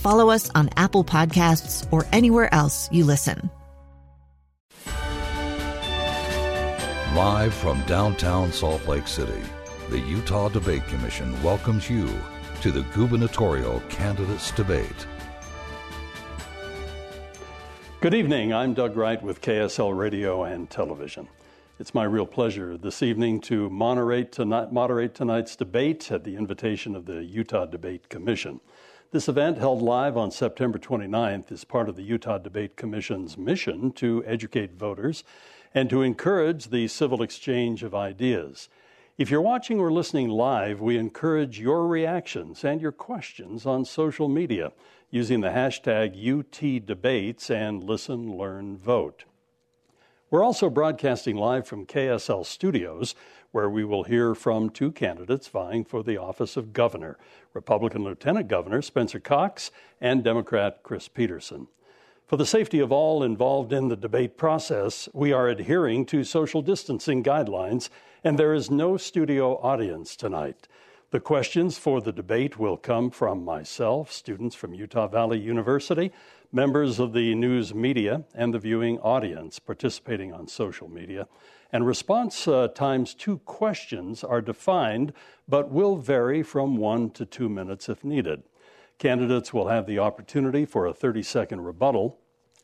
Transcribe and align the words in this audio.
follow 0.00 0.30
us 0.30 0.50
on 0.54 0.70
Apple 0.76 1.04
Podcasts, 1.04 1.86
or 1.92 2.06
anywhere 2.12 2.52
else 2.54 2.88
you 2.90 3.04
listen. 3.04 3.50
Live 7.14 7.52
from 7.52 7.82
downtown 7.82 8.52
Salt 8.52 8.86
Lake 8.86 9.06
City, 9.06 9.42
the 9.90 9.98
Utah 9.98 10.48
Debate 10.48 10.86
Commission 10.86 11.40
welcomes 11.42 11.90
you 11.90 12.08
to 12.62 12.70
the 12.70 12.82
gubernatorial 12.94 13.82
candidates 13.88 14.52
debate. 14.52 15.06
Good 18.00 18.14
evening. 18.14 18.54
I'm 18.54 18.72
Doug 18.72 18.96
Wright 18.96 19.22
with 19.22 19.42
KSL 19.42 19.94
Radio 19.94 20.44
and 20.44 20.70
Television. 20.70 21.28
It's 21.78 21.94
my 21.94 22.04
real 22.04 22.26
pleasure 22.26 22.76
this 22.78 23.02
evening 23.02 23.40
to 23.42 23.68
moderate, 23.68 24.32
tonight, 24.32 24.72
moderate 24.72 25.14
tonight's 25.14 25.56
debate 25.56 26.12
at 26.12 26.24
the 26.24 26.36
invitation 26.36 26.94
of 26.94 27.06
the 27.06 27.24
Utah 27.24 27.66
Debate 27.66 28.08
Commission. 28.08 28.60
This 29.12 29.28
event, 29.28 29.58
held 29.58 29.82
live 29.82 30.16
on 30.16 30.30
September 30.30 30.78
29th, 30.78 31.50
is 31.50 31.64
part 31.64 31.88
of 31.88 31.96
the 31.96 32.04
Utah 32.04 32.38
Debate 32.38 32.76
Commission's 32.76 33.36
mission 33.36 33.90
to 33.94 34.22
educate 34.24 34.74
voters 34.74 35.24
and 35.74 35.90
to 35.90 36.02
encourage 36.02 36.68
the 36.68 36.86
civil 36.86 37.20
exchange 37.20 37.82
of 37.82 37.92
ideas. 37.92 38.68
If 39.18 39.28
you're 39.28 39.40
watching 39.40 39.80
or 39.80 39.90
listening 39.90 40.28
live, 40.28 40.80
we 40.80 40.96
encourage 40.96 41.58
your 41.58 41.88
reactions 41.88 42.62
and 42.62 42.80
your 42.80 42.92
questions 42.92 43.66
on 43.66 43.84
social 43.84 44.28
media 44.28 44.70
using 45.10 45.40
the 45.40 45.48
hashtag 45.48 46.14
UTDebates 46.16 47.50
and 47.50 47.82
Listen, 47.82 48.36
Learn, 48.36 48.76
Vote. 48.76 49.24
We're 50.30 50.44
also 50.44 50.70
broadcasting 50.70 51.34
live 51.34 51.66
from 51.66 51.86
KSL 51.86 52.46
Studios, 52.46 53.16
where 53.50 53.68
we 53.68 53.84
will 53.84 54.04
hear 54.04 54.36
from 54.36 54.70
two 54.70 54.92
candidates 54.92 55.48
vying 55.48 55.84
for 55.84 56.04
the 56.04 56.18
office 56.18 56.56
of 56.56 56.72
governor 56.72 57.18
Republican 57.52 58.04
Lieutenant 58.04 58.46
Governor 58.46 58.80
Spencer 58.80 59.18
Cox 59.18 59.72
and 60.00 60.22
Democrat 60.22 60.84
Chris 60.84 61.08
Peterson. 61.08 61.66
For 62.28 62.36
the 62.36 62.46
safety 62.46 62.78
of 62.78 62.92
all 62.92 63.24
involved 63.24 63.72
in 63.72 63.88
the 63.88 63.96
debate 63.96 64.36
process, 64.36 65.08
we 65.12 65.32
are 65.32 65.48
adhering 65.48 66.06
to 66.06 66.22
social 66.22 66.62
distancing 66.62 67.24
guidelines, 67.24 67.88
and 68.22 68.38
there 68.38 68.54
is 68.54 68.70
no 68.70 68.96
studio 68.96 69.56
audience 69.56 70.14
tonight. 70.14 70.68
The 71.10 71.18
questions 71.18 71.76
for 71.76 72.00
the 72.00 72.12
debate 72.12 72.56
will 72.56 72.76
come 72.76 73.10
from 73.10 73.44
myself, 73.44 74.12
students 74.12 74.54
from 74.54 74.74
Utah 74.74 75.08
Valley 75.08 75.40
University, 75.40 76.12
members 76.52 76.98
of 76.98 77.12
the 77.12 77.34
news 77.34 77.74
media, 77.74 78.24
and 78.34 78.52
the 78.52 78.58
viewing 78.58 78.98
audience 78.98 79.58
participating 79.58 80.32
on 80.32 80.48
social 80.48 80.88
media. 80.88 81.28
And 81.72 81.86
response 81.86 82.48
uh, 82.48 82.68
times 82.68 83.14
to 83.14 83.38
questions 83.38 84.24
are 84.24 84.40
defined, 84.40 85.12
but 85.48 85.70
will 85.70 85.96
vary 85.96 86.42
from 86.42 86.76
one 86.76 87.10
to 87.10 87.24
two 87.24 87.48
minutes 87.48 87.88
if 87.88 88.02
needed. 88.02 88.42
Candidates 88.98 89.54
will 89.54 89.68
have 89.68 89.86
the 89.86 89.98
opportunity 89.98 90.64
for 90.66 90.86
a 90.86 90.92
30 90.92 91.22
second 91.22 91.60
rebuttal. 91.62 92.18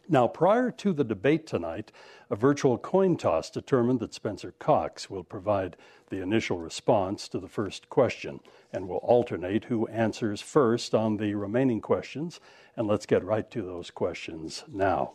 Now, 0.09 0.29
prior 0.29 0.71
to 0.71 0.93
the 0.93 1.03
debate 1.03 1.47
tonight, 1.47 1.91
a 2.31 2.37
virtual 2.37 2.79
coin 2.79 3.17
toss 3.17 3.51
determined 3.51 4.01
that 4.01 4.15
Spencer 4.15 4.55
Cox 4.59 5.11
will 5.11 5.25
provide 5.25 5.77
the 6.11 6.23
initial 6.23 6.59
response 6.59 7.27
to 7.29 7.41
the 7.41 7.49
first 7.49 7.89
question 7.89 8.39
and 8.73 8.89
will 8.89 8.99
alternate 8.99 9.65
who 9.65 9.89
answers 9.89 10.41
first 10.41 10.95
on 10.95 11.17
the 11.17 11.35
remaining 11.35 11.81
questions. 11.81 12.39
And 12.77 12.87
let's 12.87 13.07
get 13.07 13.25
right 13.25 13.51
to 13.53 13.63
those 13.63 13.91
questions 13.91 14.65
now. 14.69 15.15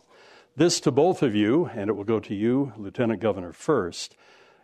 This 0.56 0.80
to 0.80 0.90
both 0.90 1.22
of 1.22 1.34
you, 1.34 1.66
and 1.66 1.88
it 1.88 1.94
will 1.94 2.04
go 2.04 2.20
to 2.20 2.34
you, 2.34 2.72
Lieutenant 2.76 3.20
Governor, 3.20 3.52
first. 3.52 4.16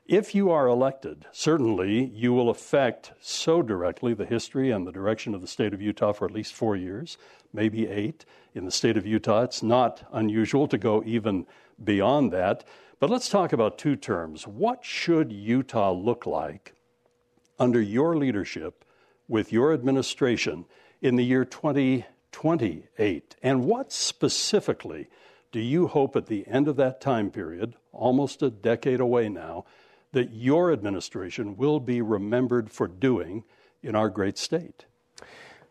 If 0.04 0.34
you 0.34 0.50
are 0.50 0.66
elected, 0.66 1.26
certainly 1.32 2.06
you 2.06 2.32
will 2.32 2.50
affect 2.50 3.12
so 3.20 3.62
directly 3.62 4.14
the 4.14 4.26
history 4.26 4.70
and 4.70 4.86
the 4.86 4.92
direction 4.92 5.34
of 5.34 5.40
the 5.40 5.46
state 5.46 5.72
of 5.72 5.80
Utah 5.82 6.12
for 6.12 6.24
at 6.24 6.32
least 6.32 6.54
four 6.54 6.76
years, 6.76 7.18
maybe 7.52 7.86
eight. 7.86 8.24
In 8.54 8.64
the 8.64 8.70
state 8.70 8.96
of 8.96 9.06
Utah, 9.06 9.42
it's 9.42 9.62
not 9.62 10.08
unusual 10.12 10.66
to 10.68 10.78
go 10.78 11.02
even 11.06 11.46
beyond 11.82 12.32
that. 12.32 12.64
But 13.00 13.10
let's 13.10 13.28
talk 13.28 13.52
about 13.52 13.78
two 13.78 13.96
terms. 13.96 14.46
What 14.46 14.84
should 14.84 15.30
Utah 15.30 15.92
look 15.92 16.26
like 16.26 16.74
under 17.58 17.80
your 17.80 18.16
leadership 18.16 18.84
with 19.28 19.52
your 19.52 19.72
administration 19.72 20.64
in 21.00 21.16
the 21.16 21.24
year 21.24 21.44
2028? 22.32 23.36
And 23.42 23.64
what 23.64 23.92
specifically 23.92 25.08
do 25.52 25.60
you 25.60 25.86
hope 25.86 26.16
at 26.16 26.26
the 26.26 26.46
end 26.46 26.68
of 26.68 26.76
that 26.76 27.00
time 27.00 27.30
period, 27.30 27.74
almost 27.92 28.42
a 28.42 28.50
decade 28.50 29.00
away 29.00 29.28
now, 29.28 29.64
that 30.12 30.32
your 30.32 30.72
administration 30.72 31.56
will 31.56 31.80
be 31.80 32.00
remembered 32.00 32.70
for 32.70 32.86
doing 32.86 33.44
in 33.82 33.94
our 33.94 34.08
great 34.08 34.38
state? 34.38 34.86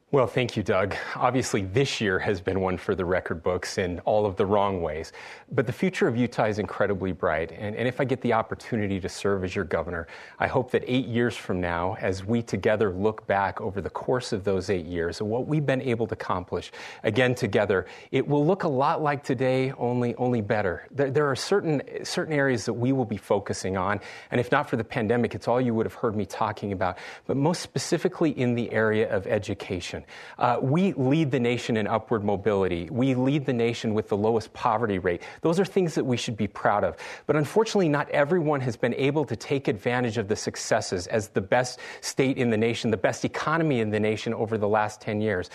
Well, 0.10 0.26
thank 0.26 0.56
you, 0.56 0.64
Doug. 0.64 0.96
Obviously, 1.18 1.64
this 1.64 2.00
year 2.00 2.18
has 2.18 2.40
been 2.40 2.62
one 2.62 2.78
for 2.78 2.96
the 2.96 3.04
record 3.04 3.44
books 3.44 3.78
in 3.78 4.00
all 4.06 4.26
of 4.26 4.38
the 4.38 4.46
wrong 4.46 4.82
ways. 4.82 5.12
But 5.52 5.68
the 5.68 5.74
future 5.74 6.08
of 6.08 6.16
Utah 6.16 6.46
is 6.46 6.60
incredibly 6.60 7.12
bright. 7.12 7.52
And, 7.52 7.76
and, 7.76 7.90
if 7.90 8.00
I 8.00 8.06
get 8.06 8.22
the 8.22 8.32
opportunity 8.32 9.02
to 9.02 9.10
serve 9.10 9.44
as 9.44 9.54
your 9.54 9.66
governor, 9.66 10.08
I 10.40 10.48
hope 10.48 10.72
that 10.72 10.86
eight 10.88 11.08
years 11.08 11.36
from 11.36 11.60
now, 11.60 11.98
as 12.00 12.24
we 12.24 12.42
together 12.42 12.94
look 12.94 13.28
back 13.28 13.60
over 13.60 13.82
the 13.82 13.90
course 13.90 14.32
of 14.32 14.46
those 14.46 14.70
eight 14.70 14.86
years 14.86 15.20
and 15.20 15.30
what 15.30 15.46
we've 15.46 15.66
been 15.66 15.82
able 15.82 16.08
to 16.08 16.14
accomplish, 16.14 16.72
again 17.04 17.36
together, 17.36 17.86
it 18.12 18.26
will 18.26 18.46
look 18.46 18.64
a 18.64 18.70
lot 18.70 19.02
like 19.02 19.26
today, 19.26 19.74
only, 19.78 20.16
only 20.16 20.40
better. 20.40 20.88
There, 20.90 21.12
there 21.12 21.30
are 21.30 21.36
certain, 21.36 21.82
certain 22.06 22.34
areas 22.34 22.64
that 22.64 22.74
we 22.74 22.94
will 22.94 23.04
be 23.04 23.18
focusing 23.18 23.76
on. 23.76 24.00
And 24.32 24.40
if 24.40 24.54
not 24.54 24.70
for 24.70 24.78
the 24.78 24.86
pandemic, 24.86 25.36
it's 25.36 25.50
all 25.50 25.60
you 25.60 25.74
would 25.74 25.86
have 25.86 25.96
heard 25.96 26.16
me 26.16 26.26
talking 26.26 26.72
about, 26.72 26.98
but 27.26 27.36
most 27.36 27.62
specifically 27.62 28.30
in 28.32 28.56
the 28.56 28.72
area 28.72 29.14
of 29.14 29.28
education 29.28 29.97
Uh, 30.38 30.58
we 30.62 30.94
lead 30.94 31.32
the 31.32 31.40
nation 31.40 31.78
in 31.78 31.88
upward 31.88 32.24
mobility. 32.24 32.90
We 32.92 33.16
lead 33.16 33.46
the 33.46 33.54
nation 33.54 33.94
with 33.94 34.10
the 34.10 34.18
lowest 34.18 34.54
poverty 34.54 35.00
rate. 35.00 35.22
Those 35.42 35.60
are 35.60 35.66
things 35.66 35.96
that 35.96 36.06
we 36.06 36.18
should 36.18 36.38
be 36.38 36.48
proud 36.48 36.84
of. 36.84 36.98
But 37.26 37.36
unfortunately, 37.36 37.90
not 37.90 38.10
everyone 38.10 38.62
has 38.62 38.76
been 38.76 38.94
able 38.96 39.26
to 39.26 39.36
take 39.36 39.68
advantage 39.68 40.18
of 40.18 40.28
the 40.28 40.36
successes 40.36 41.08
as 41.08 41.30
the 41.30 41.42
best 41.42 41.80
state 42.02 42.38
in 42.38 42.50
the 42.50 42.58
nation, 42.58 42.92
the 42.92 42.98
best 42.98 43.26
economy 43.26 43.80
in 43.80 43.90
the 43.90 44.00
nation 44.00 44.34
over 44.34 44.58
the 44.58 44.68
last 44.68 45.02
10 45.02 45.22
years. 45.22 45.50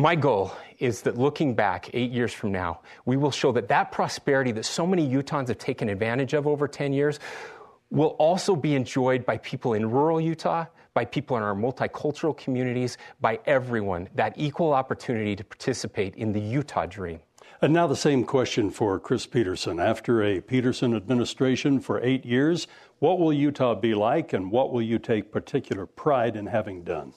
My 0.00 0.14
goal 0.14 0.52
is 0.78 1.02
that 1.02 1.18
looking 1.18 1.54
back 1.54 1.90
eight 1.92 2.12
years 2.12 2.32
from 2.32 2.52
now, 2.52 2.82
we 3.04 3.16
will 3.16 3.32
show 3.32 3.50
that 3.52 3.66
that 3.66 3.90
prosperity 3.90 4.52
that 4.52 4.64
so 4.64 4.86
many 4.86 5.08
Utahns 5.08 5.48
have 5.48 5.58
taken 5.58 5.88
advantage 5.88 6.34
of 6.34 6.46
over 6.46 6.68
10 6.68 6.92
years 6.92 7.18
will 7.90 8.14
also 8.20 8.54
be 8.54 8.76
enjoyed 8.76 9.26
by 9.26 9.38
people 9.38 9.72
in 9.74 9.90
rural 9.90 10.20
Utah, 10.20 10.66
by 10.98 11.04
people 11.04 11.36
in 11.36 11.44
our 11.44 11.54
multicultural 11.54 12.36
communities, 12.36 12.98
by 13.20 13.38
everyone, 13.46 14.08
that 14.16 14.32
equal 14.36 14.72
opportunity 14.72 15.36
to 15.36 15.44
participate 15.44 16.16
in 16.16 16.32
the 16.32 16.40
Utah 16.40 16.86
dream. 16.86 17.20
And 17.62 17.72
now 17.72 17.86
the 17.86 17.94
same 17.94 18.24
question 18.24 18.68
for 18.68 18.98
Chris 18.98 19.24
Peterson. 19.24 19.78
After 19.78 20.24
a 20.24 20.40
Peterson 20.40 20.96
administration 20.96 21.78
for 21.78 22.02
eight 22.02 22.26
years, 22.26 22.66
what 22.98 23.20
will 23.20 23.32
Utah 23.32 23.76
be 23.76 23.94
like 23.94 24.32
and 24.32 24.50
what 24.50 24.72
will 24.72 24.82
you 24.82 24.98
take 24.98 25.30
particular 25.30 25.86
pride 25.86 26.34
in 26.34 26.46
having 26.46 26.82
done? 26.82 27.12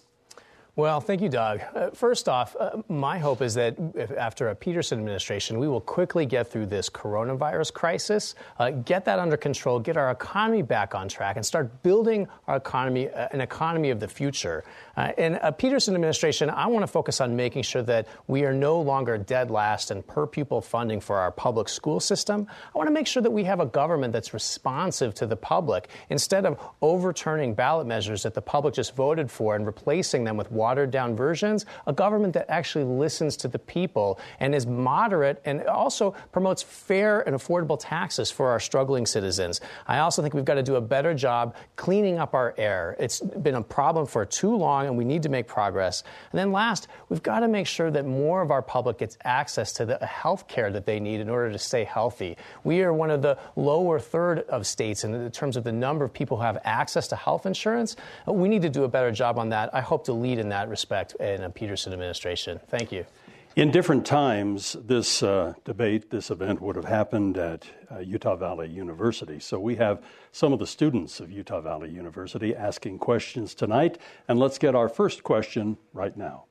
Well, 0.78 1.02
thank 1.02 1.20
you, 1.20 1.28
Doug. 1.28 1.60
Uh, 1.76 1.90
first 1.90 2.30
off, 2.30 2.56
uh, 2.58 2.78
my 2.88 3.18
hope 3.18 3.42
is 3.42 3.56
that 3.56 3.76
after 4.18 4.48
a 4.48 4.56
Peterson 4.56 5.00
administration, 5.00 5.60
we 5.60 5.68
will 5.68 5.82
quickly 5.82 6.26
get 6.26 6.48
through 6.48 6.68
this 6.68 6.90
coronavirus 6.90 7.74
crisis, 7.74 8.36
uh, 8.58 8.72
get 8.72 9.04
that 9.04 9.20
under 9.20 9.36
control, 9.36 9.82
get 9.82 9.98
our 9.98 10.12
economy 10.12 10.62
back 10.62 10.96
on 10.96 11.10
track, 11.10 11.36
and 11.36 11.46
start 11.46 11.84
building 11.84 12.26
our 12.48 12.56
economy, 12.56 13.10
uh, 13.10 13.28
an 13.34 13.42
economy 13.42 13.90
of 13.90 14.00
the 14.00 14.08
future. 14.08 14.64
Uh, 14.96 15.12
in 15.18 15.36
a 15.42 15.52
Peterson 15.52 15.94
administration, 15.94 16.50
I 16.50 16.68
want 16.68 16.84
to 16.84 16.88
focus 16.88 17.20
on 17.20 17.36
making 17.36 17.64
sure 17.64 17.84
that 17.84 18.08
we 18.28 18.46
are 18.46 18.54
no 18.54 18.80
longer 18.80 19.18
dead 19.18 19.52
last 19.52 19.92
in 19.92 20.02
per 20.02 20.26
pupil 20.26 20.62
funding 20.62 21.02
for 21.02 21.18
our 21.18 21.32
public 21.32 21.68
school 21.68 22.00
system. 22.00 22.48
I 22.74 22.78
want 22.78 22.88
to 22.88 22.94
make 22.94 23.08
sure 23.08 23.22
that 23.22 23.32
we 23.32 23.44
have 23.44 23.60
a 23.60 23.66
government 23.66 24.14
that's 24.14 24.34
responsive 24.34 25.14
to 25.16 25.28
the 25.28 25.36
public 25.36 25.90
instead 26.10 26.46
of 26.46 26.58
overturning 26.82 27.56
ballot 27.56 27.88
measures 27.88 28.24
that 28.24 28.34
the 28.34 28.42
public 28.42 28.74
just 28.74 28.96
voted 28.96 29.30
for 29.30 29.58
and 29.58 29.66
replacing 29.66 30.24
them 30.24 30.38
with 30.38 30.50
watered 30.62 30.92
down 30.92 31.16
versions, 31.16 31.66
a 31.88 31.94
government 31.94 32.34
that 32.36 32.46
actually 32.50 32.86
listens 32.86 33.36
to 33.38 33.48
the 33.48 33.58
people 33.58 34.20
and 34.40 34.54
is 34.54 34.68
moderate 34.68 35.42
and 35.44 35.66
also 35.66 36.12
promotes 36.32 36.62
fair 36.62 37.22
and 37.22 37.36
affordable 37.36 37.80
taxes 37.80 38.30
for 38.30 38.50
our 38.50 38.60
struggling 38.60 39.08
citizens. 39.08 39.60
I 39.88 39.98
also 40.00 40.22
think 40.22 40.36
we've 40.36 40.46
got 40.46 40.60
to 40.62 40.64
do 40.64 40.76
a 40.76 40.82
better 40.82 41.16
job 41.16 41.56
cleaning 41.76 42.20
up 42.20 42.36
our 42.36 42.54
air. 42.58 42.96
It's 43.00 43.20
been 43.20 43.56
a 43.56 43.64
problem 43.64 44.06
for 44.06 44.24
too 44.24 44.56
long 44.56 44.86
and 44.86 44.96
we 44.98 45.04
need 45.04 45.24
to 45.24 45.30
make 45.30 45.48
progress. 45.48 46.04
And 46.32 46.38
then 46.38 46.52
last, 46.52 46.88
we've 47.10 47.24
got 47.24 47.40
to 47.40 47.48
make 47.48 47.66
sure 47.66 47.90
that 47.90 48.06
more 48.06 48.44
of 48.44 48.52
our 48.52 48.62
public 48.62 49.00
gets 49.00 49.18
access 49.24 49.74
to 49.74 49.86
the 49.86 49.98
health 50.06 50.48
care 50.48 50.72
that 50.72 50.86
they 50.86 51.00
need 51.00 51.22
in 51.22 51.30
order 51.30 51.52
to 51.52 51.58
stay 51.58 51.84
healthy. 51.84 52.38
We 52.64 52.84
are 52.84 52.94
one 52.94 53.10
of 53.10 53.24
the 53.24 53.40
lower 53.56 54.00
third 54.00 54.40
of 54.42 54.68
states 54.68 55.04
in 55.04 55.32
terms 55.32 55.58
of 55.58 55.64
the 55.64 55.72
number 55.72 56.06
of 56.06 56.14
people 56.14 56.38
who 56.38 56.44
have 56.44 56.60
access 56.64 57.08
to 57.08 57.16
health 57.16 57.46
insurance. 57.48 57.96
We 58.28 58.48
need 58.48 58.62
to 58.62 58.70
do 58.70 58.84
a 58.84 58.88
better 58.88 59.12
job 59.12 59.40
on 59.40 59.50
that. 59.50 59.74
I 59.74 59.82
hope 59.82 60.06
to 60.06 60.14
lead 60.14 60.38
in 60.38 60.50
that 60.52 60.70
respect 60.70 61.16
in 61.16 61.44
a 61.44 61.50
Peterson 61.50 61.94
administration. 61.94 62.60
Thank 62.68 62.92
you. 62.92 63.06
In 63.54 63.70
different 63.70 64.06
times, 64.06 64.78
this 64.82 65.22
uh, 65.22 65.56
debate, 65.66 66.10
this 66.10 66.32
event 66.32 66.62
would 66.62 66.78
have 66.78 66.86
happened 66.86 67.38
at 67.38 67.66
uh, 67.92 68.00
Utah 68.00 68.38
Valley 68.38 68.70
University. 68.70 69.42
So 69.42 69.60
we 69.60 69.76
have 69.76 70.02
some 70.32 70.54
of 70.54 70.60
the 70.60 70.68
students 70.68 71.20
of 71.20 71.30
Utah 71.30 71.60
Valley 71.60 71.90
University 71.90 72.56
asking 72.56 73.00
questions 73.00 73.54
tonight. 73.54 73.98
And 74.30 74.40
let's 74.40 74.58
get 74.58 74.74
our 74.74 74.88
first 74.88 75.24
question 75.24 75.78
right 75.92 76.16
now. 76.16 76.46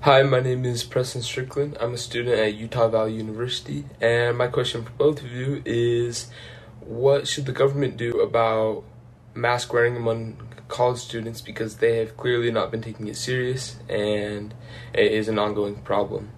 Hi, 0.00 0.22
my 0.22 0.40
name 0.40 0.66
is 0.66 0.84
Preston 0.84 1.22
Strickland. 1.22 1.78
I'm 1.80 1.94
a 1.94 1.98
student 1.98 2.38
at 2.38 2.54
Utah 2.54 2.88
Valley 2.88 3.14
University. 3.14 3.86
And 3.98 4.36
my 4.36 4.48
question 4.48 4.84
for 4.84 4.90
both 4.90 5.22
of 5.22 5.32
you 5.32 5.62
is 5.64 6.28
what 6.80 7.26
should 7.26 7.46
the 7.46 7.52
government 7.52 7.96
do 7.96 8.20
about 8.20 8.84
mask 9.34 9.72
wearing 9.72 9.96
among 9.96 10.47
college 10.68 10.98
students 10.98 11.40
because 11.40 11.76
they 11.76 11.98
have 11.98 12.16
clearly 12.16 12.50
not 12.50 12.70
been 12.70 12.82
taking 12.82 13.08
it 13.08 13.16
serious 13.16 13.76
and 13.88 14.54
it 14.94 15.12
is 15.12 15.28
an 15.28 15.38
ongoing 15.38 15.76
problem. 15.76 16.30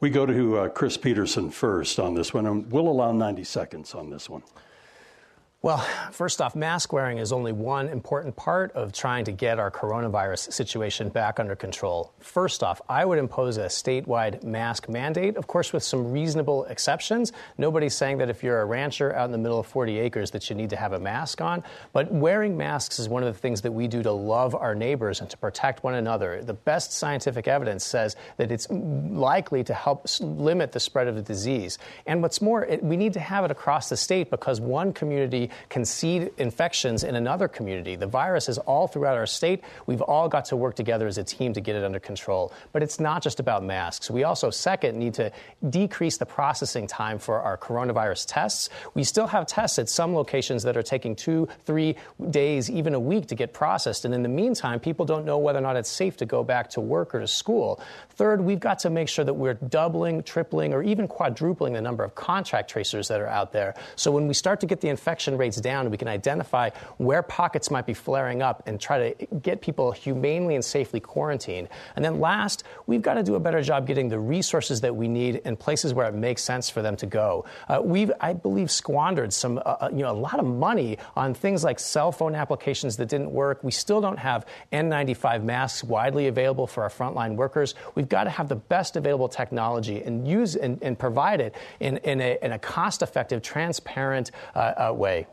We 0.00 0.10
go 0.10 0.26
to 0.26 0.58
uh, 0.58 0.68
Chris 0.68 0.96
Peterson 0.96 1.50
first 1.50 1.98
on 1.98 2.14
this 2.14 2.34
one, 2.34 2.44
and 2.44 2.70
we'll 2.70 2.86
allow 2.88 3.12
90 3.12 3.44
seconds 3.44 3.94
on 3.94 4.10
this 4.10 4.28
one. 4.28 4.42
Well, 5.62 5.78
first 6.12 6.42
off, 6.42 6.54
mask 6.54 6.92
wearing 6.92 7.16
is 7.16 7.32
only 7.32 7.50
one 7.50 7.88
important 7.88 8.36
part 8.36 8.72
of 8.72 8.92
trying 8.92 9.24
to 9.24 9.32
get 9.32 9.58
our 9.58 9.70
coronavirus 9.70 10.52
situation 10.52 11.08
back 11.08 11.40
under 11.40 11.56
control. 11.56 12.12
First 12.20 12.62
off, 12.62 12.82
I 12.90 13.06
would 13.06 13.18
impose 13.18 13.56
a 13.56 13.64
statewide 13.64 14.44
mask 14.44 14.88
mandate, 14.88 15.36
of 15.36 15.46
course, 15.46 15.72
with 15.72 15.82
some 15.82 16.12
reasonable 16.12 16.66
exceptions. 16.66 17.32
Nobody's 17.56 17.94
saying 17.94 18.18
that 18.18 18.28
if 18.28 18.44
you're 18.44 18.60
a 18.60 18.66
rancher 18.66 19.12
out 19.14 19.24
in 19.24 19.32
the 19.32 19.38
middle 19.38 19.58
of 19.58 19.66
40 19.66 19.98
acres 19.98 20.30
that 20.32 20.48
you 20.50 20.54
need 20.54 20.70
to 20.70 20.76
have 20.76 20.92
a 20.92 21.00
mask 21.00 21.40
on, 21.40 21.64
but 21.94 22.12
wearing 22.12 22.56
masks 22.56 22.98
is 22.98 23.08
one 23.08 23.24
of 23.24 23.34
the 23.34 23.40
things 23.40 23.62
that 23.62 23.72
we 23.72 23.88
do 23.88 24.02
to 24.02 24.12
love 24.12 24.54
our 24.54 24.74
neighbors 24.74 25.22
and 25.22 25.30
to 25.30 25.38
protect 25.38 25.82
one 25.82 25.94
another. 25.94 26.42
The 26.44 26.54
best 26.54 26.92
scientific 26.92 27.48
evidence 27.48 27.82
says 27.82 28.14
that 28.36 28.52
it's 28.52 28.70
likely 28.70 29.64
to 29.64 29.74
help 29.74 30.06
limit 30.20 30.72
the 30.72 30.80
spread 30.80 31.08
of 31.08 31.16
the 31.16 31.22
disease. 31.22 31.78
And 32.06 32.20
what's 32.20 32.42
more, 32.42 32.64
it, 32.66 32.84
we 32.84 32.98
need 32.98 33.14
to 33.14 33.20
have 33.20 33.44
it 33.46 33.50
across 33.50 33.88
the 33.88 33.96
state 33.96 34.30
because 34.30 34.60
one 34.60 34.92
community 34.92 35.50
can 35.68 35.84
seed 35.84 36.30
infections 36.38 37.04
in 37.04 37.14
another 37.14 37.48
community. 37.48 37.96
The 37.96 38.06
virus 38.06 38.48
is 38.48 38.58
all 38.58 38.86
throughout 38.86 39.16
our 39.16 39.26
state. 39.26 39.62
We've 39.86 40.02
all 40.02 40.28
got 40.28 40.46
to 40.46 40.56
work 40.56 40.76
together 40.76 41.06
as 41.06 41.18
a 41.18 41.24
team 41.24 41.52
to 41.54 41.60
get 41.60 41.76
it 41.76 41.84
under 41.84 42.00
control. 42.00 42.52
But 42.72 42.82
it's 42.82 43.00
not 43.00 43.22
just 43.22 43.40
about 43.40 43.64
masks. 43.64 44.10
We 44.10 44.24
also, 44.24 44.50
second, 44.50 44.98
need 44.98 45.14
to 45.14 45.32
decrease 45.68 46.16
the 46.16 46.26
processing 46.26 46.86
time 46.86 47.18
for 47.18 47.40
our 47.40 47.56
coronavirus 47.56 48.26
tests. 48.28 48.68
We 48.94 49.04
still 49.04 49.26
have 49.26 49.46
tests 49.46 49.78
at 49.78 49.88
some 49.88 50.14
locations 50.14 50.62
that 50.64 50.76
are 50.76 50.82
taking 50.82 51.16
two, 51.16 51.48
three 51.64 51.96
days, 52.30 52.70
even 52.70 52.94
a 52.94 53.00
week 53.00 53.26
to 53.28 53.34
get 53.34 53.52
processed. 53.52 54.04
And 54.04 54.14
in 54.14 54.22
the 54.22 54.28
meantime, 54.28 54.80
people 54.80 55.06
don't 55.06 55.24
know 55.24 55.38
whether 55.38 55.58
or 55.58 55.62
not 55.62 55.76
it's 55.76 55.90
safe 55.90 56.16
to 56.18 56.26
go 56.26 56.44
back 56.44 56.70
to 56.70 56.80
work 56.80 57.14
or 57.14 57.20
to 57.20 57.26
school. 57.26 57.80
Third, 58.10 58.40
we've 58.40 58.60
got 58.60 58.78
to 58.80 58.90
make 58.90 59.08
sure 59.08 59.24
that 59.24 59.34
we're 59.34 59.54
doubling, 59.54 60.22
tripling, 60.22 60.72
or 60.72 60.82
even 60.82 61.08
quadrupling 61.08 61.72
the 61.72 61.80
number 61.80 62.04
of 62.04 62.14
contact 62.14 62.70
tracers 62.70 63.08
that 63.08 63.20
are 63.20 63.26
out 63.26 63.52
there. 63.52 63.74
So 63.96 64.10
when 64.10 64.26
we 64.28 64.34
start 64.34 64.60
to 64.60 64.66
get 64.66 64.80
the 64.80 64.88
infection 64.88 65.35
rates 65.36 65.60
down, 65.60 65.90
we 65.90 65.96
can 65.96 66.08
identify 66.08 66.70
where 66.98 67.22
pockets 67.22 67.70
might 67.70 67.86
be 67.86 67.94
flaring 67.94 68.42
up 68.42 68.62
and 68.66 68.80
try 68.80 69.10
to 69.10 69.26
get 69.38 69.60
people 69.60 69.92
humanely 69.92 70.54
and 70.54 70.64
safely 70.64 71.00
quarantined. 71.00 71.68
And 71.94 72.04
then 72.04 72.20
last, 72.20 72.64
we've 72.86 73.02
got 73.02 73.14
to 73.14 73.22
do 73.22 73.34
a 73.34 73.40
better 73.40 73.62
job 73.62 73.86
getting 73.86 74.08
the 74.08 74.18
resources 74.18 74.80
that 74.80 74.94
we 74.94 75.08
need 75.08 75.36
in 75.44 75.56
places 75.56 75.94
where 75.94 76.06
it 76.06 76.14
makes 76.14 76.42
sense 76.42 76.70
for 76.70 76.82
them 76.82 76.96
to 76.96 77.06
go. 77.06 77.44
Uh, 77.68 77.80
we've, 77.82 78.12
I 78.20 78.32
believe, 78.32 78.70
squandered 78.70 79.32
some, 79.32 79.58
uh, 79.58 79.76
uh 79.80 79.88
you 79.92 80.02
know, 80.02 80.10
a 80.10 80.12
lot 80.12 80.38
of 80.38 80.46
money 80.46 80.98
on 81.16 81.34
things 81.34 81.64
like 81.64 81.78
cell 81.78 82.12
phone 82.12 82.34
applications 82.34 82.96
that 82.96 83.08
didn't 83.08 83.30
work. 83.30 83.62
We 83.62 83.72
still 83.72 84.00
don't 84.00 84.18
have 84.18 84.46
N95 84.72 85.42
masks 85.42 85.84
widely 85.84 86.28
available 86.28 86.66
for 86.66 86.82
our 86.82 86.90
frontline 86.90 87.36
workers. 87.36 87.74
We've 87.94 88.08
got 88.08 88.24
to 88.24 88.30
have 88.30 88.48
the 88.48 88.56
best 88.56 88.96
available 88.96 89.28
technology 89.28 90.02
and 90.02 90.26
use 90.26 90.56
and, 90.56 90.82
and 90.82 90.98
provide 90.98 91.40
it 91.40 91.54
in, 91.80 91.98
in 91.98 92.20
a, 92.20 92.38
in 92.42 92.52
a 92.52 92.58
cost-effective, 92.58 93.42
transparent 93.42 94.30
uh, 94.54 94.88
uh 94.90 94.92
way. 94.92 95.25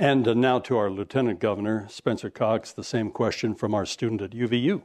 And 0.00 0.26
uh, 0.26 0.32
now 0.32 0.58
to 0.60 0.78
our 0.78 0.88
Lieutenant 0.88 1.40
Governor, 1.40 1.86
Spencer 1.90 2.30
Cox, 2.30 2.72
the 2.72 2.82
same 2.82 3.10
question 3.10 3.54
from 3.54 3.74
our 3.74 3.84
student 3.84 4.22
at 4.22 4.30
UVU. 4.30 4.80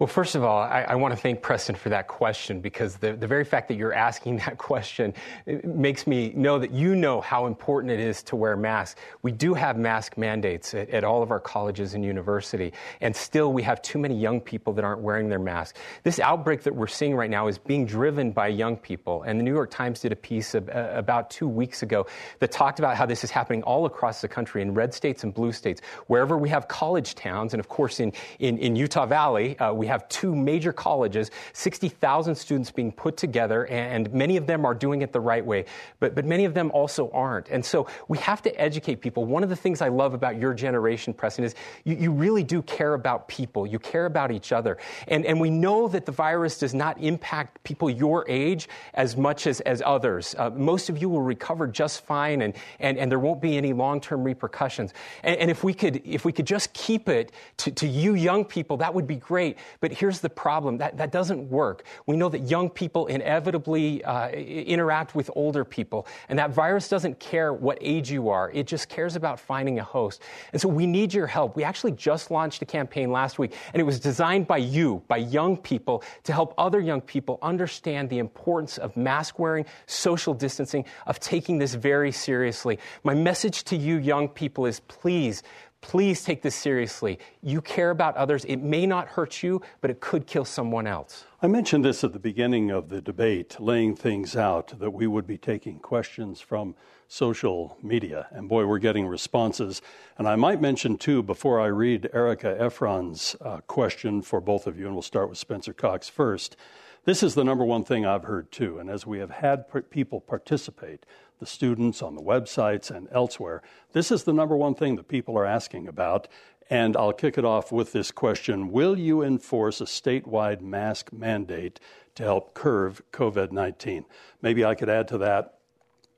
Well, 0.00 0.08
first 0.08 0.34
of 0.34 0.42
all, 0.42 0.58
I, 0.60 0.82
I, 0.88 0.96
want 0.96 1.14
to 1.14 1.16
thank 1.16 1.40
Preston 1.40 1.76
for 1.76 1.88
that 1.90 2.08
question 2.08 2.58
because 2.60 2.96
the, 2.96 3.12
the 3.12 3.28
very 3.28 3.44
fact 3.44 3.68
that 3.68 3.76
you're 3.76 3.92
asking 3.92 4.36
that 4.44 4.58
question 4.58 5.14
makes 5.62 6.08
me 6.08 6.32
know 6.34 6.58
that 6.58 6.72
you 6.72 6.96
know 6.96 7.20
how 7.20 7.46
important 7.46 7.92
it 7.92 8.00
is 8.00 8.20
to 8.24 8.34
wear 8.34 8.56
masks. 8.56 9.00
We 9.22 9.30
do 9.30 9.54
have 9.54 9.78
mask 9.78 10.18
mandates 10.18 10.74
at, 10.74 10.90
at 10.90 11.04
all 11.04 11.22
of 11.22 11.30
our 11.30 11.38
colleges 11.38 11.94
and 11.94 12.04
university, 12.04 12.72
and 13.02 13.14
still 13.14 13.52
we 13.52 13.62
have 13.62 13.82
too 13.82 14.00
many 14.00 14.16
young 14.16 14.40
people 14.40 14.72
that 14.72 14.84
aren't 14.84 15.00
wearing 15.00 15.28
their 15.28 15.38
masks. 15.38 15.78
This 16.02 16.18
outbreak 16.18 16.64
that 16.64 16.74
we're 16.74 16.88
seeing 16.88 17.14
right 17.14 17.30
now 17.30 17.46
is 17.46 17.56
being 17.56 17.86
driven 17.86 18.32
by 18.32 18.48
young 18.48 18.76
people, 18.76 19.22
and 19.22 19.38
the 19.38 19.44
New 19.44 19.54
York 19.54 19.70
Times 19.70 20.00
did 20.00 20.10
a 20.10 20.16
piece 20.16 20.56
of, 20.56 20.68
uh, 20.70 20.88
about 20.92 21.30
two 21.30 21.46
weeks 21.46 21.84
ago 21.84 22.04
that 22.40 22.50
talked 22.50 22.80
about 22.80 22.96
how 22.96 23.06
this 23.06 23.22
is 23.22 23.30
happening 23.30 23.62
all 23.62 23.86
across 23.86 24.20
the 24.22 24.28
country 24.28 24.60
in 24.60 24.74
red 24.74 24.92
states 24.92 25.22
and 25.22 25.32
blue 25.32 25.52
states, 25.52 25.80
wherever 26.08 26.36
we 26.36 26.48
have 26.48 26.66
college 26.66 27.14
towns, 27.14 27.54
and 27.54 27.60
of 27.60 27.68
course 27.68 28.00
in, 28.00 28.12
in, 28.40 28.58
in 28.58 28.74
Utah 28.74 29.06
Valley, 29.06 29.56
uh, 29.60 29.72
we 29.72 29.83
have 29.86 30.08
two 30.08 30.34
major 30.34 30.72
colleges, 30.72 31.30
60,000 31.52 32.34
students 32.34 32.70
being 32.70 32.92
put 32.92 33.16
together, 33.16 33.66
and 33.66 34.12
many 34.12 34.36
of 34.36 34.46
them 34.46 34.64
are 34.64 34.74
doing 34.74 35.02
it 35.02 35.12
the 35.12 35.20
right 35.20 35.44
way, 35.44 35.64
but, 36.00 36.14
but 36.14 36.24
many 36.24 36.44
of 36.44 36.54
them 36.54 36.70
also 36.72 37.10
aren't. 37.12 37.48
And 37.48 37.64
so 37.64 37.86
we 38.08 38.18
have 38.18 38.42
to 38.42 38.60
educate 38.60 38.96
people. 38.96 39.24
One 39.24 39.42
of 39.42 39.48
the 39.48 39.56
things 39.56 39.80
I 39.80 39.88
love 39.88 40.14
about 40.14 40.38
your 40.38 40.54
generation, 40.54 41.12
Preston, 41.12 41.44
is 41.44 41.54
you, 41.84 41.96
you 41.96 42.12
really 42.12 42.42
do 42.42 42.62
care 42.62 42.94
about 42.94 43.28
people. 43.28 43.66
You 43.66 43.78
care 43.78 44.06
about 44.06 44.30
each 44.30 44.52
other. 44.52 44.78
And, 45.08 45.24
and 45.24 45.40
we 45.40 45.50
know 45.50 45.88
that 45.88 46.06
the 46.06 46.12
virus 46.12 46.58
does 46.58 46.74
not 46.74 47.00
impact 47.00 47.62
people 47.64 47.90
your 47.90 48.24
age 48.28 48.68
as 48.94 49.16
much 49.16 49.46
as, 49.46 49.60
as 49.60 49.82
others. 49.84 50.34
Uh, 50.38 50.50
most 50.50 50.88
of 50.88 50.98
you 50.98 51.08
will 51.08 51.22
recover 51.22 51.66
just 51.66 52.04
fine, 52.04 52.42
and, 52.42 52.54
and, 52.80 52.98
and 52.98 53.10
there 53.10 53.18
won't 53.18 53.40
be 53.40 53.56
any 53.56 53.72
long 53.72 54.00
term 54.00 54.24
repercussions. 54.24 54.92
And, 55.22 55.36
and 55.38 55.50
if, 55.50 55.64
we 55.64 55.74
could, 55.74 56.02
if 56.04 56.24
we 56.24 56.32
could 56.32 56.46
just 56.46 56.72
keep 56.72 57.08
it 57.08 57.32
to, 57.58 57.70
to 57.72 57.86
you 57.86 58.14
young 58.14 58.44
people, 58.44 58.78
that 58.78 58.94
would 58.94 59.06
be 59.06 59.16
great. 59.16 59.58
But 59.84 59.92
here's 59.92 60.20
the 60.20 60.30
problem 60.30 60.78
that, 60.78 60.96
that 60.96 61.12
doesn't 61.12 61.50
work. 61.50 61.84
We 62.06 62.16
know 62.16 62.30
that 62.30 62.48
young 62.48 62.70
people 62.70 63.06
inevitably 63.06 64.02
uh, 64.02 64.30
interact 64.30 65.14
with 65.14 65.30
older 65.36 65.62
people, 65.62 66.06
and 66.30 66.38
that 66.38 66.52
virus 66.52 66.88
doesn't 66.88 67.20
care 67.20 67.52
what 67.52 67.76
age 67.82 68.10
you 68.10 68.30
are, 68.30 68.50
it 68.50 68.66
just 68.66 68.88
cares 68.88 69.14
about 69.14 69.38
finding 69.38 69.78
a 69.78 69.84
host. 69.84 70.22
And 70.54 70.62
so 70.62 70.68
we 70.68 70.86
need 70.86 71.12
your 71.12 71.26
help. 71.26 71.54
We 71.54 71.64
actually 71.64 71.92
just 71.92 72.30
launched 72.30 72.62
a 72.62 72.64
campaign 72.64 73.12
last 73.12 73.38
week, 73.38 73.52
and 73.74 73.78
it 73.78 73.84
was 73.84 74.00
designed 74.00 74.46
by 74.46 74.56
you, 74.56 75.02
by 75.06 75.18
young 75.18 75.54
people, 75.58 76.02
to 76.22 76.32
help 76.32 76.54
other 76.56 76.80
young 76.80 77.02
people 77.02 77.38
understand 77.42 78.08
the 78.08 78.20
importance 78.20 78.78
of 78.78 78.96
mask 78.96 79.38
wearing, 79.38 79.66
social 79.84 80.32
distancing, 80.32 80.86
of 81.06 81.20
taking 81.20 81.58
this 81.58 81.74
very 81.74 82.10
seriously. 82.10 82.78
My 83.02 83.12
message 83.12 83.64
to 83.64 83.76
you, 83.76 83.98
young 83.98 84.30
people, 84.30 84.64
is 84.64 84.80
please 84.80 85.42
Please 85.84 86.24
take 86.24 86.40
this 86.40 86.54
seriously. 86.54 87.18
You 87.42 87.60
care 87.60 87.90
about 87.90 88.16
others. 88.16 88.46
It 88.46 88.56
may 88.56 88.86
not 88.86 89.06
hurt 89.06 89.42
you, 89.42 89.60
but 89.82 89.90
it 89.90 90.00
could 90.00 90.26
kill 90.26 90.46
someone 90.46 90.86
else. 90.86 91.26
I 91.42 91.46
mentioned 91.46 91.84
this 91.84 92.02
at 92.02 92.14
the 92.14 92.18
beginning 92.18 92.70
of 92.70 92.88
the 92.88 93.02
debate, 93.02 93.60
laying 93.60 93.94
things 93.94 94.34
out 94.34 94.78
that 94.78 94.92
we 94.92 95.06
would 95.06 95.26
be 95.26 95.36
taking 95.36 95.78
questions 95.78 96.40
from 96.40 96.74
social 97.06 97.76
media. 97.82 98.28
And 98.30 98.48
boy, 98.48 98.64
we're 98.64 98.78
getting 98.78 99.06
responses. 99.06 99.82
And 100.16 100.26
I 100.26 100.36
might 100.36 100.58
mention, 100.58 100.96
too, 100.96 101.22
before 101.22 101.60
I 101.60 101.66
read 101.66 102.08
Erica 102.14 102.56
Efron's 102.58 103.36
uh, 103.42 103.58
question 103.66 104.22
for 104.22 104.40
both 104.40 104.66
of 104.66 104.78
you, 104.78 104.86
and 104.86 104.94
we'll 104.94 105.02
start 105.02 105.28
with 105.28 105.36
Spencer 105.36 105.74
Cox 105.74 106.08
first. 106.08 106.56
This 107.04 107.22
is 107.22 107.34
the 107.34 107.44
number 107.44 107.62
one 107.62 107.84
thing 107.84 108.06
I've 108.06 108.24
heard, 108.24 108.50
too. 108.50 108.78
And 108.78 108.88
as 108.88 109.06
we 109.06 109.18
have 109.18 109.30
had 109.30 109.66
people 109.90 110.22
participate, 110.22 111.04
the 111.40 111.46
students 111.46 112.02
on 112.02 112.14
the 112.14 112.22
websites 112.22 112.90
and 112.90 113.08
elsewhere. 113.10 113.62
This 113.92 114.10
is 114.10 114.24
the 114.24 114.32
number 114.32 114.56
one 114.56 114.74
thing 114.74 114.96
that 114.96 115.08
people 115.08 115.36
are 115.38 115.46
asking 115.46 115.88
about. 115.88 116.28
And 116.70 116.96
I'll 116.96 117.12
kick 117.12 117.36
it 117.36 117.44
off 117.44 117.70
with 117.70 117.92
this 117.92 118.10
question 118.10 118.72
Will 118.72 118.98
you 118.98 119.22
enforce 119.22 119.80
a 119.80 119.84
statewide 119.84 120.60
mask 120.60 121.12
mandate 121.12 121.78
to 122.14 122.22
help 122.22 122.54
curb 122.54 123.00
COVID 123.12 123.52
19? 123.52 124.06
Maybe 124.40 124.64
I 124.64 124.74
could 124.74 124.88
add 124.88 125.08
to 125.08 125.18
that 125.18 125.58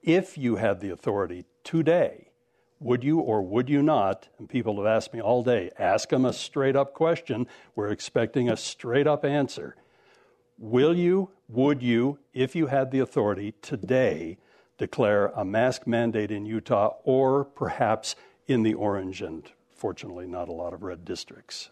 if 0.07 0.39
you 0.39 0.57
had 0.57 0.81
the 0.81 0.91
authority 0.91 1.45
today, 1.65 2.31
would 2.79 3.03
you 3.03 3.19
or 3.19 3.43
would 3.43 3.69
you 3.69 3.83
not? 3.83 4.29
And 4.39 4.49
people 4.49 4.77
have 4.77 4.87
asked 4.87 5.13
me 5.13 5.21
all 5.21 5.43
day 5.43 5.71
ask 5.79 6.11
them 6.11 6.25
a 6.25 6.33
straight 6.33 6.77
up 6.77 6.95
question. 6.95 7.47
We're 7.75 7.91
expecting 7.91 8.49
a 8.49 8.57
straight 8.57 9.07
up 9.07 9.25
answer. 9.25 9.75
Will 10.59 10.97
you, 10.97 11.31
would 11.49 11.83
you, 11.83 12.19
if 12.33 12.55
you 12.55 12.69
had 12.69 12.91
the 12.91 13.01
authority 13.01 13.55
today, 13.63 14.39
declare 14.79 15.29
a 15.29 15.45
mask 15.45 15.87
mandate 15.87 16.31
in 16.31 16.47
Utah 16.47 16.95
or 17.05 17.45
perhaps 17.45 18.17
in 18.47 18.63
the 18.63 18.75
orange 18.75 19.23
and 19.23 19.51
fortunately 19.75 20.27
not 20.27 20.49
a 20.49 20.53
lot 20.53 20.73
of 20.73 20.83
red 20.83 21.05
districts? 21.05 21.71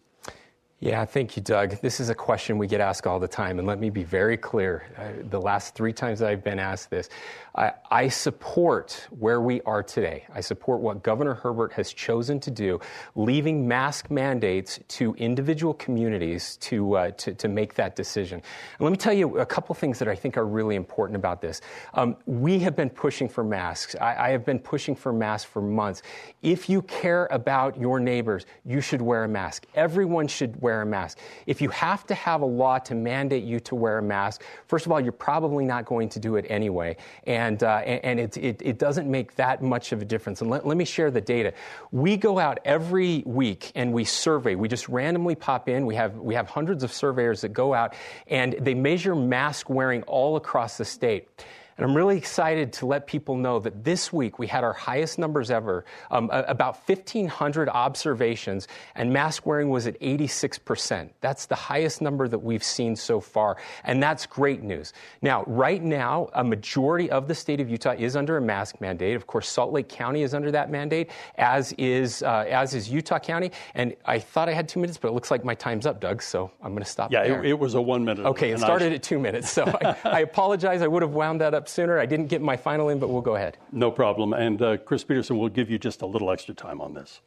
Yeah, 0.80 1.04
thank 1.04 1.36
you, 1.36 1.42
Doug. 1.42 1.80
This 1.80 2.00
is 2.00 2.10
a 2.10 2.14
question 2.14 2.58
we 2.58 2.66
get 2.66 2.80
asked 2.80 3.06
all 3.06 3.20
the 3.20 3.28
time, 3.28 3.58
and 3.58 3.66
let 3.66 3.78
me 3.78 3.90
be 3.90 4.02
very 4.02 4.36
clear. 4.36 4.84
Uh, 4.98 5.26
the 5.30 5.40
last 5.40 5.74
three 5.74 5.92
times 5.92 6.20
I've 6.20 6.42
been 6.42 6.58
asked 6.58 6.90
this, 6.90 7.08
I, 7.54 7.72
I, 7.88 8.08
support 8.08 9.06
where 9.10 9.40
we 9.40 9.60
are 9.62 9.84
today. 9.84 10.24
I 10.34 10.40
support 10.40 10.80
what 10.80 11.04
Governor 11.04 11.34
Herbert 11.34 11.72
has 11.74 11.92
chosen 11.92 12.40
to 12.40 12.50
do, 12.50 12.80
leaving 13.14 13.68
mask 13.68 14.10
mandates 14.10 14.80
to 14.88 15.14
individual 15.14 15.72
communities 15.74 16.56
to, 16.58 16.96
uh, 16.96 17.10
to, 17.12 17.32
to, 17.34 17.46
make 17.46 17.74
that 17.74 17.94
decision. 17.94 18.40
And 18.40 18.80
let 18.80 18.90
me 18.90 18.96
tell 18.96 19.12
you 19.12 19.38
a 19.38 19.46
couple 19.46 19.72
things 19.76 20.00
that 20.00 20.08
I 20.08 20.16
think 20.16 20.36
are 20.36 20.44
really 20.44 20.74
important 20.74 21.16
about 21.16 21.40
this. 21.40 21.60
Um, 21.94 22.16
we 22.26 22.58
have 22.58 22.74
been 22.74 22.90
pushing 22.90 23.28
for 23.28 23.44
masks. 23.44 23.94
I, 24.00 24.26
I 24.26 24.30
have 24.30 24.44
been 24.44 24.58
pushing 24.58 24.96
for 24.96 25.12
masks 25.12 25.48
for 25.48 25.62
months. 25.62 26.02
If 26.42 26.68
you 26.68 26.82
care 26.82 27.26
about 27.30 27.78
your 27.78 28.00
neighbors, 28.00 28.46
you 28.64 28.80
should 28.80 29.00
wear 29.00 29.22
a 29.22 29.28
mask. 29.28 29.66
Everyone 29.76 30.26
should 30.26 30.60
wear 30.64 30.80
a 30.80 30.86
mask. 30.86 31.18
If 31.46 31.60
you 31.60 31.68
have 31.68 32.06
to 32.06 32.14
have 32.14 32.40
a 32.40 32.46
law 32.46 32.78
to 32.78 32.94
mandate 32.94 33.44
you 33.44 33.60
to 33.60 33.74
wear 33.74 33.98
a 33.98 34.02
mask, 34.02 34.42
first 34.66 34.86
of 34.86 34.92
all, 34.92 34.98
you're 34.98 35.12
probably 35.12 35.64
not 35.66 35.84
going 35.84 36.08
to 36.08 36.18
do 36.18 36.36
it 36.36 36.46
anyway. 36.48 36.96
And, 37.26 37.62
uh, 37.62 37.76
and, 37.76 38.18
it, 38.18 38.36
it, 38.38 38.62
it, 38.64 38.78
doesn't 38.78 39.10
make 39.10 39.36
that 39.36 39.62
much 39.62 39.92
of 39.92 40.00
a 40.00 40.04
difference. 40.06 40.40
And 40.40 40.50
let, 40.50 40.66
let 40.66 40.78
me 40.78 40.86
share 40.86 41.10
the 41.10 41.20
data. 41.20 41.52
We 41.92 42.16
go 42.16 42.38
out 42.38 42.60
every 42.64 43.22
week 43.26 43.72
and 43.74 43.92
we 43.92 44.04
survey. 44.04 44.54
We 44.54 44.68
just 44.68 44.88
randomly 44.88 45.34
pop 45.34 45.68
in. 45.68 45.84
We 45.84 45.96
have, 45.96 46.16
we 46.16 46.34
have 46.34 46.48
hundreds 46.48 46.82
of 46.82 46.92
surveyors 46.92 47.42
that 47.42 47.50
go 47.50 47.74
out 47.74 47.94
and 48.26 48.56
they 48.58 48.74
measure 48.74 49.14
mask 49.14 49.68
wearing 49.68 50.02
all 50.04 50.36
across 50.36 50.78
the 50.78 50.84
state. 50.86 51.28
And 51.76 51.84
I'm 51.86 51.96
really 51.96 52.16
excited 52.16 52.72
to 52.74 52.86
let 52.86 53.06
people 53.06 53.36
know 53.36 53.58
that 53.58 53.84
this 53.84 54.12
week 54.12 54.38
we 54.38 54.46
had 54.46 54.62
our 54.62 54.72
highest 54.72 55.18
numbers 55.18 55.50
ever, 55.50 55.84
um, 56.10 56.30
about 56.32 56.88
1,500 56.88 57.68
observations, 57.68 58.68
and 58.94 59.12
mask 59.12 59.44
wearing 59.44 59.70
was 59.70 59.86
at 59.86 59.98
86%. 60.00 61.10
That's 61.20 61.46
the 61.46 61.54
highest 61.54 62.00
number 62.00 62.28
that 62.28 62.38
we've 62.38 62.62
seen 62.62 62.94
so 62.94 63.20
far, 63.20 63.56
and 63.82 64.02
that's 64.02 64.26
great 64.26 64.62
news. 64.62 64.92
Now, 65.20 65.42
right 65.46 65.82
now, 65.82 66.28
a 66.34 66.44
majority 66.44 67.10
of 67.10 67.26
the 67.26 67.34
state 67.34 67.60
of 67.60 67.68
Utah 67.68 67.94
is 67.98 68.14
under 68.14 68.36
a 68.36 68.40
mask 68.40 68.80
mandate. 68.80 69.16
Of 69.16 69.26
course, 69.26 69.48
Salt 69.48 69.72
Lake 69.72 69.88
County 69.88 70.22
is 70.22 70.34
under 70.34 70.50
that 70.52 70.70
mandate, 70.70 71.10
as 71.36 71.72
is 71.72 72.22
uh, 72.22 72.44
as 72.48 72.74
is 72.74 72.88
Utah 72.88 73.18
County. 73.18 73.50
And 73.74 73.96
I 74.04 74.18
thought 74.18 74.48
I 74.48 74.52
had 74.52 74.68
two 74.68 74.80
minutes, 74.80 74.98
but 74.98 75.08
it 75.08 75.12
looks 75.12 75.30
like 75.30 75.44
my 75.44 75.54
time's 75.54 75.86
up, 75.86 76.00
Doug. 76.00 76.22
So 76.22 76.50
I'm 76.62 76.72
going 76.72 76.84
to 76.84 76.88
stop. 76.88 77.10
Yeah, 77.10 77.24
it, 77.24 77.46
it, 77.46 77.58
was 77.58 77.74
a 77.74 77.80
one 77.80 78.04
minute. 78.04 78.24
Okay, 78.26 78.50
it 78.50 78.58
started 78.58 78.92
at 78.92 79.02
two 79.02 79.18
minutes, 79.18 79.50
so 79.50 79.64
I, 79.64 79.96
I 80.04 80.20
apologize. 80.20 80.82
I 80.82 80.86
would 80.86 81.02
have 81.02 81.12
wound 81.12 81.40
that 81.40 81.54
up 81.54 81.63
up 81.64 81.68
sooner. 81.70 81.98
I 81.98 82.04
didn't 82.04 82.26
get 82.26 82.42
my 82.42 82.58
final 82.58 82.90
in, 82.90 82.98
but 82.98 83.08
we'll 83.08 83.22
go 83.22 83.36
ahead. 83.36 83.56
No 83.72 83.90
problem. 83.90 84.34
And 84.34 84.60
uh, 84.60 84.76
Chris 84.76 85.02
Peterson 85.02 85.38
will 85.38 85.48
give 85.48 85.70
you 85.70 85.78
just 85.78 86.02
a 86.02 86.06
little 86.06 86.30
extra 86.30 86.54
time 86.54 86.78
on 86.80 86.92
this. 86.92 87.22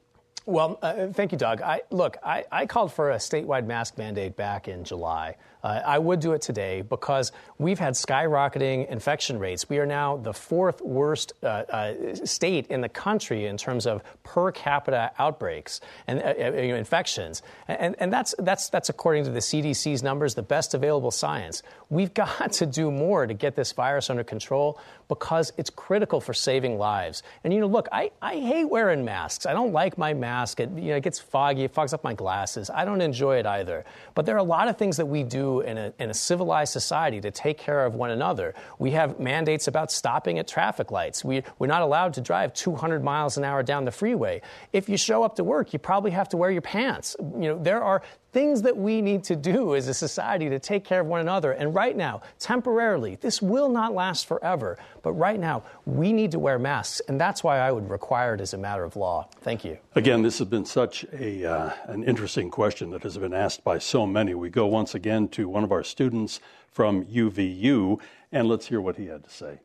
Well, 0.46 0.78
uh, 0.84 1.08
thank 1.08 1.32
you, 1.32 1.38
Doug. 1.40 1.62
I, 1.62 1.82
look, 1.90 2.18
I, 2.24 2.46
I, 2.52 2.66
called 2.68 2.94
for 2.94 3.12
a 3.12 3.18
statewide 3.18 3.66
mask 3.66 3.98
mandate 3.98 4.38
back 4.38 4.68
in 4.68 4.84
July. 4.84 5.36
Uh, 5.64 5.82
I 5.86 5.98
would 6.00 6.20
do 6.20 6.34
it 6.34 6.42
today 6.42 6.82
because 6.82 7.32
we've 7.58 7.80
had 7.80 7.94
skyrocketing 7.94 8.90
infection 8.90 9.40
rates. 9.40 9.70
We 9.70 9.80
are 9.80 9.86
now 9.86 10.18
the 10.18 10.34
fourth 10.34 10.82
worst 10.82 11.34
uh, 11.44 11.46
uh 11.48 11.94
state 12.26 12.68
in 12.68 12.82
the 12.82 12.90
country 12.90 13.46
in 13.46 13.58
terms 13.58 13.86
of 13.88 14.04
per 14.24 14.52
capita 14.52 15.12
outbreaks 15.18 15.82
and 16.08 16.20
uh, 16.20 16.34
uh, 16.40 16.52
infections, 16.54 17.42
and, 17.68 17.96
and 18.00 18.14
that's 18.14 18.36
that's 18.40 18.70
that's 18.70 18.90
according 18.90 19.26
to 19.26 19.32
the 19.32 19.40
CDC's 19.40 20.04
numbers, 20.04 20.36
the 20.36 20.44
best 20.44 20.74
available 20.74 21.12
science. 21.12 21.64
We've 21.90 22.14
got 22.26 22.54
to 22.54 22.66
do 22.66 22.92
more 22.92 23.26
to 23.26 23.34
get 23.34 23.56
this 23.56 23.72
virus 23.72 24.10
under 24.10 24.24
control 24.24 24.80
because 25.08 25.54
it's 25.58 25.70
critical 25.70 26.20
for 26.20 26.34
saving 26.34 26.78
lives. 26.78 27.24
And 27.44 27.54
you 27.54 27.60
know, 27.60 27.68
look, 27.68 27.88
I, 27.92 28.12
I 28.22 28.36
hate 28.36 28.66
wearing 28.66 29.06
masks. 29.06 29.46
I 29.46 29.54
don't 29.54 29.72
like 29.72 29.98
my 29.98 30.14
mask. 30.14 30.60
It, 30.60 30.70
you 30.72 30.90
know, 30.90 30.98
it 30.98 31.04
gets 31.04 31.20
foggy. 31.20 31.64
It 31.64 31.72
fogs 31.72 31.94
up 31.94 32.04
my 32.04 32.14
glasses. 32.14 32.70
I 32.70 32.86
don't 32.86 33.02
enjoy 33.02 33.38
it 33.38 33.46
either. 33.46 33.86
But 34.16 34.26
there 34.26 34.36
are 34.36 34.40
a 34.40 34.44
lot 34.44 34.68
of 34.68 34.78
things 34.78 34.98
that 34.98 35.06
we 35.06 35.24
do 35.24 35.47
in 35.48 35.78
a, 35.78 35.94
in 36.00 36.10
a 36.10 36.14
civilized 36.14 36.74
society 36.74 37.20
to 37.22 37.32
take 37.32 37.58
care 37.58 37.86
of 37.86 37.96
one 37.96 38.12
another. 38.12 38.54
We 38.80 38.92
have 38.92 39.20
mandates 39.20 39.68
about 39.68 39.92
stopping 39.92 40.40
at 40.40 40.48
traffic 40.48 40.92
lights. 40.92 41.24
We, 41.24 41.44
we're 41.60 41.68
not 41.68 41.82
allowed 41.82 42.14
to 42.16 42.22
drive 42.22 42.54
200 42.54 43.04
miles 43.04 43.38
an 43.38 43.44
hour 43.44 43.64
down 43.64 43.86
the 43.86 43.92
freeway. 43.92 44.42
If 44.74 44.90
you 44.90 44.98
show 44.98 45.24
up 45.24 45.36
to 45.38 45.44
work, 45.44 45.74
you 45.74 45.80
probably 45.80 46.12
have 46.12 46.30
to 46.30 46.38
wear 46.38 46.52
your 46.52 46.62
pants. 46.62 47.16
You 47.20 47.50
know, 47.50 47.60
there 47.64 47.84
are 47.84 48.02
things 48.38 48.62
that 48.62 48.78
we 48.78 49.02
need 49.02 49.24
to 49.24 49.36
do 49.36 49.74
as 49.74 49.88
a 49.88 49.94
society 49.96 50.48
to 50.48 50.60
take 50.60 50.84
care 50.84 51.02
of 51.02 51.08
one 51.08 51.20
another. 51.20 51.54
And 51.54 51.74
right 51.74 51.98
now, 51.98 52.22
temporarily, 52.38 53.16
this 53.16 53.42
will 53.42 53.68
not 53.68 53.96
last 53.96 54.28
forever, 54.28 54.78
but 55.02 55.14
right 55.14 55.40
now, 55.40 55.64
we 55.88 56.14
need 56.14 56.30
to 56.34 56.38
wear 56.38 56.60
masks, 56.60 57.02
and 57.08 57.20
that's 57.20 57.44
why 57.44 57.58
I 57.58 57.72
would 57.72 57.90
require 57.90 58.36
it 58.36 58.42
as 58.42 58.54
a 58.54 58.58
matter 58.60 58.84
of 58.84 58.96
law. 58.96 59.28
Thank 59.42 59.66
you. 59.66 59.80
Again, 59.96 60.22
this 60.22 60.38
has 60.38 60.48
been 60.48 60.66
such 60.66 61.04
a, 61.12 61.46
uh, 61.46 61.72
an 61.88 62.04
interesting 62.04 62.52
question 62.52 62.92
that 62.92 63.02
has 63.02 63.18
been 63.18 63.34
asked 63.34 63.64
by 63.64 63.80
so 63.80 64.06
many. 64.06 64.36
We 64.36 64.52
go 64.52 64.68
once 64.68 64.94
again 64.94 65.30
to 65.30 65.50
one 65.50 65.64
of 65.64 65.72
our 65.72 65.84
students 65.84 66.40
from 66.72 67.06
UVU, 67.06 68.00
and 68.32 68.48
let's 68.48 68.68
hear 68.68 68.82
what 68.82 68.98
he 68.98 69.08
had 69.08 69.24
to 69.24 69.32
say. 69.32 69.62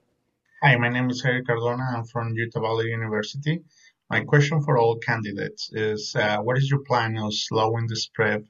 Hi, 0.62 0.76
my 0.78 0.88
name 0.88 1.10
is 1.10 1.22
Eric 1.26 1.46
Cardona. 1.46 1.84
I'm 1.94 2.04
from 2.06 2.32
Utah 2.32 2.62
Valley 2.62 2.86
University. 2.86 3.64
My 4.08 4.24
question 4.24 4.62
for 4.62 4.78
all 4.78 4.96
candidates 4.96 5.70
is 5.72 6.16
uh, 6.16 6.38
what 6.38 6.56
is 6.56 6.70
your 6.70 6.80
plan 6.80 7.18
of 7.18 7.34
slowing 7.34 7.86
the 7.86 7.96
spread 7.96 8.46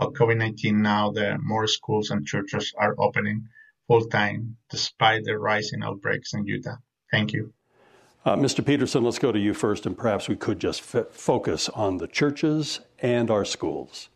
of 0.00 0.14
COVID 0.14 0.38
19 0.38 0.82
now 0.82 1.10
that 1.12 1.40
more 1.40 1.66
schools 1.66 2.10
and 2.10 2.26
churches 2.26 2.72
are 2.76 2.94
opening 2.98 3.48
full 3.86 4.06
time 4.06 4.56
despite 4.70 5.24
the 5.24 5.38
rising 5.38 5.82
outbreaks 5.82 6.32
in 6.32 6.46
Utah? 6.46 6.76
Thank 7.10 7.32
you. 7.32 7.52
Uh, 8.24 8.36
Mr. 8.36 8.64
Peterson, 8.64 9.02
let's 9.04 9.18
go 9.18 9.32
to 9.32 9.38
you 9.38 9.54
first, 9.54 9.86
and 9.86 9.96
perhaps 9.96 10.28
we 10.28 10.36
could 10.36 10.58
just 10.58 10.94
f- 10.94 11.08
focus 11.10 11.68
on 11.70 11.98
the 11.98 12.06
churches 12.06 12.80
and 12.98 13.30
our 13.30 13.44
schools. 13.44 14.10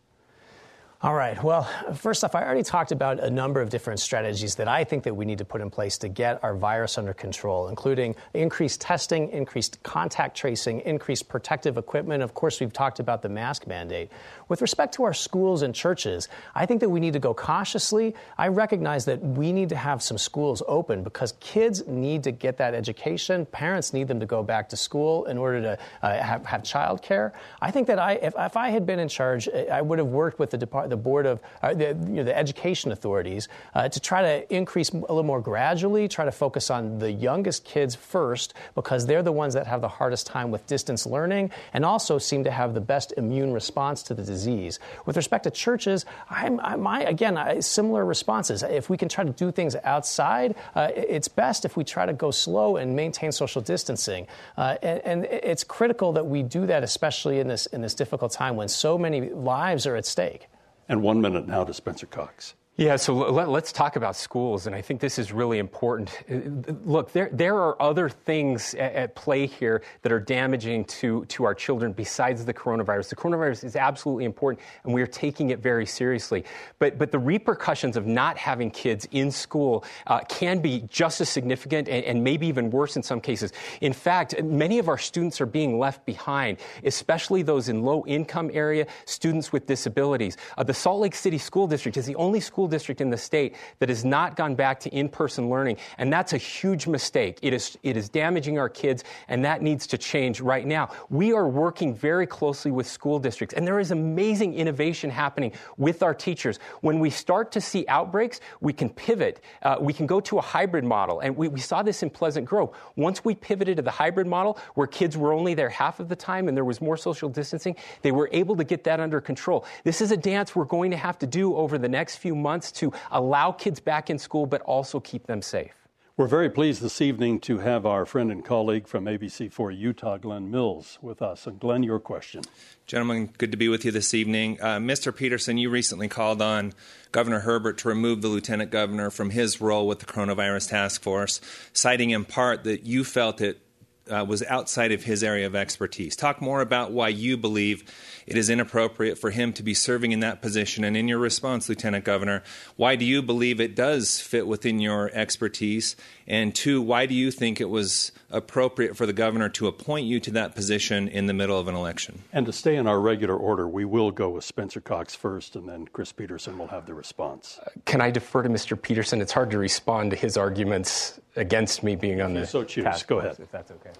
All 1.05 1.13
right. 1.13 1.45
Well, 1.45 1.65
first 1.97 2.25
off, 2.25 2.35
I 2.35 2.43
already 2.43 2.63
talked 2.63 2.91
about 2.91 3.21
a 3.21 3.29
number 3.29 3.61
of 3.61 3.69
different 3.69 4.01
strategies 4.01 4.55
that 4.55 4.69
I 4.69 4.85
think 4.85 5.03
that 5.03 5.15
we 5.15 5.27
need 5.27 5.37
to 5.37 5.45
put 5.45 5.61
in 5.61 5.69
place 5.69 5.99
to 5.99 6.09
get 6.09 6.43
our 6.43 6.57
virus 6.57 6.97
under 6.97 7.13
control, 7.13 7.69
including 7.69 8.17
increased 8.33 8.81
testing, 8.81 9.29
increased 9.29 9.83
contact 9.83 10.35
tracing, 10.35 10.81
increased 10.81 11.29
protective 11.29 11.77
equipment. 11.77 12.23
Of 12.23 12.33
course, 12.33 12.59
we've 12.59 12.73
talked 12.73 13.01
about 13.01 13.21
the 13.21 13.29
mask 13.29 13.67
mandate. 13.67 14.11
With 14.49 14.63
respect 14.63 14.95
to 14.95 15.05
our 15.05 15.13
schools 15.13 15.61
and 15.61 15.75
churches, 15.75 16.31
I 16.55 16.65
think 16.65 16.81
that 16.81 16.89
we 16.89 17.01
need 17.01 17.13
to 17.13 17.19
go 17.19 17.35
cautiously. 17.35 18.15
I 18.39 18.49
recognize 18.49 19.05
that 19.05 19.21
we 19.21 19.53
need 19.53 19.69
to 19.69 19.77
have 19.77 20.03
some 20.03 20.17
schools 20.17 20.63
open 20.67 21.03
because 21.03 21.33
kids 21.39 21.87
need 21.87 22.25
to 22.25 22.31
get 22.31 22.57
that 22.57 22.73
education. 22.73 23.45
Parents 23.45 23.93
need 23.93 24.09
them 24.09 24.21
to 24.21 24.27
go 24.27 24.43
back 24.43 24.71
to 24.71 24.77
school 24.79 25.27
in 25.27 25.37
order 25.37 25.61
to 25.61 25.79
uh, 26.01 26.23
have, 26.23 26.47
have 26.47 26.65
child 26.65 27.03
care. 27.03 27.35
I 27.61 27.71
think 27.71 27.89
that 27.89 27.99
I, 27.99 28.13
if, 28.13 28.33
if 28.39 28.57
I 28.57 28.71
had 28.71 28.87
been 28.87 28.99
in 28.99 29.09
charge, 29.09 29.51
I 29.51 29.83
would 29.83 29.99
have 29.99 30.09
worked 30.09 30.39
with 30.39 30.49
the 30.49 30.57
department 30.57 30.94
the 30.95 31.03
board 31.03 31.27
of 31.27 31.41
uh, 31.63 31.75
the, 31.75 31.89
you 32.07 32.19
know, 32.21 32.25
the 32.25 32.37
education 32.37 32.93
authorities 32.93 33.49
uh, 33.75 33.89
to 33.89 33.99
try 33.99 34.23
to 34.23 34.55
increase 34.55 34.91
a 34.91 34.97
little 34.97 35.25
more 35.25 35.41
gradually, 35.41 36.07
try 36.07 36.25
to 36.25 36.33
focus 36.33 36.71
on 36.71 36.99
the 36.99 37.11
youngest 37.11 37.65
kids 37.65 37.95
first 37.97 38.55
because 38.77 39.07
they're 39.07 39.23
the 39.23 39.33
ones 39.33 39.55
that 39.55 39.67
have 39.67 39.81
the 39.81 39.89
hardest 39.89 40.27
time 40.27 40.53
with 40.53 40.65
distance 40.67 41.07
learning 41.07 41.51
and 41.73 41.85
also 41.85 42.19
seem 42.19 42.45
to 42.45 42.51
have 42.51 42.75
the 42.75 42.81
best 42.81 43.13
immune 43.17 43.53
response 43.53 44.05
to 44.05 44.15
the 44.15 44.23
disease. 44.23 44.79
With 45.07 45.17
respect 45.17 45.45
to 45.45 45.51
churches, 45.51 46.07
I'm, 46.31 46.61
I'm 46.61 46.81
my 46.85 47.03
again 47.03 47.37
I, 47.37 47.61
similar 47.61 48.05
responses. 48.05 48.63
If 48.63 48.89
we 48.89 48.97
can 48.97 49.09
try 49.09 49.25
to 49.25 49.33
do 49.33 49.51
things 49.51 49.75
outside, 49.83 50.55
uh, 50.75 50.91
it's 50.95 51.29
best 51.29 51.65
if 51.65 51.77
we 51.77 51.83
try 51.83 52.07
to 52.07 52.13
go 52.13 52.31
slow 52.31 52.77
and 52.77 52.95
maintain 52.95 53.33
social 53.33 53.63
distancing. 53.63 54.27
Uh, 54.57 54.77
and, 54.83 55.01
and 55.01 55.25
it's 55.25 55.65
critical 55.65 56.13
that 56.13 56.27
we 56.27 56.43
do 56.43 56.67
that, 56.67 56.83
especially 56.85 57.41
in 57.41 57.49
this 57.49 57.67
in 57.67 57.81
this 57.81 57.95
difficult 57.95 58.31
time 58.33 58.55
when 58.57 58.69
so 58.69 58.99
many 58.99 59.31
lives 59.31 59.87
are 59.87 59.97
at 59.97 60.07
stake. 60.07 60.49
And 60.89 61.03
one 61.03 61.21
minute 61.21 61.47
now 61.47 61.65
to 61.65 61.73
Spencer 61.73 62.07
Cox. 62.07 62.55
Yeah, 62.77 62.97
so 62.97 63.15
let, 63.15 63.47
us 63.49 63.71
talk 63.71 63.95
about 63.95 64.17
schools, 64.17 64.67
and 64.67 64.75
I 64.75 64.83
think 64.83 65.01
this 65.01 65.17
is 65.17 65.33
really 65.33 65.61
important. 65.61 66.11
Uh, 66.29 66.73
look, 66.85 67.13
there, 67.13 67.31
there 67.33 67.55
are 67.55 67.81
other 67.81 68.09
things 68.09 68.75
at, 68.75 68.95
at, 68.95 69.15
play 69.15 69.47
here 69.47 69.81
that 70.03 70.11
are 70.11 70.19
damaging 70.19 70.85
to, 70.87 71.25
to 71.27 71.45
our 71.45 71.55
children 71.55 71.93
besides 71.93 72.45
the 72.45 72.53
coronavirus. 72.53 73.11
The 73.11 73.15
coronavirus 73.15 73.63
is 73.63 73.77
absolutely 73.77 74.25
important, 74.25 74.61
and 74.83 74.93
we 74.93 75.03
are 75.03 75.07
taking 75.07 75.51
it 75.51 75.61
very 75.61 75.87
seriously. 75.87 76.43
But, 76.81 76.99
but 76.99 77.13
the 77.13 77.19
repercussions 77.21 77.97
of 77.97 78.09
not 78.09 78.39
having 78.39 78.73
kids 78.73 79.07
in 79.13 79.31
school 79.31 79.85
uh, 80.09 80.23
can 80.29 80.59
be 80.59 80.81
just 80.89 81.21
as 81.21 81.29
significant 81.29 81.89
and, 81.89 82.05
and 82.05 82.25
maybe 82.25 82.49
even 82.49 82.73
worse 82.73 82.97
in 82.97 83.05
some 83.05 83.21
cases. 83.21 83.53
In 83.83 83.93
fact, 83.93 84.43
many 84.43 84.81
of 84.81 84.89
our 84.89 84.99
students 84.99 85.41
are 85.41 85.47
being 85.47 85.79
left 85.79 86.05
behind, 86.05 86.59
especially 86.83 87.43
those 87.43 87.69
in 87.69 87.83
low 87.83 88.05
income 88.05 88.51
area, 88.53 88.89
students 89.05 89.53
with 89.53 89.69
disabilities. 89.69 90.37
Uh, 90.59 90.65
the 90.65 90.75
Salt 90.75 91.03
Lake 91.03 91.15
City 91.15 91.39
School 91.39 91.69
District 91.69 91.97
is 91.97 92.07
the 92.07 92.17
only 92.17 92.41
school 92.41 92.64
school 92.65 92.69
district 92.69 93.01
in 93.03 93.11
the 93.11 93.19
state 93.19 93.55
that 93.79 93.91
has 93.91 94.05
not 94.05 94.37
gone 94.37 94.55
back 94.55 94.81
to 94.81 94.89
in-person 94.91 95.51
learning, 95.51 95.77
and 95.99 96.11
that's 96.11 96.33
a 96.33 96.39
huge 96.39 96.87
mistake. 96.87 97.39
It 97.43 97.53
is 97.53 97.77
it 97.83 97.97
is 97.97 98.09
damaging 98.09 98.59
our 98.59 98.71
kids, 98.71 99.05
and 99.29 99.45
that 99.45 99.61
needs 99.61 99.87
to 99.89 99.99
change 99.99 100.41
right 100.41 100.67
now. 100.67 100.89
We 101.11 101.35
are 101.35 101.47
working 101.47 101.95
very 101.95 102.27
closely 102.27 102.71
with 102.71 102.87
school 102.87 103.19
districts, 103.19 103.55
and 103.55 103.67
there 103.67 103.81
is 103.81 103.91
amazing 103.91 104.55
innovation 104.55 105.11
happening 105.11 105.53
with 105.77 106.03
our 106.03 106.15
teachers. 106.15 106.59
When 106.81 107.01
we 107.01 107.11
start 107.11 107.53
to 107.53 107.61
see 107.61 107.85
outbreaks, 107.89 108.41
we 108.61 108.73
can 108.73 108.89
pivot. 108.89 109.41
Uh, 109.63 109.77
we 109.79 109.93
can 109.93 110.07
go 110.07 110.21
to 110.21 110.39
a 110.39 110.43
hybrid 110.43 110.85
model, 110.85 111.21
and 111.21 111.37
we, 111.37 111.49
we 111.49 111.61
saw 111.61 111.83
this 111.83 112.03
in 112.03 112.09
Pleasant 112.09 112.47
Grove. 112.47 112.71
Once 112.97 113.25
we 113.25 113.35
pivoted 113.35 113.77
to 113.77 113.83
the 113.83 113.91
hybrid 113.91 114.27
model, 114.27 114.57
where 114.75 114.87
kids 114.87 115.17
were 115.19 115.35
only 115.35 115.55
there 115.55 115.69
half 115.69 116.01
of 116.01 116.09
the 116.09 116.17
time 116.17 116.49
and 116.49 116.57
there 116.57 116.65
was 116.65 116.81
more 116.81 116.97
social 116.97 117.29
distancing, 117.29 117.77
they 118.01 118.13
were 118.13 118.31
able 118.33 118.57
to 118.57 118.65
get 118.65 118.85
that 118.85 119.01
under 119.01 119.21
control. 119.21 119.67
This 119.85 120.01
is 120.01 120.11
a 120.13 120.17
dance 120.17 120.57
we're 120.57 120.65
going 120.65 120.91
to 120.93 120.97
have 120.97 121.19
to 121.19 121.27
do 121.27 121.55
over 121.57 121.77
the 121.77 121.89
next 121.89 122.17
few 122.17 122.35
months 122.35 122.54
months 122.55 122.71
to 122.71 122.93
allow 123.11 123.51
kids 123.51 123.81
back 123.81 124.11
in 124.11 124.17
school, 124.17 124.47
but 124.47 124.61
also 124.63 125.01
keep 125.01 125.27
them 125.27 125.43
safe. 125.43 125.75
We're 126.17 126.29
very 126.29 126.49
pleased 126.49 126.81
this 126.81 127.01
evening 127.01 127.41
to 127.41 127.59
have 127.59 127.85
our 127.85 128.07
friend 128.07 128.31
and 128.31 128.45
colleague 128.45 128.87
from 128.87 129.07
ABC4 129.07 129.77
Utah, 129.77 130.17
Glenn 130.19 130.49
Mills, 130.49 131.01
with 131.03 131.21
us. 131.21 131.49
And 131.49 131.59
Glenn, 131.59 131.83
your 131.83 131.99
question. 131.99 132.43
Gentlemen, 132.87 133.31
good 133.37 133.51
to 133.51 133.57
be 133.57 133.69
with 133.69 133.85
you 133.85 133.91
this 133.91 134.15
evening. 134.15 134.61
Uh, 134.61 134.79
Mr. 134.79 135.13
Peterson, 135.13 135.59
you 135.59 135.69
recently 135.69 136.07
called 136.07 136.41
on 136.41 136.73
Governor 137.11 137.41
Herbert 137.41 137.79
to 137.79 137.89
remove 137.89 138.23
the 138.23 138.29
lieutenant 138.29 138.71
governor 138.71 139.11
from 139.11 139.31
his 139.31 139.61
role 139.61 139.89
with 139.89 139.99
the 139.99 140.07
coronavirus 140.07 140.71
task 140.71 141.03
force, 141.03 141.41
citing 141.73 142.11
in 142.11 142.25
part 142.25 142.63
that 142.63 142.87
you 142.87 143.03
felt 143.03 143.41
it 143.41 143.64
uh, 144.11 144.25
was 144.27 144.43
outside 144.45 144.93
of 144.93 145.05
his 145.05 145.23
area 145.23 145.47
of 145.47 145.55
expertise. 145.55 146.17
Talk 146.17 146.41
more 146.41 146.61
about 146.61 146.93
why 146.93 147.09
you 147.09 147.37
believe 147.37 147.85
it 148.27 148.37
is 148.37 148.51
inappropriate 148.51 149.19
for 149.19 149.31
him 149.31 149.53
to 149.55 149.63
be 149.63 149.75
serving 149.75 150.13
in 150.13 150.21
that 150.21 150.43
position. 150.43 150.85
And 150.85 150.97
in 150.97 151.09
your 151.09 151.19
response, 151.19 151.69
Lieutenant 151.69 152.05
Governor, 152.05 152.43
why 152.77 152.97
do 152.97 153.05
you 153.05 153.23
believe 153.23 153.61
it 153.61 153.75
does 153.75 154.21
fit 154.21 154.47
within 154.47 154.79
your 154.81 155.11
expertise? 155.13 155.97
And 156.27 156.55
two, 156.55 156.81
why 156.81 157.07
do 157.07 157.15
you 157.15 157.31
think 157.31 157.61
it 157.61 157.69
was 157.69 158.13
appropriate 158.31 158.97
for 158.97 159.07
the 159.07 159.13
governor 159.13 159.49
to 159.51 159.67
appoint 159.67 160.07
you 160.07 160.21
to 160.21 160.31
that 160.33 160.55
position 160.55 161.09
in 161.09 161.27
the 161.27 161.35
middle 161.35 161.59
of 161.59 161.69
an 161.69 161.75
election? 161.75 162.23
And 162.33 162.47
to 162.47 162.53
stay 162.53 162.77
in 162.77 162.87
our 162.87 163.01
regular 163.01 163.37
order, 163.37 163.69
we 163.69 163.85
will 163.85 164.11
go 164.11 164.31
with 164.31 164.45
Spencer 164.45 164.81
Cox 164.81 165.15
first, 165.15 165.55
and 165.57 165.69
then 165.69 165.87
Chris 165.89 166.13
Peterson 166.13 166.59
will 166.59 166.69
have 166.69 166.87
the 166.87 166.95
response. 166.95 167.61
Uh, 167.65 167.71
can 167.85 168.01
I 168.01 168.11
defer 168.11 168.43
to 168.43 168.49
Mr. 168.49 168.81
Peterson? 168.81 169.21
It's 169.21 169.33
hard 169.33 169.51
to 169.51 169.59
respond 169.59 170.11
to 170.13 170.17
his 170.17 170.37
arguments 170.37 171.21
against 171.37 171.83
me 171.83 171.97
being 171.97 172.21
on 172.21 172.35
the 172.35 172.47
so 172.47 172.65
choose. 172.65 173.03
Go 173.03 173.19
ahead, 173.19 173.37
if 173.39 173.51
that's 173.51 173.71
okay. 173.71 173.91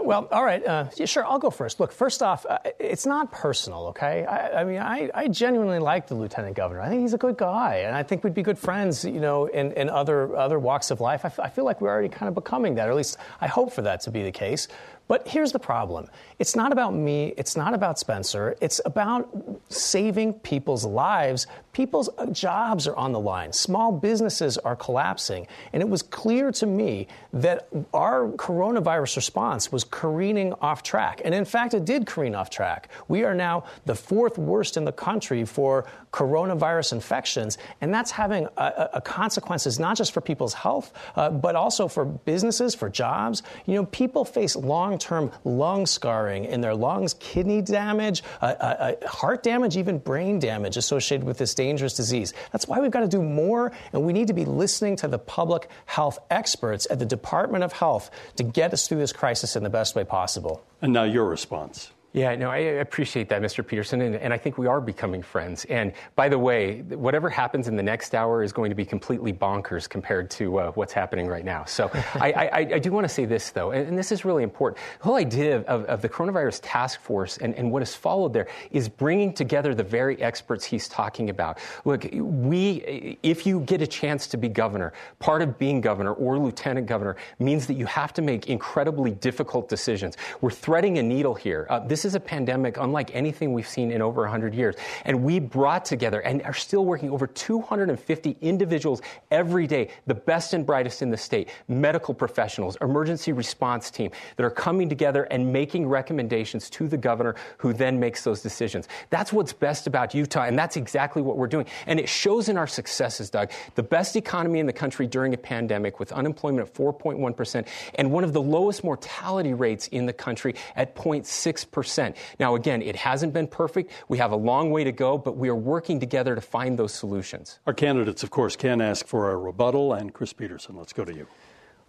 Well, 0.00 0.28
all 0.30 0.44
right. 0.44 0.64
Uh, 0.64 0.86
yeah, 0.96 1.06
sure, 1.06 1.24
I'll 1.26 1.40
go 1.40 1.50
first. 1.50 1.80
Look, 1.80 1.90
first 1.90 2.22
off, 2.22 2.46
uh, 2.46 2.58
it's 2.78 3.04
not 3.04 3.32
personal, 3.32 3.86
okay? 3.88 4.24
I, 4.24 4.60
I 4.60 4.64
mean, 4.64 4.78
I, 4.78 5.10
I, 5.12 5.26
genuinely 5.26 5.80
like 5.80 6.06
the 6.06 6.14
lieutenant 6.14 6.54
governor. 6.54 6.80
I 6.80 6.88
think 6.88 7.00
he's 7.00 7.14
a 7.14 7.18
good 7.18 7.36
guy, 7.36 7.78
and 7.78 7.96
I 7.96 8.04
think 8.04 8.22
we'd 8.22 8.32
be 8.34 8.42
good 8.42 8.58
friends, 8.58 9.04
you 9.04 9.20
know, 9.20 9.46
in, 9.46 9.72
in 9.72 9.90
other 9.90 10.36
other 10.36 10.60
walks 10.60 10.92
of 10.92 11.00
life. 11.00 11.24
I, 11.24 11.28
f- 11.28 11.40
I 11.40 11.48
feel 11.48 11.64
like 11.64 11.80
we're 11.80 11.90
already 11.90 12.08
kind 12.08 12.28
of 12.28 12.34
becoming 12.34 12.76
that, 12.76 12.86
or 12.86 12.92
at 12.92 12.96
least 12.96 13.16
I 13.40 13.48
hope 13.48 13.72
for 13.72 13.82
that 13.82 14.02
to 14.02 14.12
be 14.12 14.22
the 14.22 14.30
case. 14.32 14.68
But 15.12 15.28
here's 15.28 15.52
the 15.52 15.58
problem 15.58 16.08
it's 16.38 16.56
not 16.56 16.72
about 16.72 16.94
me, 16.94 17.34
it's 17.36 17.54
not 17.54 17.74
about 17.74 17.98
Spencer, 17.98 18.56
it's 18.62 18.80
about 18.86 19.28
saving 19.68 20.32
people's 20.32 20.86
lives. 20.86 21.46
People's 21.74 22.10
uh, 22.18 22.26
jobs 22.26 22.86
are 22.86 22.96
on 22.96 23.12
the 23.12 23.20
line, 23.20 23.52
small 23.52 23.92
businesses 23.92 24.56
are 24.58 24.74
collapsing. 24.74 25.46
And 25.74 25.82
it 25.82 25.88
was 25.88 26.02
clear 26.02 26.50
to 26.52 26.66
me 26.66 27.08
that 27.32 27.68
our 27.94 28.28
coronavirus 28.32 29.16
response 29.16 29.70
was 29.70 29.84
careening 29.84 30.52
off 30.54 30.82
track. 30.82 31.22
And 31.24 31.34
in 31.34 31.46
fact, 31.46 31.72
it 31.72 31.84
did 31.84 32.06
careen 32.06 32.34
off 32.34 32.50
track. 32.50 32.88
We 33.08 33.24
are 33.24 33.34
now 33.34 33.64
the 33.86 33.94
fourth 33.94 34.36
worst 34.36 34.76
in 34.76 34.84
the 34.84 34.92
country 34.92 35.44
for 35.44 35.86
coronavirus 36.12 36.92
infections, 36.92 37.56
and 37.80 37.92
that's 37.92 38.10
having 38.10 38.48
a, 38.58 38.90
a 38.94 39.00
consequences 39.00 39.78
not 39.78 39.96
just 39.96 40.12
for 40.12 40.20
people's 40.20 40.52
health, 40.52 40.92
uh, 41.16 41.30
but 41.30 41.56
also 41.56 41.88
for 41.88 42.04
businesses, 42.04 42.74
for 42.74 42.90
jobs. 42.90 43.42
You 43.64 43.76
know, 43.76 43.86
people 43.86 44.26
face 44.26 44.54
long 44.54 44.98
term 45.02 45.30
lung 45.44 45.86
scarring 45.86 46.44
in 46.44 46.60
their 46.60 46.74
lungs, 46.74 47.14
kidney 47.14 47.62
damage, 47.62 48.22
uh, 48.40 48.46
uh, 48.58 48.94
uh, 49.02 49.08
heart 49.08 49.42
damage, 49.42 49.76
even 49.76 49.98
brain 49.98 50.38
damage 50.38 50.76
associated 50.76 51.26
with 51.26 51.38
this 51.38 51.54
dangerous 51.54 51.94
disease. 51.94 52.32
That's 52.52 52.68
why 52.68 52.80
we've 52.80 52.90
got 52.90 53.00
to 53.00 53.08
do 53.08 53.22
more, 53.22 53.72
and 53.92 54.04
we 54.04 54.12
need 54.12 54.28
to 54.28 54.34
be 54.34 54.44
listening 54.44 54.96
to 54.96 55.08
the 55.08 55.18
public 55.18 55.68
health 55.86 56.18
experts 56.30 56.86
at 56.90 56.98
the 56.98 57.06
Department 57.06 57.64
of 57.64 57.72
Health 57.72 58.10
to 58.36 58.44
get 58.44 58.72
us 58.72 58.88
through 58.88 58.98
this 58.98 59.12
crisis 59.12 59.56
in 59.56 59.62
the 59.62 59.70
best 59.70 59.94
way 59.94 60.04
possible. 60.04 60.64
And 60.80 60.92
now 60.92 61.04
your 61.04 61.24
response. 61.24 61.90
Yeah, 62.14 62.34
no, 62.34 62.50
I 62.50 62.58
appreciate 62.58 63.30
that, 63.30 63.40
Mr. 63.40 63.66
Peterson, 63.66 64.02
and, 64.02 64.14
and, 64.16 64.34
I 64.34 64.36
think 64.36 64.58
we 64.58 64.66
are 64.66 64.82
becoming 64.82 65.22
friends. 65.22 65.64
And 65.66 65.94
by 66.14 66.28
the 66.28 66.38
way, 66.38 66.82
whatever 66.82 67.30
happens 67.30 67.68
in 67.68 67.76
the 67.76 67.82
next 67.82 68.14
hour 68.14 68.42
is 68.42 68.52
going 68.52 68.68
to 68.68 68.74
be 68.74 68.84
completely 68.84 69.32
bonkers 69.32 69.88
compared 69.88 70.30
to 70.32 70.58
uh, 70.58 70.72
what's 70.72 70.92
happening 70.92 71.26
right 71.26 71.44
now. 71.44 71.64
So 71.64 71.90
I, 72.14 72.32
I, 72.32 72.58
I, 72.74 72.78
do 72.78 72.92
want 72.92 73.04
to 73.04 73.08
say 73.08 73.24
this, 73.24 73.50
though, 73.50 73.70
and, 73.70 73.88
and, 73.88 73.98
this 73.98 74.12
is 74.12 74.26
really 74.26 74.42
important. 74.42 74.82
The 74.98 75.04
whole 75.04 75.16
idea 75.16 75.60
of, 75.62 75.84
of 75.86 76.02
the 76.02 76.08
coronavirus 76.08 76.60
task 76.62 77.00
force 77.00 77.38
and, 77.38 77.54
and, 77.54 77.72
what 77.72 77.80
has 77.80 77.94
followed 77.94 78.34
there 78.34 78.48
is 78.70 78.90
bringing 78.90 79.32
together 79.32 79.74
the 79.74 79.82
very 79.82 80.20
experts 80.20 80.66
he's 80.66 80.88
talking 80.88 81.30
about. 81.30 81.58
Look, 81.86 82.06
we, 82.12 83.18
if 83.22 83.46
you 83.46 83.60
get 83.60 83.80
a 83.80 83.86
chance 83.86 84.26
to 84.28 84.36
be 84.36 84.50
governor, 84.50 84.92
part 85.18 85.40
of 85.40 85.58
being 85.58 85.80
governor 85.80 86.12
or 86.12 86.38
lieutenant 86.38 86.86
governor 86.86 87.16
means 87.38 87.66
that 87.68 87.74
you 87.74 87.86
have 87.86 88.12
to 88.14 88.22
make 88.22 88.48
incredibly 88.48 89.12
difficult 89.12 89.70
decisions. 89.70 90.18
We're 90.42 90.50
threading 90.50 90.98
a 90.98 91.02
needle 91.02 91.34
here. 91.34 91.66
Uh, 91.70 91.78
this 91.78 92.01
this 92.02 92.10
is 92.10 92.14
a 92.16 92.20
pandemic 92.20 92.78
unlike 92.78 93.14
anything 93.14 93.52
we've 93.52 93.68
seen 93.68 93.92
in 93.92 94.02
over 94.02 94.22
100 94.22 94.54
years. 94.54 94.74
And 95.04 95.22
we 95.22 95.38
brought 95.38 95.84
together 95.84 96.18
and 96.20 96.42
are 96.42 96.52
still 96.52 96.84
working 96.84 97.10
over 97.10 97.28
250 97.28 98.36
individuals 98.40 99.02
every 99.30 99.68
day, 99.68 99.88
the 100.08 100.14
best 100.14 100.52
and 100.52 100.66
brightest 100.66 101.00
in 101.00 101.10
the 101.10 101.16
state, 101.16 101.48
medical 101.68 102.12
professionals, 102.12 102.76
emergency 102.80 103.32
response 103.32 103.88
team 103.88 104.10
that 104.36 104.42
are 104.42 104.50
coming 104.50 104.88
together 104.88 105.24
and 105.30 105.52
making 105.52 105.86
recommendations 105.86 106.68
to 106.70 106.88
the 106.88 106.96
governor 106.96 107.36
who 107.58 107.72
then 107.72 108.00
makes 108.00 108.24
those 108.24 108.42
decisions. 108.42 108.88
That's 109.10 109.32
what's 109.32 109.52
best 109.52 109.86
about 109.86 110.12
Utah, 110.12 110.42
and 110.42 110.58
that's 110.58 110.76
exactly 110.76 111.22
what 111.22 111.36
we're 111.36 111.46
doing. 111.46 111.66
And 111.86 112.00
it 112.00 112.08
shows 112.08 112.48
in 112.48 112.56
our 112.56 112.66
successes, 112.66 113.30
Doug. 113.30 113.52
The 113.76 113.82
best 113.84 114.16
economy 114.16 114.58
in 114.58 114.66
the 114.66 114.72
country 114.72 115.06
during 115.06 115.34
a 115.34 115.38
pandemic 115.38 116.00
with 116.00 116.10
unemployment 116.10 116.68
at 116.68 116.74
4.1% 116.74 117.66
and 117.94 118.10
one 118.10 118.24
of 118.24 118.32
the 118.32 118.42
lowest 118.42 118.82
mortality 118.82 119.54
rates 119.54 119.86
in 119.86 120.06
the 120.06 120.12
country 120.12 120.56
at 120.74 120.96
0.6%. 120.96 121.91
Now, 122.38 122.54
again, 122.54 122.82
it 122.82 122.96
hasn't 122.96 123.32
been 123.32 123.46
perfect. 123.46 123.92
We 124.08 124.18
have 124.18 124.32
a 124.32 124.36
long 124.36 124.70
way 124.70 124.84
to 124.84 124.92
go, 124.92 125.18
but 125.18 125.36
we 125.36 125.48
are 125.48 125.56
working 125.56 126.00
together 126.00 126.34
to 126.34 126.40
find 126.40 126.78
those 126.78 126.92
solutions. 126.92 127.58
Our 127.66 127.74
candidates, 127.74 128.22
of 128.22 128.30
course, 128.30 128.56
can 128.56 128.80
ask 128.80 129.06
for 129.06 129.30
a 129.30 129.36
rebuttal. 129.36 129.92
And 129.94 130.12
Chris 130.12 130.32
Peterson, 130.32 130.76
let's 130.76 130.92
go 130.92 131.04
to 131.04 131.14
you. 131.14 131.26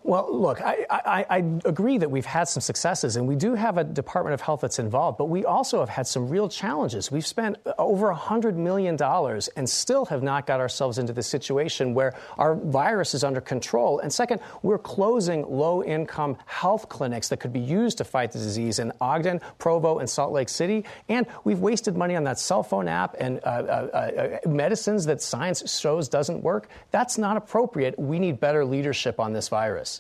Well, 0.05 0.27
look, 0.37 0.61
I, 0.61 0.85
I, 0.89 1.25
I, 1.29 1.37
agree 1.63 1.97
that 1.97 2.11
we've 2.11 2.25
had 2.25 2.49
some 2.49 2.59
successes, 2.59 3.15
and 3.15 3.25
we 3.25 3.37
do 3.37 3.55
have 3.55 3.77
a 3.77 3.85
Department 3.85 4.33
of 4.33 4.41
Health 4.41 4.59
that's 4.59 4.77
involved, 4.77 5.17
but 5.17 5.29
we 5.29 5.45
also 5.45 5.79
have 5.79 5.87
had 5.87 6.05
some 6.07 6.27
real 6.27 6.49
challenges. 6.49 7.09
We've 7.09 7.25
spent 7.25 7.55
over 7.77 8.13
$100 8.13 8.55
million 8.55 9.01
and 9.01 9.69
still 9.69 10.05
have 10.07 10.21
not 10.21 10.45
got 10.45 10.59
ourselves 10.59 10.97
into 10.97 11.13
the 11.13 11.23
situation 11.23 11.93
where 11.93 12.15
our 12.37 12.55
virus 12.55 13.13
is 13.13 13.23
under 13.23 13.39
control. 13.39 13.99
And 13.99 14.11
second, 14.11 14.41
we're 14.61 14.77
closing 14.77 15.49
low 15.49 15.81
income 15.81 16.35
health 16.47 16.89
clinics 16.89 17.29
that 17.29 17.37
could 17.37 17.53
be 17.53 17.61
used 17.61 17.97
to 17.99 18.03
fight 18.03 18.33
the 18.33 18.39
disease 18.39 18.79
in 18.79 18.91
Ogden, 18.99 19.39
Provo, 19.57 19.99
and 19.99 20.09
Salt 20.09 20.33
Lake 20.33 20.49
City. 20.49 20.83
And 21.07 21.27
we've 21.45 21.59
wasted 21.59 21.95
money 21.95 22.17
on 22.17 22.25
that 22.25 22.39
cell 22.39 22.61
phone 22.63 22.89
app 22.89 23.15
and 23.21 23.39
uh, 23.45 23.47
uh, 23.47 24.39
uh, 24.43 24.49
medicines 24.49 25.05
that 25.05 25.21
science 25.21 25.79
shows 25.79 26.09
doesn't 26.09 26.43
work. 26.43 26.67
That's 26.91 27.17
not 27.17 27.37
appropriate. 27.37 27.97
We 27.97 28.19
need 28.19 28.41
better 28.41 28.65
leadership 28.65 29.17
on 29.17 29.31
this 29.31 29.47
virus. 29.47 29.92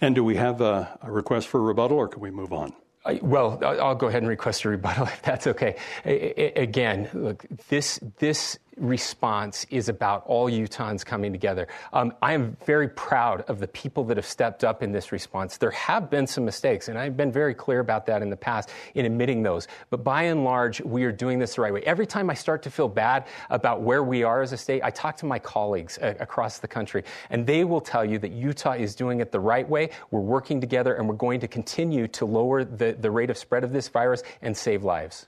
And 0.00 0.14
do 0.14 0.24
we 0.24 0.36
have 0.36 0.60
a, 0.60 0.98
a 1.02 1.10
request 1.10 1.48
for 1.48 1.58
a 1.58 1.62
rebuttal, 1.62 1.96
or 1.96 2.08
can 2.08 2.20
we 2.20 2.30
move 2.30 2.52
on? 2.52 2.72
I, 3.04 3.18
well, 3.22 3.58
I'll 3.64 3.96
go 3.96 4.06
ahead 4.06 4.22
and 4.22 4.28
request 4.28 4.64
a 4.64 4.68
rebuttal 4.68 5.06
if 5.06 5.22
that's 5.22 5.46
okay. 5.46 5.76
I, 6.04 6.10
I, 6.36 6.52
again, 6.56 7.08
look, 7.12 7.44
this 7.68 7.98
this 8.18 8.58
response 8.76 9.66
is 9.70 9.88
about 9.88 10.24
all 10.26 10.50
Utahns 10.50 11.04
coming 11.04 11.32
together. 11.32 11.68
Um, 11.92 12.12
I 12.22 12.32
am 12.32 12.56
very 12.64 12.88
proud 12.88 13.42
of 13.42 13.58
the 13.58 13.68
people 13.68 14.04
that 14.04 14.16
have 14.16 14.26
stepped 14.26 14.64
up 14.64 14.82
in 14.82 14.92
this 14.92 15.12
response. 15.12 15.56
There 15.56 15.70
have 15.70 16.10
been 16.10 16.26
some 16.26 16.44
mistakes, 16.44 16.88
and 16.88 16.98
I've 16.98 17.16
been 17.16 17.32
very 17.32 17.54
clear 17.54 17.80
about 17.80 18.06
that 18.06 18.22
in 18.22 18.30
the 18.30 18.36
past 18.36 18.70
in 18.94 19.04
admitting 19.04 19.42
those. 19.42 19.68
But 19.90 20.04
by 20.04 20.22
and 20.22 20.44
large, 20.44 20.80
we 20.80 21.04
are 21.04 21.12
doing 21.12 21.38
this 21.38 21.56
the 21.56 21.62
right 21.62 21.72
way. 21.72 21.82
Every 21.82 22.06
time 22.06 22.30
I 22.30 22.34
start 22.34 22.62
to 22.62 22.70
feel 22.70 22.88
bad 22.88 23.26
about 23.50 23.82
where 23.82 24.02
we 24.02 24.22
are 24.22 24.42
as 24.42 24.52
a 24.52 24.56
state, 24.56 24.82
I 24.82 24.90
talk 24.90 25.16
to 25.18 25.26
my 25.26 25.38
colleagues 25.38 25.98
uh, 25.98 26.14
across 26.20 26.58
the 26.58 26.68
country, 26.68 27.04
and 27.30 27.46
they 27.46 27.64
will 27.64 27.80
tell 27.80 28.04
you 28.04 28.18
that 28.18 28.32
Utah 28.32 28.72
is 28.72 28.94
doing 28.94 29.20
it 29.20 29.32
the 29.32 29.40
right 29.40 29.68
way. 29.68 29.90
We're 30.10 30.20
working 30.20 30.60
together, 30.60 30.94
and 30.94 31.08
we're 31.08 31.14
going 31.14 31.40
to 31.40 31.48
continue 31.48 32.08
to 32.08 32.24
lower 32.24 32.64
the, 32.64 32.92
the 32.92 33.10
rate 33.10 33.30
of 33.30 33.38
spread 33.38 33.64
of 33.64 33.72
this 33.72 33.88
virus 33.88 34.22
and 34.40 34.56
save 34.56 34.84
lives. 34.84 35.26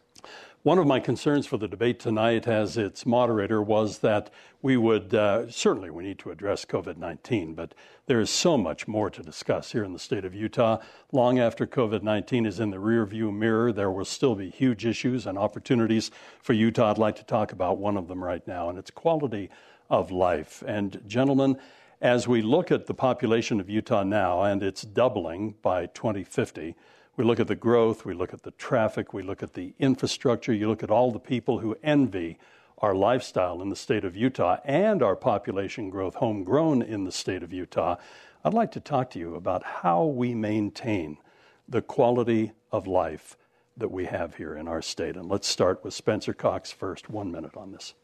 One 0.65 0.79
of 0.79 0.87
my 0.87 0.99
concerns 0.99 1.45
for 1.45 1.59
the 1.59 1.69
debate 1.69 2.01
tonight, 2.01 2.49
as 2.49 2.79
its 2.79 3.05
moderator, 3.05 3.61
was 3.61 3.99
that 3.99 4.31
we 4.63 4.79
would 4.79 5.15
uh, 5.15 5.51
certainly 5.51 5.91
we 5.91 6.05
need 6.05 6.19
to 6.21 6.31
address 6.31 6.65
COVID 6.65 6.97
19, 6.97 7.53
but 7.53 7.75
there 8.07 8.19
is 8.19 8.31
so 8.31 8.57
much 8.57 8.89
more 8.89 9.11
to 9.11 9.23
discuss 9.23 9.73
here 9.73 9.85
in 9.85 9.93
the 9.93 9.99
state 9.99 10.25
of 10.25 10.35
Utah. 10.35 10.79
Long 11.13 11.39
after 11.39 11.67
COVID 11.67 12.03
19 12.03 12.47
is 12.47 12.61
in 12.61 12.71
the 12.71 12.79
rearview 12.79 13.31
mirror, 13.31 13.73
there 13.73 13.91
will 13.91 14.07
still 14.07 14.35
be 14.35 14.49
huge 14.49 14.87
issues 14.87 15.27
and 15.27 15.37
opportunities 15.37 16.11
for 16.41 16.55
Utah. 16.55 16.93
I'd 16.93 16.97
like 16.97 17.17
to 17.17 17.25
talk 17.25 17.53
about 17.53 17.77
one 17.77 17.99
of 17.99 18.09
them 18.09 18.25
right 18.25 18.47
now, 18.49 18.71
and 18.71 18.79
it's 18.79 18.91
quality 18.91 19.51
of 19.91 20.11
life. 20.11 20.65
And, 20.67 21.03
gentlemen, 21.07 21.59
as 22.01 22.27
we 22.27 22.41
look 22.41 22.73
at 22.73 22.87
the 22.87 22.95
population 22.95 23.61
of 23.61 23.69
Utah 23.69 24.03
now, 24.03 24.41
and 24.45 24.63
it's 24.63 24.81
doubling 24.81 25.57
by 25.61 25.85
2050, 25.89 26.75
we 27.17 27.25
look 27.25 27.41
at 27.41 27.47
the 27.47 27.55
growth, 27.55 28.05
we 28.05 28.15
look 28.15 28.33
at 28.33 28.43
the 28.43 28.51
traffic, 28.53 29.13
we 29.13 29.23
look 29.23 29.43
at 29.43 29.55
the 29.55 29.75
infrastructure, 29.79 30.53
you 30.53 30.69
look 30.69 30.83
at 30.83 30.91
all 30.91 31.13
the 31.13 31.19
people 31.19 31.59
who 31.59 31.77
envy 31.83 32.39
our 32.79 32.95
lifestyle 32.95 33.63
in 33.63 33.69
the 33.69 33.77
state 33.77 34.05
of 34.05 34.17
Utah 34.17 34.59
and 34.65 35.03
our 35.03 35.17
population 35.17 35.91
growth 35.91 36.17
homegrown 36.17 36.83
in 36.83 37.05
the 37.05 37.13
state 37.13 37.43
of 37.43 37.53
Utah. 37.53 37.97
I'd 38.45 38.53
like 38.53 38.73
to 38.73 38.81
talk 38.81 39.11
to 39.11 39.19
you 39.19 39.37
about 39.37 39.63
how 39.63 40.05
we 40.05 40.35
maintain 40.35 41.19
the 41.69 41.83
quality 41.83 42.53
of 42.73 42.87
life 42.87 43.37
that 43.77 43.91
we 43.91 44.05
have 44.05 44.35
here 44.37 44.55
in 44.57 44.69
our 44.69 44.83
state. 44.83 45.17
And 45.17 45.29
let's 45.29 45.49
start 45.49 45.83
with 45.83 45.95
Spencer 45.95 46.35
Cox 46.35 46.71
first. 46.71 47.09
One 47.09 47.33
minute 47.33 47.57
on 47.57 47.73
this. 47.73 47.95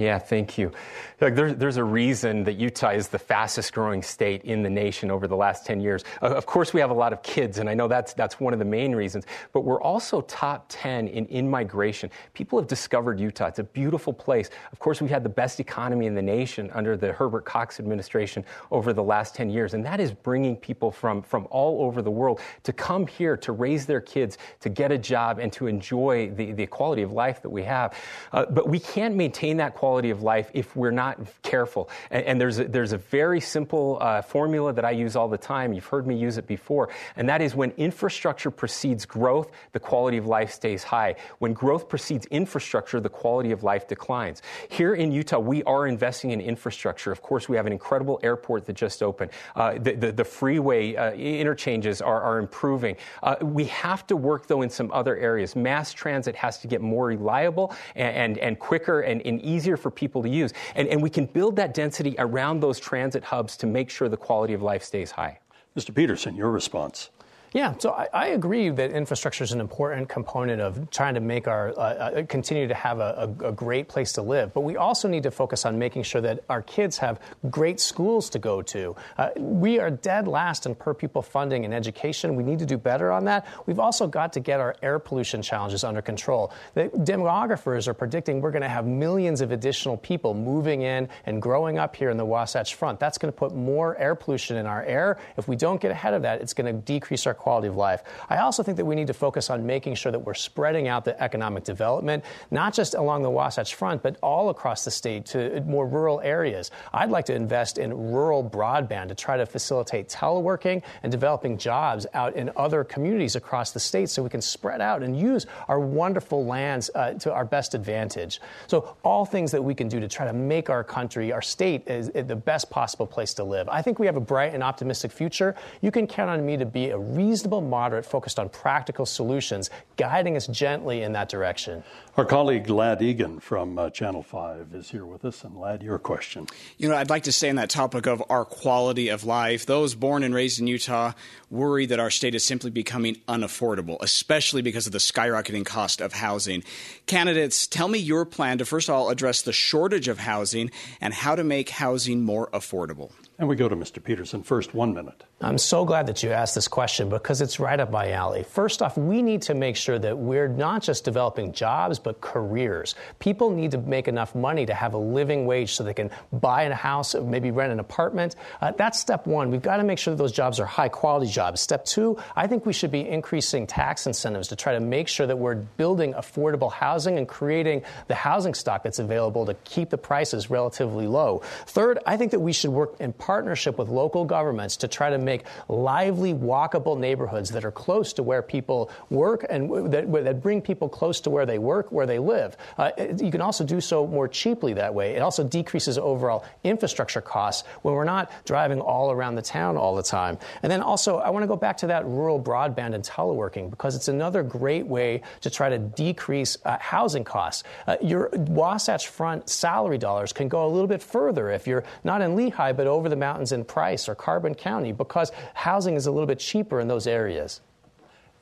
Yeah, 0.00 0.18
thank 0.18 0.56
you. 0.56 0.72
There, 1.18 1.52
there's 1.52 1.76
a 1.76 1.84
reason 1.84 2.44
that 2.44 2.54
Utah 2.54 2.92
is 2.92 3.08
the 3.08 3.18
fastest 3.18 3.74
growing 3.74 4.02
state 4.02 4.42
in 4.44 4.62
the 4.62 4.70
nation 4.70 5.10
over 5.10 5.28
the 5.28 5.36
last 5.36 5.66
10 5.66 5.78
years. 5.78 6.04
Of 6.22 6.46
course, 6.46 6.72
we 6.72 6.80
have 6.80 6.88
a 6.88 6.94
lot 6.94 7.12
of 7.12 7.22
kids, 7.22 7.58
and 7.58 7.68
I 7.68 7.74
know 7.74 7.86
that's, 7.86 8.14
that's 8.14 8.40
one 8.40 8.54
of 8.54 8.58
the 8.58 8.64
main 8.64 8.94
reasons, 8.94 9.26
but 9.52 9.60
we're 9.60 9.82
also 9.82 10.22
top 10.22 10.64
10 10.70 11.08
in 11.08 11.26
in 11.26 11.50
migration. 11.50 12.10
People 12.32 12.58
have 12.58 12.66
discovered 12.66 13.20
Utah. 13.20 13.48
It's 13.48 13.58
a 13.58 13.64
beautiful 13.64 14.14
place. 14.14 14.48
Of 14.72 14.78
course, 14.78 15.02
we 15.02 15.08
had 15.10 15.22
the 15.22 15.28
best 15.28 15.60
economy 15.60 16.06
in 16.06 16.14
the 16.14 16.22
nation 16.22 16.70
under 16.72 16.96
the 16.96 17.12
Herbert 17.12 17.44
Cox 17.44 17.78
administration 17.78 18.42
over 18.70 18.94
the 18.94 19.02
last 19.02 19.34
10 19.34 19.50
years, 19.50 19.74
and 19.74 19.84
that 19.84 20.00
is 20.00 20.12
bringing 20.12 20.56
people 20.56 20.90
from, 20.90 21.20
from 21.20 21.46
all 21.50 21.84
over 21.84 22.00
the 22.00 22.10
world 22.10 22.40
to 22.62 22.72
come 22.72 23.06
here 23.06 23.36
to 23.36 23.52
raise 23.52 23.84
their 23.84 24.00
kids, 24.00 24.38
to 24.60 24.70
get 24.70 24.90
a 24.90 24.98
job, 24.98 25.38
and 25.38 25.52
to 25.52 25.66
enjoy 25.66 26.30
the, 26.30 26.52
the 26.52 26.66
quality 26.66 27.02
of 27.02 27.12
life 27.12 27.42
that 27.42 27.50
we 27.50 27.62
have. 27.64 27.94
Uh, 28.32 28.46
but 28.46 28.66
we 28.66 28.78
can't 28.78 29.14
maintain 29.14 29.58
that 29.58 29.74
quality 29.74 29.89
of 29.98 30.22
life 30.22 30.50
if 30.54 30.76
we're 30.76 30.92
not 30.92 31.18
careful. 31.42 31.90
And, 32.10 32.24
and 32.24 32.40
there's, 32.40 32.58
a, 32.60 32.64
there's 32.64 32.92
a 32.92 32.98
very 32.98 33.40
simple 33.40 33.98
uh, 34.00 34.22
formula 34.22 34.72
that 34.72 34.84
I 34.84 34.92
use 34.92 35.16
all 35.16 35.28
the 35.28 35.38
time. 35.38 35.72
You've 35.72 35.86
heard 35.86 36.06
me 36.06 36.16
use 36.16 36.38
it 36.38 36.46
before. 36.46 36.90
And 37.16 37.28
that 37.28 37.42
is 37.42 37.54
when 37.54 37.72
infrastructure 37.72 38.50
precedes 38.50 39.04
growth, 39.04 39.50
the 39.72 39.80
quality 39.80 40.16
of 40.16 40.26
life 40.26 40.52
stays 40.52 40.84
high. 40.84 41.16
When 41.38 41.52
growth 41.52 41.88
precedes 41.88 42.26
infrastructure, 42.26 43.00
the 43.00 43.08
quality 43.08 43.50
of 43.50 43.62
life 43.62 43.88
declines. 43.88 44.42
Here 44.68 44.94
in 44.94 45.10
Utah, 45.10 45.38
we 45.38 45.62
are 45.64 45.86
investing 45.86 46.30
in 46.30 46.40
infrastructure. 46.40 47.10
Of 47.10 47.22
course, 47.22 47.48
we 47.48 47.56
have 47.56 47.66
an 47.66 47.72
incredible 47.72 48.20
airport 48.22 48.66
that 48.66 48.74
just 48.74 49.02
opened. 49.02 49.32
Uh, 49.56 49.74
the, 49.74 49.92
the, 49.94 50.12
the, 50.12 50.24
freeway 50.24 50.94
uh, 50.94 51.12
interchanges 51.12 52.00
are, 52.00 52.20
are 52.20 52.38
improving. 52.38 52.96
Uh, 53.22 53.36
we 53.42 53.64
have 53.64 54.06
to 54.06 54.16
work, 54.16 54.46
though, 54.46 54.62
in 54.62 54.70
some 54.70 54.90
other 54.92 55.16
areas. 55.16 55.56
Mass 55.56 55.92
transit 55.92 56.36
has 56.36 56.58
to 56.58 56.68
get 56.68 56.80
more 56.80 57.06
reliable 57.06 57.74
and, 57.96 58.16
and, 58.16 58.38
and 58.38 58.58
quicker 58.58 59.00
and, 59.00 59.20
and 59.26 59.42
easier 59.42 59.69
easier 59.70 59.76
for 59.76 59.90
people 59.90 60.22
to 60.22 60.28
use. 60.28 60.52
And, 60.74 60.88
and 60.88 61.00
we 61.00 61.10
can 61.10 61.26
build 61.26 61.56
that 61.56 61.74
density 61.74 62.16
around 62.18 62.60
those 62.60 62.80
transit 62.80 63.22
hubs 63.24 63.56
to 63.58 63.66
make 63.66 63.88
sure 63.88 64.08
the 64.08 64.16
quality 64.16 64.52
of 64.52 64.62
life 64.62 64.82
stays 64.82 65.12
high. 65.12 65.38
Mr. 65.76 65.94
Peterson, 65.94 66.34
your 66.34 66.50
response. 66.50 67.10
Yeah, 67.52 67.74
so 67.78 67.90
I, 67.90 68.06
I, 68.12 68.26
agree 68.28 68.68
that 68.70 68.92
infrastructure 68.92 69.42
is 69.42 69.50
an 69.50 69.60
important 69.60 70.08
component 70.08 70.60
of 70.60 70.88
trying 70.90 71.14
to 71.14 71.20
make 71.20 71.48
our 71.48 71.70
uh, 71.70 71.80
uh, 71.80 72.26
continue 72.26 72.68
to 72.68 72.74
have 72.74 73.00
a, 73.00 73.34
a, 73.42 73.48
a, 73.48 73.52
great 73.52 73.88
place 73.88 74.12
to 74.12 74.22
live. 74.22 74.54
But 74.54 74.60
we 74.60 74.76
also 74.76 75.08
need 75.08 75.24
to 75.24 75.32
focus 75.32 75.66
on 75.66 75.76
making 75.76 76.04
sure 76.04 76.20
that 76.20 76.44
our 76.48 76.62
kids 76.62 76.98
have 76.98 77.18
great 77.50 77.80
schools 77.80 78.30
to 78.30 78.38
go 78.38 78.62
to. 78.62 78.94
Uh, 79.18 79.30
we 79.36 79.80
are 79.80 79.90
dead 79.90 80.28
last 80.28 80.64
in 80.64 80.76
per 80.76 80.94
pupil 80.94 81.22
funding 81.22 81.64
in 81.64 81.72
education. 81.72 82.36
We 82.36 82.44
need 82.44 82.60
to 82.60 82.66
do 82.66 82.78
better 82.78 83.10
on 83.10 83.24
that. 83.24 83.48
We've 83.66 83.80
also 83.80 84.06
got 84.06 84.32
to 84.34 84.40
get 84.40 84.60
our 84.60 84.76
air 84.80 85.00
pollution 85.00 85.42
challenges 85.42 85.82
under 85.82 86.02
control. 86.02 86.52
The 86.74 86.84
demographers 86.84 87.88
are 87.88 87.94
predicting 87.94 88.40
we're 88.40 88.52
going 88.52 88.62
to 88.62 88.68
have 88.68 88.86
millions 88.86 89.40
of 89.40 89.50
additional 89.50 89.96
people 89.96 90.34
moving 90.34 90.82
in 90.82 91.08
and 91.26 91.42
growing 91.42 91.78
up 91.78 91.96
here 91.96 92.10
in 92.10 92.16
the 92.16 92.24
Wasatch 92.24 92.76
Front. 92.76 93.00
That's 93.00 93.18
going 93.18 93.32
to 93.32 93.36
put 93.36 93.56
more 93.56 93.98
air 93.98 94.14
pollution 94.14 94.56
in 94.56 94.66
our 94.66 94.84
air. 94.84 95.18
If 95.36 95.48
we 95.48 95.56
don't 95.56 95.80
get 95.80 95.90
ahead 95.90 96.14
of 96.14 96.22
that, 96.22 96.42
it's 96.42 96.54
going 96.54 96.72
to 96.72 96.80
decrease 96.80 97.26
our 97.26 97.34
quality 97.40 97.68
of 97.68 97.76
life. 97.76 98.02
I 98.28 98.38
also 98.38 98.62
think 98.62 98.76
that 98.76 98.84
we 98.84 98.94
need 98.94 99.08
to 99.08 99.14
focus 99.14 99.50
on 99.50 99.66
making 99.66 99.94
sure 99.96 100.12
that 100.12 100.20
we're 100.20 100.34
spreading 100.34 100.86
out 100.86 101.04
the 101.04 101.20
economic 101.20 101.64
development, 101.64 102.24
not 102.50 102.74
just 102.74 102.94
along 102.94 103.22
the 103.22 103.30
Wasatch 103.30 103.74
Front, 103.74 104.02
but 104.02 104.16
all 104.22 104.50
across 104.50 104.84
the 104.84 104.90
state 104.90 105.26
to 105.26 105.60
more 105.62 105.86
rural 105.86 106.20
areas. 106.20 106.70
I'd 106.92 107.10
like 107.10 107.24
to 107.26 107.34
invest 107.34 107.78
in 107.78 108.12
rural 108.12 108.48
broadband 108.48 109.08
to 109.08 109.14
try 109.14 109.36
to 109.36 109.46
facilitate 109.46 110.08
teleworking 110.08 110.82
and 111.02 111.10
developing 111.10 111.58
jobs 111.58 112.06
out 112.14 112.36
in 112.36 112.50
other 112.56 112.84
communities 112.84 113.36
across 113.36 113.72
the 113.72 113.80
state 113.80 114.10
so 114.10 114.22
we 114.22 114.30
can 114.30 114.42
spread 114.42 114.80
out 114.80 115.02
and 115.02 115.18
use 115.18 115.46
our 115.68 115.80
wonderful 115.80 116.44
lands 116.44 116.90
uh, 116.94 117.14
to 117.14 117.32
our 117.32 117.44
best 117.44 117.74
advantage. 117.74 118.40
So, 118.66 118.96
all 119.02 119.24
things 119.24 119.50
that 119.52 119.62
we 119.62 119.74
can 119.74 119.88
do 119.88 120.00
to 120.00 120.08
try 120.08 120.26
to 120.26 120.32
make 120.32 120.68
our 120.68 120.84
country, 120.84 121.32
our 121.32 121.42
state, 121.42 121.88
is, 121.88 122.10
is 122.10 122.26
the 122.26 122.36
best 122.36 122.70
possible 122.70 123.06
place 123.06 123.34
to 123.34 123.44
live. 123.44 123.68
I 123.68 123.82
think 123.82 123.98
we 123.98 124.06
have 124.06 124.16
a 124.16 124.20
bright 124.20 124.54
and 124.54 124.62
optimistic 124.62 125.12
future. 125.12 125.54
You 125.80 125.90
can 125.90 126.06
count 126.06 126.30
on 126.30 126.44
me 126.44 126.56
to 126.56 126.66
be 126.66 126.90
a 126.90 126.98
reasonable, 127.30 127.60
moderate, 127.60 128.04
focused 128.04 128.40
on 128.40 128.48
practical 128.48 129.06
solutions, 129.06 129.70
guiding 129.96 130.36
us 130.36 130.48
gently 130.48 131.02
in 131.02 131.12
that 131.12 131.28
direction. 131.28 131.84
Our 132.16 132.24
colleague 132.24 132.68
Lad 132.68 133.00
Egan 133.00 133.38
from 133.38 133.78
uh, 133.78 133.88
Channel 133.90 134.24
5 134.24 134.74
is 134.74 134.90
here 134.90 135.06
with 135.06 135.24
us. 135.24 135.44
And 135.44 135.56
Lad, 135.56 135.80
your 135.80 136.00
question. 136.00 136.48
You 136.76 136.88
know, 136.88 136.96
I'd 136.96 137.08
like 137.08 137.22
to 137.24 137.32
stay 137.32 137.48
on 137.48 137.54
that 137.56 137.70
topic 137.70 138.06
of 138.06 138.20
our 138.28 138.44
quality 138.44 139.10
of 139.10 139.22
life. 139.22 139.64
Those 139.64 139.94
born 139.94 140.24
and 140.24 140.34
raised 140.34 140.58
in 140.58 140.66
Utah 140.66 141.12
worry 141.50 141.86
that 141.86 142.00
our 142.00 142.10
state 142.10 142.34
is 142.34 142.44
simply 142.44 142.70
becoming 142.70 143.14
unaffordable, 143.28 143.98
especially 144.00 144.60
because 144.60 144.86
of 144.86 144.92
the 144.92 144.98
skyrocketing 144.98 145.64
cost 145.64 146.00
of 146.00 146.12
housing. 146.12 146.64
Candidates, 147.06 147.68
tell 147.68 147.86
me 147.86 148.00
your 148.00 148.24
plan 148.24 148.58
to 148.58 148.64
first 148.64 148.88
of 148.88 148.96
all 148.96 149.08
address 149.08 149.42
the 149.42 149.52
shortage 149.52 150.08
of 150.08 150.18
housing 150.18 150.72
and 151.00 151.14
how 151.14 151.36
to 151.36 151.44
make 151.44 151.70
housing 151.70 152.24
more 152.24 152.50
affordable. 152.50 153.12
And 153.40 153.48
we 153.48 153.56
go 153.56 153.70
to 153.70 153.74
Mr. 153.74 154.04
Peterson 154.04 154.42
first, 154.42 154.74
one 154.74 154.92
minute. 154.92 155.24
I'm 155.40 155.56
so 155.56 155.86
glad 155.86 156.06
that 156.08 156.22
you 156.22 156.30
asked 156.30 156.54
this 156.54 156.68
question 156.68 157.08
because 157.08 157.40
it's 157.40 157.58
right 157.58 157.80
up 157.80 157.90
my 157.90 158.10
alley. 158.10 158.42
First 158.42 158.82
off, 158.82 158.98
we 158.98 159.22
need 159.22 159.40
to 159.42 159.54
make 159.54 159.76
sure 159.76 159.98
that 159.98 160.18
we're 160.18 160.46
not 160.46 160.82
just 160.82 161.06
developing 161.06 161.54
jobs, 161.54 161.98
but 161.98 162.20
careers. 162.20 162.94
People 163.18 163.48
need 163.48 163.70
to 163.70 163.78
make 163.78 164.08
enough 164.08 164.34
money 164.34 164.66
to 164.66 164.74
have 164.74 164.92
a 164.92 164.98
living 164.98 165.46
wage 165.46 165.72
so 165.72 165.82
they 165.82 165.94
can 165.94 166.10
buy 166.34 166.64
a 166.64 166.74
house, 166.74 167.14
maybe 167.14 167.50
rent 167.50 167.72
an 167.72 167.80
apartment. 167.80 168.36
Uh, 168.60 168.72
that's 168.72 169.00
step 169.00 169.26
one. 169.26 169.50
We've 169.50 169.62
got 169.62 169.78
to 169.78 169.84
make 169.84 169.98
sure 169.98 170.12
that 170.12 170.18
those 170.18 170.32
jobs 170.32 170.60
are 170.60 170.66
high 170.66 170.90
quality 170.90 171.32
jobs. 171.32 171.62
Step 171.62 171.86
two, 171.86 172.18
I 172.36 172.46
think 172.46 172.66
we 172.66 172.74
should 172.74 172.90
be 172.90 173.08
increasing 173.08 173.66
tax 173.66 174.06
incentives 174.06 174.48
to 174.48 174.56
try 174.56 174.74
to 174.74 174.80
make 174.80 175.08
sure 175.08 175.26
that 175.26 175.38
we're 175.38 175.54
building 175.54 176.12
affordable 176.12 176.70
housing 176.70 177.16
and 177.16 177.26
creating 177.26 177.84
the 178.08 178.14
housing 178.14 178.52
stock 178.52 178.82
that's 178.82 178.98
available 178.98 179.46
to 179.46 179.54
keep 179.64 179.88
the 179.88 179.96
prices 179.96 180.50
relatively 180.50 181.06
low. 181.06 181.40
Third, 181.64 182.00
I 182.04 182.18
think 182.18 182.32
that 182.32 182.40
we 182.40 182.52
should 182.52 182.72
work 182.72 183.00
in 183.00 183.14
partnership 183.30 183.78
with 183.78 183.88
local 183.88 184.24
governments 184.24 184.76
to 184.76 184.88
try 184.88 185.08
to 185.08 185.16
make 185.16 185.44
lively, 185.68 186.34
walkable 186.34 186.98
neighborhoods 186.98 187.48
that 187.50 187.64
are 187.64 187.70
close 187.70 188.12
to 188.12 188.24
where 188.24 188.42
people 188.42 188.90
work 189.08 189.46
and 189.48 189.92
that, 189.92 190.10
that 190.24 190.42
bring 190.42 190.60
people 190.60 190.88
close 190.88 191.20
to 191.20 191.30
where 191.30 191.46
they 191.46 191.56
work, 191.56 191.92
where 191.92 192.06
they 192.06 192.18
live. 192.18 192.56
Uh, 192.76 192.90
you 193.22 193.30
can 193.30 193.40
also 193.40 193.62
do 193.62 193.80
so 193.80 194.04
more 194.04 194.26
cheaply 194.26 194.72
that 194.72 194.92
way. 194.92 195.14
It 195.14 195.20
also 195.20 195.44
decreases 195.44 195.96
overall 195.96 196.44
infrastructure 196.64 197.20
costs 197.20 197.62
when 197.82 197.94
we're 197.94 198.02
not 198.02 198.32
driving 198.44 198.80
all 198.80 199.12
around 199.12 199.36
the 199.36 199.42
town 199.42 199.76
all 199.76 199.94
the 199.94 200.02
time. 200.02 200.36
And 200.64 200.72
then 200.72 200.80
also, 200.80 201.18
I 201.18 201.30
want 201.30 201.44
to 201.44 201.46
go 201.46 201.54
back 201.54 201.76
to 201.78 201.86
that 201.86 202.04
rural 202.06 202.42
broadband 202.42 202.94
and 202.94 203.04
teleworking 203.04 203.70
because 203.70 203.94
it's 203.94 204.08
another 204.08 204.42
great 204.42 204.88
way 204.88 205.22
to 205.42 205.50
try 205.50 205.68
to 205.68 205.78
decrease 205.78 206.58
uh, 206.64 206.78
housing 206.80 207.22
costs. 207.22 207.62
Uh, 207.86 207.96
your 208.02 208.28
Wasatch 208.32 209.06
Front 209.06 209.48
salary 209.48 209.98
dollars 209.98 210.32
can 210.32 210.48
go 210.48 210.66
a 210.66 210.70
little 210.74 210.88
bit 210.88 211.00
further 211.00 211.48
if 211.52 211.68
you're 211.68 211.84
not 212.02 212.22
in 212.22 212.34
Lehi 212.34 212.76
but 212.76 212.88
over 212.88 213.08
the 213.08 213.19
mountains 213.20 213.52
in 213.52 213.64
Price 213.64 214.08
or 214.08 214.16
Carbon 214.16 214.56
County 214.56 214.90
because 214.90 215.30
housing 215.54 215.94
is 215.94 216.06
a 216.06 216.10
little 216.10 216.26
bit 216.26 216.40
cheaper 216.40 216.80
in 216.80 216.88
those 216.88 217.06
areas. 217.06 217.60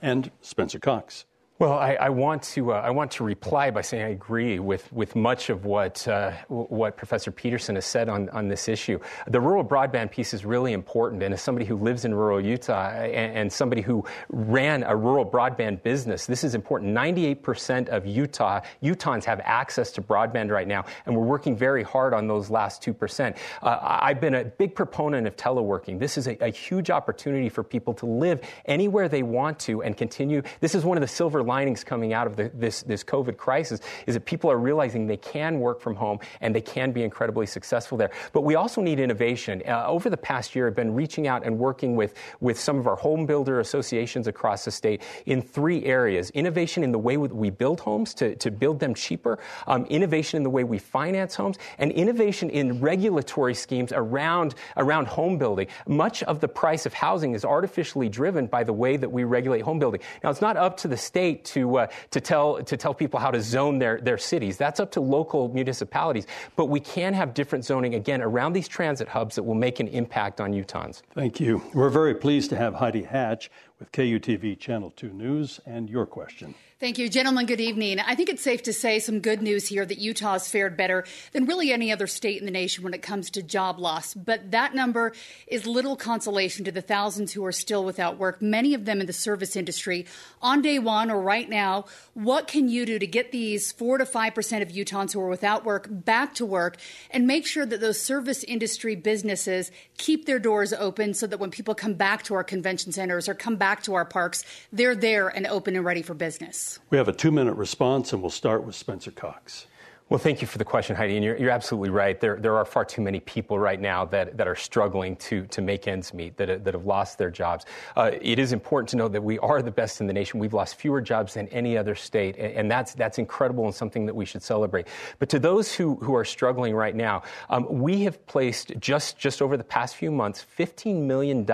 And 0.00 0.30
Spencer 0.40 0.78
Cox. 0.78 1.26
Well, 1.61 1.73
I, 1.73 1.94
I, 1.94 2.09
want 2.11 2.44
to 2.55 2.73
uh, 2.73 2.77
I 2.77 2.90
want 2.90 3.11
to 3.12 3.25
reply 3.25 3.73
by 3.73 3.81
saying 3.81 4.05
I 4.05 4.11
agree 4.11 4.61
with, 4.61 4.92
with 4.92 5.16
much 5.16 5.51
of 5.51 5.64
what 5.64 6.07
uh, 6.07 6.31
what 6.47 6.97
Professor 6.97 7.33
Peterson 7.33 7.75
has 7.75 7.85
said 7.85 8.09
on, 8.09 8.29
on 8.29 8.47
this 8.47 8.68
issue. 8.68 9.01
The 9.27 9.40
rural 9.40 9.64
broadband 9.64 10.12
piece 10.12 10.33
is 10.33 10.44
really 10.44 10.73
important, 10.73 11.21
and 11.21 11.35
as 11.35 11.42
somebody 11.42 11.66
who 11.66 11.75
lives 11.75 12.05
in 12.05 12.14
rural 12.14 12.40
Utah 12.40 12.90
and, 12.90 13.37
and 13.37 13.53
somebody 13.53 13.83
who 13.83 14.05
ran 14.29 14.85
a 14.85 14.94
rural 14.94 15.27
broadband 15.27 15.83
business, 15.83 16.27
this 16.27 16.44
is 16.44 16.55
important. 16.55 16.92
Ninety 16.92 17.27
eight 17.27 17.42
percent 17.42 17.88
of 17.88 18.07
Utah 18.07 18.61
Utahns 18.81 19.25
have 19.25 19.40
access 19.42 19.90
to 19.92 20.01
broadband 20.01 20.51
right 20.51 20.68
now, 20.68 20.85
and 21.07 21.16
we're 21.16 21.27
working 21.27 21.57
very 21.57 21.83
hard 21.83 22.14
on 22.14 22.29
those 22.29 22.51
last 22.51 22.83
two 22.83 22.94
percent. 22.94 23.37
Uh, 23.62 23.81
I've 23.83 24.21
been 24.21 24.37
a 24.37 24.44
big 24.44 24.77
proponent 24.77 25.27
of 25.27 25.35
teleworking. 25.35 25.99
This 25.99 26.18
is 26.18 26.29
a, 26.29 26.37
a 26.40 26.51
huge 26.51 26.88
opportunity 26.88 27.49
for 27.49 27.64
people 27.64 27.94
to 27.94 28.07
live 28.07 28.42
anywhere 28.66 29.09
they 29.09 29.25
want 29.25 29.59
to 29.61 29.83
and 29.83 29.97
continue. 29.97 30.42
This 30.61 30.77
is 30.77 30.85
one 30.85 30.97
of 30.97 31.01
the 31.01 31.09
silver 31.09 31.47
linings 31.48 31.82
coming 31.82 32.12
out 32.12 32.28
of 32.28 32.37
the, 32.37 32.52
this, 32.54 32.82
this 32.82 33.02
COVID 33.02 33.37
crisis 33.37 33.80
is 34.06 34.14
that 34.14 34.24
people 34.24 34.48
are 34.48 34.58
realizing 34.58 35.08
they 35.08 35.16
can 35.16 35.58
work 35.58 35.80
from 35.80 35.96
home 35.96 36.20
and 36.40 36.54
they 36.54 36.61
can 36.61 36.92
be 36.92 37.02
incredibly 37.02 37.46
successful 37.46 37.98
there. 37.98 38.12
But 38.32 38.42
we 38.42 38.54
also 38.54 38.80
need 38.80 39.00
innovation. 39.00 39.62
Uh, 39.66 39.84
over 39.87 40.08
the 40.08 40.16
past 40.16 40.54
year, 40.54 40.68
I've 40.68 40.76
been 40.76 40.94
reaching 40.94 41.26
out 41.26 41.44
and 41.44 41.58
working 41.58 41.96
with, 41.96 42.14
with 42.38 42.61
some 42.61 42.78
of 42.78 42.87
our 42.87 42.94
home 42.94 43.26
builder 43.26 43.58
associations 43.58 44.28
across 44.28 44.64
the 44.64 44.70
state 44.70 45.02
in 45.26 45.42
three 45.42 45.84
areas. 45.84 46.30
Innovation 46.30 46.84
in 46.84 46.92
the 46.92 46.98
way 46.98 47.16
we 47.16 47.50
build 47.50 47.80
homes 47.80 48.14
to, 48.14 48.37
to 48.37 48.50
build 48.50 48.78
them 48.78 48.94
cheaper, 48.94 49.38
um, 49.66 49.84
innovation 49.87 50.37
in 50.37 50.42
the 50.44 50.50
way 50.50 50.62
we 50.62 50.78
finance 50.78 51.34
homes, 51.34 51.58
and 51.78 51.90
innovation 51.92 52.50
in 52.50 52.80
regulatory 52.80 53.54
schemes 53.54 53.92
around, 53.92 54.54
around 54.76 55.06
home 55.08 55.38
building. 55.38 55.66
Much 55.87 56.22
of 56.24 56.40
the 56.40 56.48
price 56.48 56.84
of 56.87 56.92
housing 56.92 57.34
is 57.34 57.44
artificially 57.44 58.08
driven 58.08 58.46
by 58.46 58.62
the 58.62 58.72
way 58.72 58.96
that 58.96 59.11
we 59.11 59.24
regulate 59.24 59.62
home 59.62 59.78
building. 59.78 60.00
Now, 60.22 60.30
it's 60.30 60.42
not 60.42 60.56
up 60.56 60.76
to 60.78 60.88
the 60.88 60.96
state 60.96 61.38
state 61.38 61.55
to, 61.55 61.79
uh, 61.79 61.87
to, 62.11 62.20
tell, 62.20 62.62
to 62.62 62.77
tell 62.77 62.94
people 62.94 63.20
how 63.20 63.31
to 63.31 63.40
zone 63.40 63.79
their, 63.79 64.01
their 64.01 64.18
cities. 64.18 64.57
That's 64.57 64.81
up 64.81 64.90
to 64.92 65.01
local 65.01 65.48
municipalities. 65.48 66.27
But 66.57 66.66
we 66.66 66.81
can 66.81 67.14
have 67.14 67.35
different 67.35 67.64
zoning, 67.64 67.94
again, 67.94 68.22
around 68.22 68.53
these 68.53 68.68
transit 68.68 69.09
hubs 69.09 69.35
that 69.37 69.42
will 69.42 69.55
make 69.55 69.81
an 69.81 69.88
impact 69.88 70.40
on 70.40 70.53
Utahns. 70.53 71.03
Thank 71.14 71.40
you. 71.40 71.62
We're 71.74 71.90
very 71.90 72.14
pleased 72.14 72.51
to 72.51 72.57
have 72.57 72.74
Heidi 72.74 73.03
Hatch 73.03 73.51
with 73.79 73.92
KUTV 73.92 74.59
Channel 74.59 74.90
2 74.96 75.11
News 75.11 75.61
and 75.66 75.88
your 75.88 76.07
question. 76.07 76.55
Thank 76.80 76.98
you, 76.98 77.08
gentlemen. 77.08 77.46
Good 77.46 77.60
evening. 77.60 77.98
I 77.98 78.14
think 78.14 78.28
it's 78.28 78.40
safe 78.40 78.62
to 78.62 78.72
say 78.72 79.00
some 79.00 79.18
good 79.18 79.42
news 79.42 79.66
here 79.66 79.84
that 79.84 79.98
Utah 79.98 80.34
has 80.34 80.48
fared 80.48 80.76
better 80.76 81.04
than 81.32 81.46
really 81.46 81.72
any 81.72 81.90
other 81.90 82.06
state 82.06 82.38
in 82.38 82.44
the 82.44 82.52
nation 82.52 82.84
when 82.84 82.94
it 82.94 83.02
comes 83.02 83.30
to 83.30 83.42
job 83.42 83.80
loss. 83.80 84.14
But 84.14 84.52
that 84.52 84.76
number 84.76 85.12
is 85.48 85.66
little 85.66 85.96
consolation 85.96 86.64
to 86.66 86.70
the 86.70 86.80
thousands 86.80 87.32
who 87.32 87.44
are 87.44 87.50
still 87.50 87.84
without 87.84 88.16
work, 88.16 88.40
many 88.40 88.74
of 88.74 88.84
them 88.84 89.00
in 89.00 89.08
the 89.08 89.12
service 89.12 89.56
industry. 89.56 90.06
On 90.40 90.62
day 90.62 90.78
one 90.78 91.10
or 91.10 91.20
right 91.20 91.50
now, 91.50 91.86
what 92.14 92.46
can 92.46 92.68
you 92.68 92.86
do 92.86 93.00
to 93.00 93.08
get 93.08 93.32
these 93.32 93.72
4 93.72 93.98
to 93.98 94.04
5% 94.04 94.62
of 94.62 94.68
Utahns 94.68 95.12
who 95.12 95.20
are 95.20 95.28
without 95.28 95.64
work 95.64 95.88
back 95.90 96.32
to 96.34 96.46
work 96.46 96.76
and 97.10 97.26
make 97.26 97.44
sure 97.44 97.66
that 97.66 97.80
those 97.80 98.00
service 98.00 98.44
industry 98.44 98.94
businesses 98.94 99.72
keep 99.96 100.26
their 100.26 100.38
doors 100.38 100.72
open 100.72 101.12
so 101.12 101.26
that 101.26 101.40
when 101.40 101.50
people 101.50 101.74
come 101.74 101.94
back 101.94 102.22
to 102.22 102.34
our 102.34 102.44
convention 102.44 102.92
centers 102.92 103.28
or 103.28 103.34
come 103.34 103.56
back 103.56 103.82
to 103.82 103.94
our 103.94 104.04
parks, 104.04 104.44
they're 104.72 104.94
there 104.94 105.26
and 105.26 105.44
open 105.48 105.74
and 105.74 105.84
ready 105.84 106.02
for 106.02 106.14
business? 106.14 106.67
We 106.90 106.98
have 106.98 107.09
a 107.09 107.12
two 107.12 107.31
minute 107.31 107.54
response, 107.54 108.12
and 108.12 108.20
we'll 108.22 108.31
start 108.31 108.64
with 108.64 108.74
Spencer 108.74 109.11
Cox. 109.11 109.66
Well, 110.11 110.18
thank 110.18 110.40
you 110.40 110.47
for 110.47 110.57
the 110.57 110.64
question, 110.64 110.97
Heidi. 110.97 111.16
And 111.16 111.25
you're, 111.25 111.37
you're, 111.37 111.51
absolutely 111.51 111.90
right. 111.90 112.18
There, 112.18 112.37
there 112.37 112.57
are 112.57 112.64
far 112.64 112.83
too 112.87 113.03
many 113.03 113.21
people 113.21 113.59
right 113.59 113.79
now 113.79 114.07
that, 114.07 114.38
that 114.38 114.49
are 114.49 114.57
struggling 114.57 115.16
to, 115.16 115.44
to 115.49 115.61
make 115.61 115.87
ends 115.87 116.14
meet, 116.14 116.38
that, 116.38 116.64
that 116.64 116.73
have 116.73 116.87
lost 116.87 117.18
their 117.18 117.31
jobs. 117.31 117.66
Uh, 117.94 118.12
it 118.23 118.38
is 118.38 118.55
important 118.55 118.88
to 118.88 118.97
know 118.97 119.09
that 119.09 119.23
we 119.23 119.38
are 119.40 119.61
the 119.61 119.71
best 119.71 120.01
in 120.01 120.07
the 120.07 120.14
nation. 120.14 120.40
We've 120.40 120.55
lost 120.55 120.77
fewer 120.77 121.03
jobs 121.03 121.35
than 121.35 121.47
any 121.49 121.77
other 121.77 121.94
state, 121.94 122.37
and, 122.38 122.55
and 122.55 122.71
that's, 122.71 122.94
that's 122.94 123.18
incredible 123.18 123.66
and 123.66 123.75
something 123.75 124.07
that 124.07 124.14
we 124.14 124.25
should 124.25 124.42
celebrate. 124.42 124.87
But 125.18 125.29
to 125.29 125.38
those 125.38 125.75
who, 125.75 125.97
who 125.97 126.14
are 126.14 126.25
struggling 126.25 126.75
right 126.75 126.97
now, 126.97 127.23
um, 127.51 127.66
we 127.68 128.05
have 128.05 128.27
placed 128.27 128.73
just, 128.79 129.18
just 129.18 129.42
over 129.42 129.59
the 129.59 129.64
past 129.64 129.94
few 129.94 130.11
months 130.11 130.47
$15 130.59 131.03
million 131.03 131.47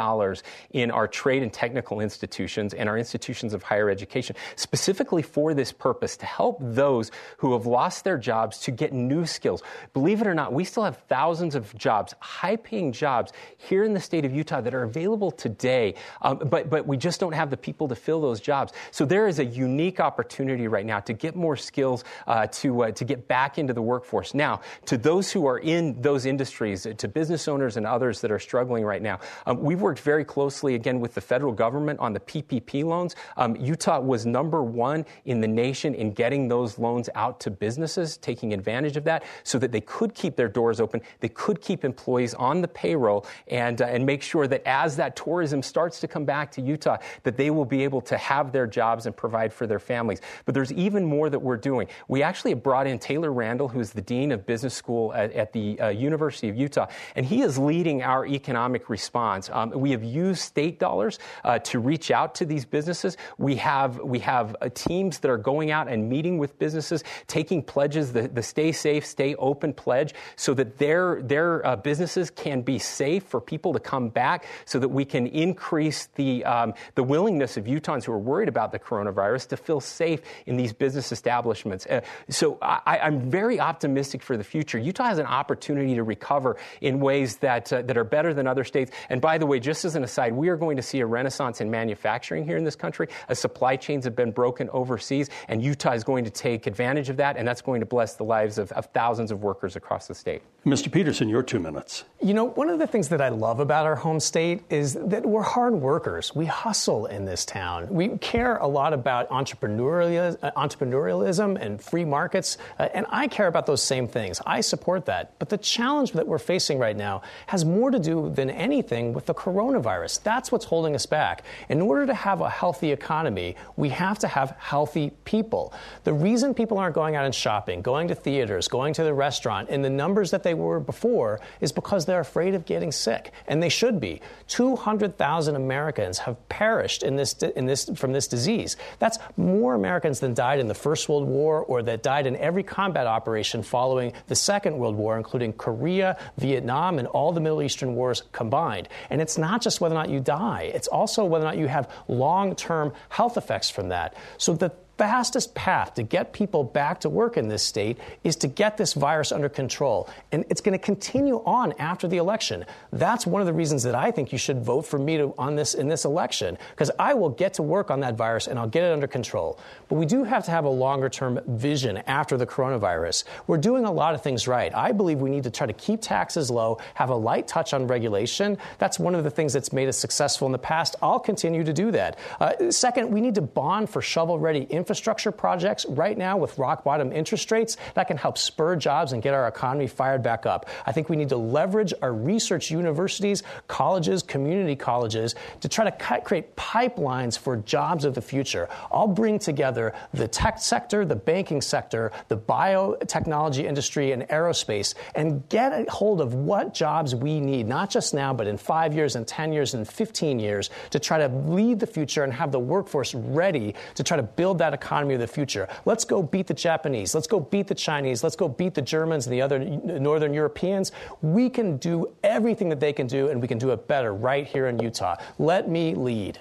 in 0.70 0.90
our 0.92 1.08
trade 1.08 1.42
and 1.42 1.52
technical 1.52 1.98
institutions 1.98 2.72
and 2.72 2.88
our 2.88 2.98
institutions 2.98 3.52
of 3.52 3.64
higher 3.64 3.90
education, 3.90 4.36
specifically 4.54 5.22
for 5.22 5.54
this 5.54 5.72
purpose 5.72 6.16
to 6.18 6.26
help 6.26 6.58
those 6.60 7.10
who 7.38 7.52
have 7.52 7.66
lost 7.66 8.04
their 8.04 8.16
jobs 8.16 8.43
jobs 8.44 8.58
to 8.58 8.70
get 8.70 8.92
new 8.92 9.24
skills. 9.24 9.62
Believe 9.94 10.20
it 10.20 10.26
or 10.26 10.34
not, 10.34 10.52
we 10.52 10.64
still 10.64 10.84
have 10.84 10.98
thousands 11.08 11.54
of 11.54 11.74
jobs, 11.78 12.14
high 12.20 12.56
paying 12.56 12.92
jobs 12.92 13.32
here 13.56 13.84
in 13.84 13.94
the 13.94 14.00
state 14.00 14.24
of 14.24 14.32
Utah 14.32 14.60
that 14.60 14.74
are 14.74 14.82
available 14.82 15.30
today, 15.30 15.94
um, 16.20 16.38
but, 16.38 16.68
but 16.68 16.86
we 16.86 16.96
just 16.96 17.20
don't 17.20 17.32
have 17.32 17.48
the 17.48 17.56
people 17.56 17.88
to 17.88 17.94
fill 17.94 18.20
those 18.20 18.40
jobs. 18.40 18.72
So 18.90 19.06
there 19.06 19.26
is 19.26 19.38
a 19.38 19.44
unique 19.44 19.98
opportunity 19.98 20.68
right 20.68 20.84
now 20.84 21.00
to 21.00 21.14
get 21.14 21.34
more 21.34 21.56
skills 21.56 22.04
uh, 22.26 22.46
to, 22.48 22.84
uh, 22.84 22.90
to 22.92 23.04
get 23.04 23.26
back 23.28 23.58
into 23.58 23.72
the 23.72 23.82
workforce. 23.82 24.34
Now, 24.34 24.60
to 24.86 24.98
those 24.98 25.32
who 25.32 25.46
are 25.46 25.58
in 25.58 26.00
those 26.02 26.26
industries, 26.26 26.86
to 26.98 27.08
business 27.08 27.48
owners 27.48 27.78
and 27.78 27.86
others 27.86 28.20
that 28.20 28.30
are 28.30 28.38
struggling 28.38 28.84
right 28.84 29.02
now, 29.02 29.20
um, 29.46 29.58
we've 29.60 29.80
worked 29.80 30.00
very 30.00 30.24
closely 30.24 30.74
again 30.74 31.00
with 31.00 31.14
the 31.14 31.20
federal 31.20 31.52
government 31.52 31.98
on 32.00 32.12
the 32.12 32.20
PPP 32.20 32.84
loans. 32.84 33.16
Um, 33.38 33.56
Utah 33.56 34.00
was 34.00 34.26
number 34.26 34.62
one 34.62 35.06
in 35.24 35.40
the 35.40 35.48
nation 35.48 35.94
in 35.94 36.12
getting 36.12 36.48
those 36.48 36.78
loans 36.78 37.08
out 37.14 37.40
to 37.40 37.50
businesses, 37.50 38.18
advantage 38.42 38.96
of 38.96 39.04
that 39.04 39.24
so 39.42 39.58
that 39.58 39.72
they 39.72 39.80
could 39.80 40.14
keep 40.14 40.36
their 40.36 40.48
doors 40.48 40.80
open, 40.80 41.00
they 41.20 41.28
could 41.28 41.60
keep 41.60 41.84
employees 41.84 42.34
on 42.34 42.60
the 42.60 42.68
payroll, 42.68 43.26
and, 43.48 43.80
uh, 43.80 43.86
and 43.86 44.04
make 44.04 44.22
sure 44.22 44.46
that 44.46 44.62
as 44.66 44.96
that 44.96 45.16
tourism 45.16 45.62
starts 45.62 46.00
to 46.00 46.08
come 46.08 46.24
back 46.24 46.50
to 46.52 46.62
Utah, 46.62 46.96
that 47.22 47.36
they 47.36 47.50
will 47.50 47.64
be 47.64 47.84
able 47.84 48.00
to 48.00 48.16
have 48.16 48.52
their 48.52 48.66
jobs 48.66 49.06
and 49.06 49.16
provide 49.16 49.52
for 49.52 49.66
their 49.66 49.78
families. 49.78 50.20
But 50.44 50.54
there's 50.54 50.72
even 50.72 51.04
more 51.04 51.30
that 51.30 51.38
we're 51.38 51.56
doing. 51.56 51.88
We 52.08 52.22
actually 52.22 52.52
have 52.52 52.62
brought 52.62 52.86
in 52.86 52.98
Taylor 52.98 53.32
Randall, 53.32 53.68
who's 53.68 53.90
the 53.90 54.02
Dean 54.02 54.32
of 54.32 54.46
Business 54.46 54.74
School 54.74 55.12
at, 55.14 55.32
at 55.32 55.52
the 55.52 55.80
uh, 55.80 55.88
University 55.88 56.48
of 56.48 56.56
Utah, 56.56 56.86
and 57.16 57.24
he 57.26 57.42
is 57.42 57.58
leading 57.58 58.02
our 58.02 58.26
economic 58.26 58.88
response. 58.88 59.50
Um, 59.52 59.70
we 59.70 59.90
have 59.92 60.02
used 60.02 60.40
state 60.40 60.78
dollars 60.78 61.18
uh, 61.44 61.58
to 61.60 61.78
reach 61.78 62.10
out 62.10 62.34
to 62.36 62.44
these 62.44 62.64
businesses. 62.64 63.16
We 63.38 63.56
have, 63.56 63.98
we 63.98 64.18
have 64.20 64.56
uh, 64.60 64.68
teams 64.74 65.18
that 65.20 65.30
are 65.30 65.38
going 65.38 65.70
out 65.70 65.88
and 65.88 66.08
meeting 66.08 66.38
with 66.38 66.58
businesses, 66.58 67.04
taking 67.26 67.62
pledges 67.62 68.12
the, 68.12 68.23
the 68.28 68.42
Stay 68.42 68.72
Safe, 68.72 69.04
Stay 69.04 69.34
Open 69.36 69.72
pledge 69.72 70.14
so 70.36 70.54
that 70.54 70.78
their, 70.78 71.22
their 71.22 71.66
uh, 71.66 71.76
businesses 71.76 72.30
can 72.30 72.62
be 72.62 72.78
safe 72.78 73.24
for 73.24 73.40
people 73.40 73.72
to 73.72 73.80
come 73.80 74.08
back, 74.08 74.46
so 74.64 74.78
that 74.78 74.88
we 74.88 75.04
can 75.04 75.26
increase 75.26 76.06
the, 76.14 76.44
um, 76.44 76.74
the 76.94 77.02
willingness 77.02 77.56
of 77.56 77.64
Utahns 77.64 78.04
who 78.04 78.12
are 78.12 78.18
worried 78.18 78.48
about 78.48 78.72
the 78.72 78.78
coronavirus 78.78 79.48
to 79.48 79.56
feel 79.56 79.80
safe 79.80 80.20
in 80.46 80.56
these 80.56 80.72
business 80.72 81.12
establishments. 81.12 81.86
Uh, 81.86 82.00
so 82.28 82.58
I, 82.60 82.98
am 82.98 83.30
very 83.30 83.60
optimistic 83.60 84.22
for 84.22 84.36
the 84.36 84.44
future. 84.44 84.78
Utah 84.78 85.04
has 85.04 85.18
an 85.18 85.26
opportunity 85.26 85.94
to 85.94 86.02
recover 86.02 86.56
in 86.80 87.00
ways 87.00 87.36
that, 87.38 87.72
uh, 87.72 87.82
that 87.82 87.96
are 87.96 88.04
better 88.04 88.34
than 88.34 88.46
other 88.46 88.64
states. 88.64 88.90
And 89.08 89.20
by 89.20 89.38
the 89.38 89.46
way, 89.46 89.60
just 89.60 89.84
as 89.84 89.96
an 89.96 90.04
aside, 90.04 90.32
we 90.32 90.48
are 90.48 90.56
going 90.56 90.76
to 90.76 90.82
see 90.82 91.00
a 91.00 91.06
renaissance 91.06 91.60
in 91.60 91.70
manufacturing 91.70 92.44
here 92.44 92.56
in 92.56 92.64
this 92.64 92.76
country 92.76 93.08
as 93.28 93.38
supply 93.38 93.76
chains 93.76 94.04
have 94.04 94.16
been 94.16 94.30
broken 94.30 94.68
overseas, 94.70 95.30
and 95.48 95.62
Utah 95.62 95.92
is 95.92 96.04
going 96.04 96.24
to 96.24 96.30
take 96.30 96.66
advantage 96.66 97.08
of 97.08 97.16
that, 97.18 97.36
and 97.36 97.46
that's 97.46 97.62
going 97.62 97.80
to 97.80 97.86
bless 97.86 98.13
the 98.16 98.24
lives 98.24 98.58
of, 98.58 98.72
of 98.72 98.86
thousands 98.86 99.30
of 99.30 99.42
workers 99.42 99.76
across 99.76 100.06
the 100.06 100.14
state. 100.14 100.42
Mr. 100.64 100.90
Peterson, 100.90 101.28
your 101.28 101.42
two 101.42 101.60
minutes. 101.60 102.04
You 102.22 102.32
know, 102.32 102.44
one 102.44 102.70
of 102.70 102.78
the 102.78 102.86
things 102.86 103.08
that 103.10 103.20
I 103.20 103.28
love 103.28 103.60
about 103.60 103.84
our 103.84 103.96
home 103.96 104.18
state 104.18 104.62
is 104.70 104.94
that 104.94 105.26
we're 105.26 105.42
hard 105.42 105.74
workers. 105.74 106.34
We 106.34 106.46
hustle 106.46 107.04
in 107.04 107.26
this 107.26 107.44
town. 107.44 107.88
We 107.90 108.16
care 108.16 108.56
a 108.56 108.66
lot 108.66 108.94
about 108.94 109.28
entrepreneurialism, 109.28 110.38
uh, 110.42 110.52
entrepreneurialism 110.56 111.60
and 111.60 111.82
free 111.82 112.06
markets, 112.06 112.56
uh, 112.78 112.88
and 112.94 113.04
I 113.10 113.28
care 113.28 113.46
about 113.46 113.66
those 113.66 113.82
same 113.82 114.08
things. 114.08 114.40
I 114.46 114.62
support 114.62 115.04
that. 115.04 115.38
But 115.38 115.50
the 115.50 115.58
challenge 115.58 116.12
that 116.12 116.26
we're 116.26 116.38
facing 116.38 116.78
right 116.78 116.96
now 116.96 117.20
has 117.48 117.66
more 117.66 117.90
to 117.90 117.98
do 117.98 118.30
than 118.34 118.48
anything 118.48 119.12
with 119.12 119.26
the 119.26 119.34
coronavirus. 119.34 120.22
That's 120.22 120.50
what's 120.50 120.64
holding 120.64 120.94
us 120.94 121.04
back. 121.04 121.44
In 121.68 121.82
order 121.82 122.06
to 122.06 122.14
have 122.14 122.40
a 122.40 122.48
healthy 122.48 122.90
economy, 122.90 123.56
we 123.76 123.90
have 123.90 124.18
to 124.20 124.28
have 124.28 124.56
healthy 124.58 125.10
people. 125.26 125.74
The 126.04 126.14
reason 126.14 126.54
people 126.54 126.78
aren't 126.78 126.94
going 126.94 127.16
out 127.16 127.26
and 127.26 127.34
shopping, 127.34 127.82
going 127.82 128.03
going 128.04 128.14
to 128.14 128.22
theaters, 128.22 128.68
going 128.68 128.92
to 128.92 129.02
the 129.02 129.14
restaurant 129.14 129.70
in 129.70 129.80
the 129.80 129.88
numbers 129.88 130.30
that 130.30 130.42
they 130.42 130.52
were 130.52 130.78
before 130.78 131.40
is 131.60 131.72
because 131.72 132.04
they're 132.04 132.20
afraid 132.20 132.54
of 132.54 132.66
getting 132.66 132.92
sick, 132.92 133.32
and 133.48 133.62
they 133.62 133.68
should 133.70 133.98
be. 133.98 134.20
200,000 134.48 135.56
Americans 135.56 136.18
have 136.18 136.36
perished 136.50 137.02
in 137.02 137.16
this, 137.16 137.32
in 137.42 137.64
this, 137.64 137.88
from 137.94 138.12
this 138.12 138.28
disease. 138.28 138.76
That's 138.98 139.18
more 139.38 139.74
Americans 139.74 140.20
than 140.20 140.34
died 140.34 140.58
in 140.58 140.68
the 140.68 140.74
First 140.74 141.08
World 141.08 141.26
War 141.26 141.60
or 141.62 141.82
that 141.84 142.02
died 142.02 142.26
in 142.26 142.36
every 142.36 142.62
combat 142.62 143.06
operation 143.06 143.62
following 143.62 144.12
the 144.26 144.34
Second 144.34 144.76
World 144.76 144.96
War, 144.96 145.16
including 145.16 145.54
Korea, 145.54 146.18
Vietnam, 146.36 146.98
and 146.98 147.08
all 147.08 147.32
the 147.32 147.40
Middle 147.40 147.62
Eastern 147.62 147.94
wars 147.94 148.22
combined. 148.32 148.88
And 149.08 149.22
it's 149.22 149.38
not 149.38 149.62
just 149.62 149.80
whether 149.80 149.94
or 149.94 149.98
not 149.98 150.10
you 150.10 150.20
die, 150.20 150.70
it's 150.74 150.88
also 150.88 151.24
whether 151.24 151.44
or 151.44 151.48
not 151.48 151.56
you 151.56 151.68
have 151.68 151.90
long 152.06 152.54
term 152.54 152.92
health 153.08 153.38
effects 153.38 153.70
from 153.70 153.88
that. 153.88 154.14
So 154.36 154.52
the 154.52 154.72
fastest 154.96 155.54
path 155.54 155.94
to 155.94 156.02
get 156.02 156.32
people 156.32 156.62
back 156.64 157.00
to 157.00 157.08
work 157.08 157.36
in 157.36 157.48
this 157.48 157.62
state 157.62 157.98
is 158.22 158.36
to 158.36 158.46
get 158.46 158.76
this 158.76 158.94
virus 158.94 159.32
under 159.32 159.48
control. 159.48 160.08
And 160.32 160.44
it's 160.50 160.60
going 160.60 160.78
to 160.78 160.84
continue 160.84 161.42
on 161.44 161.72
after 161.78 162.06
the 162.06 162.18
election. 162.18 162.64
That's 162.92 163.26
one 163.26 163.42
of 163.42 163.46
the 163.46 163.52
reasons 163.52 163.82
that 163.82 163.94
I 163.94 164.10
think 164.10 164.32
you 164.32 164.38
should 164.38 164.62
vote 164.62 164.82
for 164.82 164.98
me 164.98 165.16
to, 165.16 165.34
on 165.36 165.56
this 165.56 165.74
in 165.74 165.88
this 165.88 166.04
election, 166.04 166.56
because 166.70 166.90
I 166.98 167.14
will 167.14 167.30
get 167.30 167.54
to 167.54 167.62
work 167.62 167.90
on 167.90 168.00
that 168.00 168.14
virus 168.14 168.46
and 168.46 168.58
I'll 168.58 168.68
get 168.68 168.84
it 168.84 168.92
under 168.92 169.06
control. 169.06 169.58
But 169.88 169.96
we 169.96 170.06
do 170.06 170.24
have 170.24 170.44
to 170.44 170.50
have 170.50 170.64
a 170.64 170.70
longer 170.70 171.08
term 171.08 171.40
vision 171.46 171.98
after 172.06 172.36
the 172.36 172.46
coronavirus. 172.46 173.24
We're 173.46 173.58
doing 173.58 173.84
a 173.84 173.92
lot 173.92 174.14
of 174.14 174.22
things 174.22 174.46
right. 174.46 174.74
I 174.74 174.92
believe 174.92 175.20
we 175.20 175.30
need 175.30 175.44
to 175.44 175.50
try 175.50 175.66
to 175.66 175.72
keep 175.72 176.00
taxes 176.00 176.50
low, 176.50 176.78
have 176.94 177.10
a 177.10 177.16
light 177.16 177.48
touch 177.48 177.74
on 177.74 177.86
regulation. 177.86 178.58
That's 178.78 178.98
one 178.98 179.14
of 179.14 179.24
the 179.24 179.30
things 179.30 179.52
that's 179.52 179.72
made 179.72 179.88
us 179.88 179.98
successful 179.98 180.46
in 180.46 180.52
the 180.52 180.58
past. 180.58 180.96
I'll 181.02 181.20
continue 181.20 181.64
to 181.64 181.72
do 181.72 181.90
that. 181.90 182.18
Uh, 182.40 182.70
second, 182.70 183.10
we 183.10 183.20
need 183.20 183.34
to 183.34 183.42
bond 183.42 183.90
for 183.90 184.00
shovel 184.00 184.38
ready 184.38 184.62
infrastructure 184.64 184.83
projects 185.32 185.86
right 185.88 186.16
now 186.16 186.36
with 186.36 186.58
rock 186.58 186.84
bottom 186.84 187.12
interest 187.12 187.50
rates 187.50 187.76
that 187.94 188.06
can 188.06 188.16
help 188.16 188.38
spur 188.38 188.76
jobs 188.76 189.12
and 189.12 189.22
get 189.22 189.34
our 189.34 189.48
economy 189.48 189.86
fired 189.86 190.22
back 190.22 190.46
up. 190.46 190.68
I 190.86 190.92
think 190.92 191.08
we 191.08 191.16
need 191.16 191.28
to 191.30 191.36
leverage 191.36 191.94
our 192.02 192.12
research 192.12 192.70
universities, 192.70 193.42
colleges, 193.68 194.22
community 194.22 194.76
colleges 194.76 195.34
to 195.60 195.68
try 195.68 195.84
to 195.84 195.92
cut, 195.92 196.24
create 196.24 196.56
pipelines 196.56 197.38
for 197.38 197.56
jobs 197.56 198.04
of 198.04 198.14
the 198.14 198.22
future. 198.22 198.68
I'll 198.90 199.06
bring 199.06 199.38
together 199.38 199.94
the 200.12 200.28
tech 200.28 200.58
sector, 200.58 201.04
the 201.04 201.16
banking 201.16 201.60
sector, 201.60 202.12
the 202.28 202.36
biotechnology 202.36 203.64
industry, 203.64 204.12
and 204.12 204.22
aerospace 204.28 204.94
and 205.14 205.48
get 205.48 205.72
a 205.72 205.90
hold 205.90 206.20
of 206.20 206.34
what 206.34 206.74
jobs 206.74 207.14
we 207.14 207.40
need, 207.40 207.66
not 207.66 207.90
just 207.90 208.14
now, 208.14 208.32
but 208.32 208.46
in 208.46 208.56
five 208.56 208.94
years 208.94 209.16
and 209.16 209.26
10 209.26 209.52
years 209.52 209.74
and 209.74 209.88
15 209.88 210.38
years 210.38 210.70
to 210.90 210.98
try 210.98 211.18
to 211.18 211.28
lead 211.28 211.80
the 211.80 211.86
future 211.86 212.24
and 212.24 212.32
have 212.32 212.52
the 212.52 212.58
workforce 212.58 213.14
ready 213.14 213.74
to 213.94 214.02
try 214.02 214.16
to 214.16 214.22
build 214.22 214.58
that 214.58 214.73
economy 214.74 215.14
of 215.14 215.20
the 215.20 215.26
future. 215.26 215.68
Let's 215.84 216.04
go 216.04 216.22
beat 216.22 216.46
the 216.46 216.54
Japanese. 216.54 217.14
Let's 217.14 217.26
go 217.26 217.40
beat 217.40 217.66
the 217.66 217.74
Chinese. 217.74 218.22
Let's 218.22 218.36
go 218.36 218.48
beat 218.48 218.74
the 218.74 218.82
Germans 218.82 219.26
and 219.26 219.32
the 219.32 219.40
other 219.40 219.58
Northern 219.58 220.34
Europeans. 220.34 220.92
We 221.22 221.48
can 221.48 221.78
do 221.78 222.12
everything 222.22 222.68
that 222.68 222.80
they 222.80 222.92
can 222.92 223.06
do, 223.06 223.28
and 223.28 223.40
we 223.40 223.48
can 223.48 223.58
do 223.58 223.70
it 223.70 223.88
better 223.88 224.12
right 224.12 224.46
here 224.46 224.66
in 224.66 224.78
Utah. 224.78 225.16
Let 225.38 225.68
me 225.68 225.94
lead. 225.94 226.40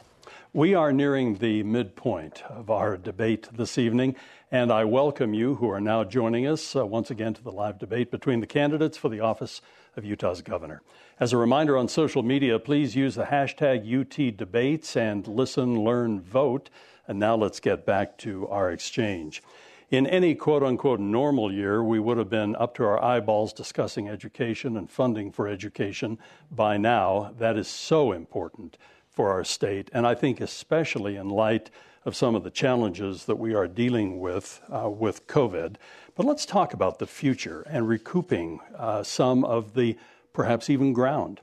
We 0.56 0.76
are 0.76 0.94
nearing 0.94 1.38
the 1.38 1.64
midpoint 1.64 2.44
of 2.48 2.70
our 2.70 2.96
debate 2.96 3.48
this 3.52 3.80
evening, 3.80 4.16
and 4.52 4.72
I 4.72 4.86
welcome 4.86 5.34
you 5.34 5.56
who 5.56 5.68
are 5.72 5.82
now 5.82 6.04
joining 6.04 6.46
us 6.46 6.76
uh, 6.76 6.86
once 6.86 7.10
again 7.10 7.34
to 7.34 7.42
the 7.42 7.52
live 7.52 7.80
debate 7.80 8.12
between 8.12 8.40
the 8.40 8.46
candidates 8.46 8.96
for 8.96 9.10
the 9.10 9.20
office 9.20 9.62
of 9.98 10.06
Utah's 10.06 10.44
governor. 10.44 10.84
As 11.20 11.34
a 11.34 11.38
reminder 11.38 11.76
on 11.76 11.88
social 11.88 12.22
media, 12.22 12.60
please 12.60 12.96
use 12.96 13.16
the 13.16 13.24
hashtag 13.24 13.84
UTDebates 13.84 14.96
and 14.96 15.28
listen, 15.28 15.84
learn, 15.84 16.22
vote. 16.22 16.70
And 17.08 17.20
now 17.20 17.36
let's 17.36 17.60
get 17.60 17.86
back 17.86 18.18
to 18.20 18.48
our 18.48 18.72
exchange. 18.72 19.42
In 19.90 20.08
any 20.08 20.34
quote 20.34 20.64
unquote 20.64 21.00
normal 21.00 21.52
year, 21.52 21.84
we 21.84 22.00
would 22.00 22.18
have 22.18 22.30
been 22.30 22.56
up 22.56 22.74
to 22.76 22.84
our 22.84 23.04
eyeballs 23.04 23.54
discussing 23.54 24.10
education 24.10 24.76
and 24.76 24.90
funding 24.90 25.32
for 25.32 25.48
education 25.48 26.18
by 26.50 26.78
now. 26.78 27.32
That 27.38 27.58
is 27.58 27.68
so 27.68 28.12
important 28.12 28.78
for 29.08 29.30
our 29.30 29.44
state, 29.44 29.92
and 29.94 30.08
I 30.08 30.16
think 30.16 30.42
especially 30.42 31.16
in 31.16 31.30
light 31.30 31.70
of 32.06 32.16
some 32.16 32.34
of 32.34 32.44
the 32.44 32.50
challenges 32.50 33.26
that 33.26 33.38
we 33.38 33.54
are 33.54 33.68
dealing 33.68 34.20
with 34.20 34.62
uh, 34.74 34.90
with 34.90 35.28
COVID. 35.28 35.76
But 36.16 36.26
let's 36.26 36.46
talk 36.46 36.74
about 36.74 36.98
the 36.98 37.06
future 37.06 37.62
and 37.70 37.88
recouping 37.88 38.60
uh, 38.76 39.04
some 39.04 39.46
of 39.46 39.76
the 39.76 39.96
perhaps 40.34 40.70
even 40.70 40.94
ground 40.94 41.42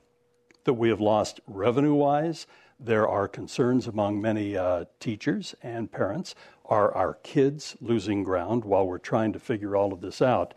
that 0.65 0.73
we 0.73 0.89
have 0.89 0.99
lost 1.01 1.39
revenue 1.47 1.93
wise 1.93 2.45
there 2.83 3.07
are 3.07 3.27
concerns 3.27 3.87
among 3.87 4.19
many 4.21 4.57
uh, 4.57 4.85
teachers 4.99 5.53
and 5.61 5.91
parents. 5.91 6.35
Are 6.65 6.93
our 6.93 7.15
kids 7.15 7.75
losing 7.79 8.23
ground 8.23 8.65
while 8.65 8.87
we're 8.87 8.97
trying 8.97 9.33
to 9.33 9.39
figure 9.39 9.75
all 9.75 9.93
of 9.93 10.01
this 10.01 10.21
out? 10.21 10.53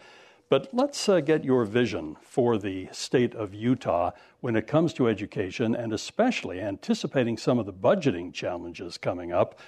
But 0.48 0.68
let's 0.72 1.08
uh, 1.08 1.20
get 1.20 1.44
your 1.44 1.64
vision 1.64 2.16
for 2.20 2.58
the 2.58 2.88
state 2.92 3.34
of 3.34 3.54
Utah 3.54 4.12
when 4.40 4.56
it 4.56 4.66
comes 4.66 4.92
to 4.94 5.08
education 5.08 5.74
and 5.74 5.92
especially 5.92 6.60
anticipating 6.60 7.36
some 7.36 7.58
of 7.58 7.66
the 7.66 7.72
budgeting 7.72 8.32
challenges 8.32 8.98
coming 8.98 9.32
up. 9.32 9.58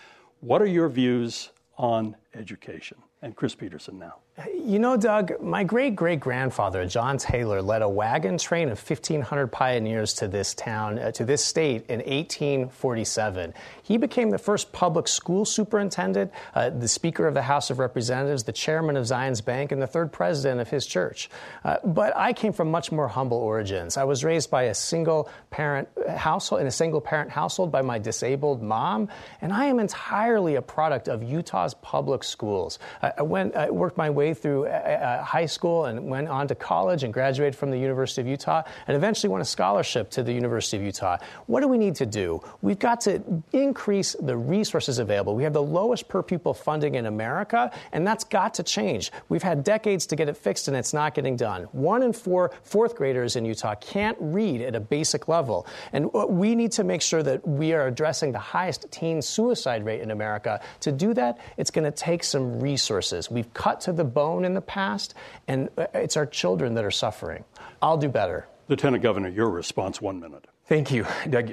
What 0.41 0.63
are 0.63 0.67
your 0.67 0.89
views 0.89 1.51
on 1.77 2.17
education? 2.35 2.99
And 3.23 3.35
Chris 3.35 3.55
Peterson 3.55 3.99
now. 3.99 4.26
You 4.67 4.79
know, 4.79 4.99
Doug, 4.99 5.41
my 5.41 5.65
great 5.65 5.97
great 5.97 6.21
grandfather, 6.21 6.85
John 6.85 7.17
Taylor, 7.17 7.63
led 7.63 7.81
a 7.81 7.89
wagon 7.89 8.37
train 8.37 8.69
of 8.69 8.79
1,500 8.79 9.47
pioneers 9.47 10.13
to 10.15 10.29
this 10.29 10.53
town, 10.53 10.99
uh, 10.99 11.11
to 11.13 11.25
this 11.25 11.43
state 11.43 11.87
in 11.89 12.01
1847. 12.01 13.55
He 13.83 13.97
became 13.97 14.29
the 14.29 14.39
first 14.39 14.73
public 14.73 15.09
school 15.09 15.47
superintendent, 15.47 16.33
uh, 16.55 16.69
the 16.69 16.87
Speaker 16.87 17.27
of 17.27 17.33
the 17.33 17.41
House 17.41 17.71
of 17.71 17.79
Representatives, 17.79 18.45
the 18.45 18.53
chairman 18.53 18.99
of 18.99 19.05
Zions 19.05 19.43
Bank, 19.43 19.73
and 19.73 19.81
the 19.81 19.87
third 19.87 20.13
president 20.13 20.61
of 20.61 20.69
his 20.69 20.85
church. 20.85 21.31
Uh, 21.65 21.79
but 21.83 22.15
I 22.15 22.35
came 22.35 22.53
from 22.53 22.71
much 22.71 22.93
more 22.93 23.09
humble 23.09 23.39
origins. 23.39 23.97
I 23.97 24.05
was 24.05 24.23
raised 24.23 24.51
by 24.51 24.65
a 24.65 24.75
single 24.75 25.31
parent 25.49 25.89
household, 26.09 26.61
in 26.61 26.67
a 26.67 26.73
single 26.73 27.01
parent 27.01 27.31
household 27.31 27.73
by 27.73 27.81
my 27.81 27.99
disabled 27.99 28.63
mom, 28.63 29.09
and 29.41 29.51
I 29.51 29.65
am 29.65 29.79
entirely 29.79 30.57
a 30.57 30.63
product 30.63 31.09
of 31.09 31.23
Utah's 31.23 31.73
public 31.73 32.23
schools. 32.23 32.79
I, 33.01 33.23
went, 33.23 33.57
I 33.57 33.71
worked 33.71 33.97
my 33.97 34.11
way 34.11 34.26
way 34.27 34.35
through 34.35 34.67
uh, 34.67 34.71
uh, 34.71 35.23
high 35.23 35.47
school 35.47 35.85
and 35.85 36.07
went 36.07 36.29
on 36.29 36.49
to 36.49 36.55
college 36.55 37.05
and 37.05 37.13
graduated 37.13 37.55
from 37.55 37.71
the 37.71 37.79
University 37.79 38.21
of 38.21 38.27
Utah 38.27 38.63
and 38.87 38.97
eventually 38.97 39.31
won 39.31 39.41
a 39.41 39.45
scholarship 39.45 40.11
to 40.11 40.23
the 40.23 40.33
University 40.33 40.77
of 40.77 40.83
Utah. 40.83 41.17
What 41.47 41.61
do 41.61 41.69
we 41.69 41.79
need 41.79 41.95
to 41.97 42.07
do? 42.07 42.41
We've 42.63 42.79
got 42.79 43.01
to 43.03 43.23
increase 43.53 44.17
the 44.21 44.37
resources 44.37 44.99
available. 44.99 45.37
We 45.37 45.45
have 45.45 45.53
the 45.53 45.63
lowest 45.63 46.09
per 46.09 46.23
pupil 46.23 46.55
funding 46.55 46.97
in 46.97 47.07
America, 47.07 47.71
and 47.93 48.07
that's 48.07 48.25
got 48.25 48.55
to 48.55 48.63
change. 48.63 49.13
We've 49.29 49.43
had 49.43 49.63
decades 49.63 50.07
to 50.07 50.17
get 50.17 50.29
it 50.29 50.37
fixed, 50.37 50.69
and 50.69 50.77
it's 50.77 50.93
not 50.93 51.15
getting 51.15 51.37
done. 51.37 51.65
One 51.73 52.03
in 52.03 52.13
four 52.13 52.53
fourth 52.63 52.97
graders 52.97 53.37
in 53.37 53.45
Utah 53.45 53.75
can't 53.77 54.17
read 54.21 54.61
at 54.61 54.75
a 54.75 54.81
basic 54.81 55.29
level. 55.29 55.67
And 55.93 56.13
we 56.13 56.55
need 56.55 56.73
to 56.73 56.85
make 56.85 57.03
sure 57.03 57.23
that 57.23 57.47
we 57.47 57.73
are 57.73 57.87
addressing 57.87 58.33
the 58.33 58.39
highest 58.39 58.91
teen 58.91 59.23
suicide 59.23 59.85
rate 59.85 60.01
in 60.01 60.11
America. 60.11 60.61
To 60.81 60.93
do 60.93 61.15
that, 61.15 61.39
it's 61.57 61.71
going 61.71 61.85
to 61.85 61.97
take 61.97 62.25
some 62.25 62.61
resources. 62.61 63.31
We've 63.31 63.53
cut 63.55 63.81
to 63.83 63.93
the 63.93 64.05
bone 64.17 64.47
in 64.47 64.55
the 64.55 64.63
past, 64.63 65.13
and 65.47 65.69
uh, 65.77 65.87
it's 65.93 66.17
our 66.17 66.25
children 66.25 66.73
that 66.75 66.85
are 66.85 66.91
suffering. 66.91 67.45
I'll 67.83 67.99
do 67.99 68.09
better. 68.09 68.49
Lieutenant 68.69 69.03
Governor, 69.03 69.29
your 69.29 69.51
response, 69.51 70.01
one 70.01 70.19
minute. 70.19 70.47
Thank 70.65 70.91
you, 70.91 71.07
Doug. 71.29 71.53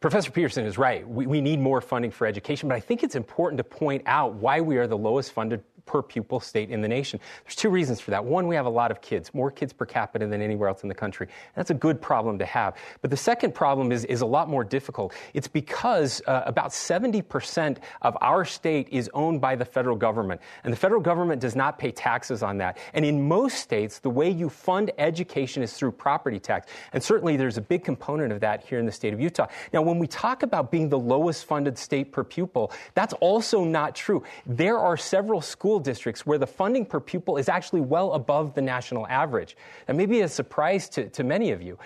Professor 0.00 0.30
Peterson 0.30 0.64
is 0.64 0.78
right. 0.78 1.06
We, 1.06 1.26
we, 1.26 1.40
need 1.42 1.60
more 1.60 1.82
funding 1.82 2.10
for 2.10 2.26
education, 2.26 2.68
but 2.68 2.76
I 2.76 2.80
think 2.80 3.02
it's 3.02 3.14
important 3.14 3.58
to 3.58 3.64
point 3.64 4.02
out 4.06 4.34
why 4.34 4.60
we 4.60 4.78
are 4.78 4.86
the 4.86 4.98
lowest 4.98 5.32
funded 5.32 5.62
per 5.86 6.02
pupil 6.02 6.40
state 6.40 6.70
in 6.70 6.80
the 6.80 6.88
nation. 6.88 7.20
There's 7.44 7.56
two 7.56 7.68
reasons 7.68 8.00
for 8.00 8.10
that. 8.10 8.24
One, 8.24 8.46
we 8.46 8.54
have 8.54 8.66
a 8.66 8.70
lot 8.70 8.90
of 8.90 9.00
kids, 9.00 9.32
more 9.34 9.50
kids 9.50 9.72
per 9.72 9.86
capita 9.86 10.26
than 10.26 10.40
anywhere 10.40 10.68
else 10.68 10.82
in 10.82 10.88
the 10.88 10.94
country. 10.94 11.28
That's 11.54 11.70
a 11.70 11.74
good 11.74 12.00
problem 12.00 12.38
to 12.38 12.46
have. 12.46 12.76
But 13.00 13.10
the 13.10 13.16
second 13.16 13.54
problem 13.54 13.92
is, 13.92 14.04
is 14.04 14.20
a 14.20 14.26
lot 14.26 14.48
more 14.48 14.64
difficult. 14.64 15.12
It's 15.34 15.48
because 15.48 16.22
uh, 16.26 16.42
about 16.46 16.70
70% 16.70 17.78
of 18.02 18.16
our 18.20 18.44
state 18.44 18.88
is 18.90 19.10
owned 19.14 19.40
by 19.40 19.56
the 19.56 19.64
federal 19.64 19.96
government, 19.96 20.40
and 20.64 20.72
the 20.72 20.76
federal 20.76 21.00
government 21.00 21.40
does 21.40 21.56
not 21.56 21.78
pay 21.78 21.90
taxes 21.90 22.42
on 22.42 22.58
that. 22.58 22.78
And 22.94 23.04
in 23.04 23.26
most 23.26 23.58
states, 23.58 23.98
the 23.98 24.10
way 24.10 24.30
you 24.30 24.48
fund 24.48 24.90
education 24.98 25.62
is 25.62 25.72
through 25.74 25.92
property 25.92 26.38
tax. 26.38 26.70
And 26.92 27.02
certainly 27.02 27.36
there's 27.36 27.58
a 27.58 27.62
big 27.62 27.84
component 27.84 28.32
of 28.32 28.40
that 28.40 28.64
here 28.64 28.78
in 28.78 28.86
the 28.86 28.92
state 28.92 29.12
of 29.12 29.20
Utah. 29.20 29.46
Now, 29.72 29.82
when 29.82 29.98
we 29.98 30.06
talk 30.06 30.42
about 30.42 30.70
being 30.70 30.88
the 30.88 30.98
lowest 30.98 31.44
funded 31.44 31.76
state 31.78 32.12
per 32.12 32.24
pupil, 32.24 32.72
that's 32.94 33.12
also 33.14 33.64
not 33.64 33.94
true. 33.94 34.22
There 34.46 34.78
are 34.78 34.96
several 34.96 35.40
schools 35.40 35.73
school 35.74 35.80
districts 35.80 36.24
where 36.24 36.38
the 36.38 36.46
funding 36.46 36.86
per 36.86 37.00
pupil 37.00 37.36
is 37.36 37.48
actually 37.48 37.80
well 37.80 38.12
above 38.12 38.54
the 38.54 38.62
national 38.62 39.08
average. 39.08 39.56
That 39.86 39.96
may 39.96 40.06
be 40.06 40.20
a 40.20 40.28
surprise 40.28 40.88
to, 40.90 41.08
to 41.08 41.24
many 41.24 41.50
of 41.50 41.62
you. 41.62 41.78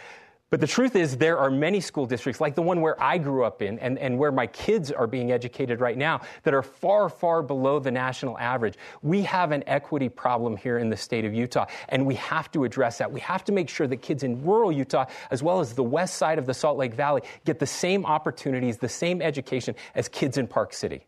But 0.51 0.61
the 0.61 0.67
truth 0.67 0.95
is, 0.95 1.17
there 1.17 1.39
are 1.39 1.51
many 1.51 1.81
school 1.81 2.05
districts, 2.05 2.39
like 2.39 2.55
the 2.55 2.61
one 2.61 2.83
where 2.83 3.03
I 3.03 3.17
grew 3.17 3.45
up 3.45 3.63
in 3.63 3.79
and, 3.79 3.99
and 3.99 4.19
where 4.19 4.31
my 4.31 4.47
kids 4.47 4.93
are 4.93 5.07
being 5.07 5.33
educated 5.33 5.81
right 5.81 5.97
now, 5.97 6.21
that 6.43 6.53
are 6.53 6.63
far, 6.63 7.09
far 7.09 7.43
below 7.43 7.79
the 7.79 7.91
national 7.91 8.37
average. 8.39 8.75
We 9.01 9.23
have 9.23 9.53
an 9.53 9.65
equity 9.67 10.11
problem 10.11 10.59
here 10.59 10.77
in 10.77 10.91
the 10.91 10.97
state 10.99 11.25
of 11.25 11.33
Utah, 11.33 11.65
and 11.89 12.05
we 12.05 12.17
have 12.17 12.51
to 12.53 12.65
address 12.65 12.99
that. 12.99 13.11
We 13.11 13.21
have 13.21 13.43
to 13.45 13.53
make 13.53 13.71
sure 13.71 13.87
that 13.87 14.03
kids 14.03 14.23
in 14.23 14.45
rural 14.45 14.71
Utah, 14.71 15.07
as 15.31 15.43
well 15.43 15.61
as 15.61 15.73
the 15.73 15.83
west 15.83 16.19
side 16.19 16.39
of 16.39 16.45
the 16.45 16.55
Salt 16.55 16.77
Lake 16.77 16.93
Valley, 16.93 17.23
get 17.47 17.59
the 17.59 17.67
same 17.67 18.05
opportunities, 18.05 18.77
the 18.77 18.89
same 18.91 19.23
education 19.23 19.75
as 19.95 20.09
kids 20.09 20.37
in 20.37 20.47
Park 20.47 20.75
City. 20.75 21.08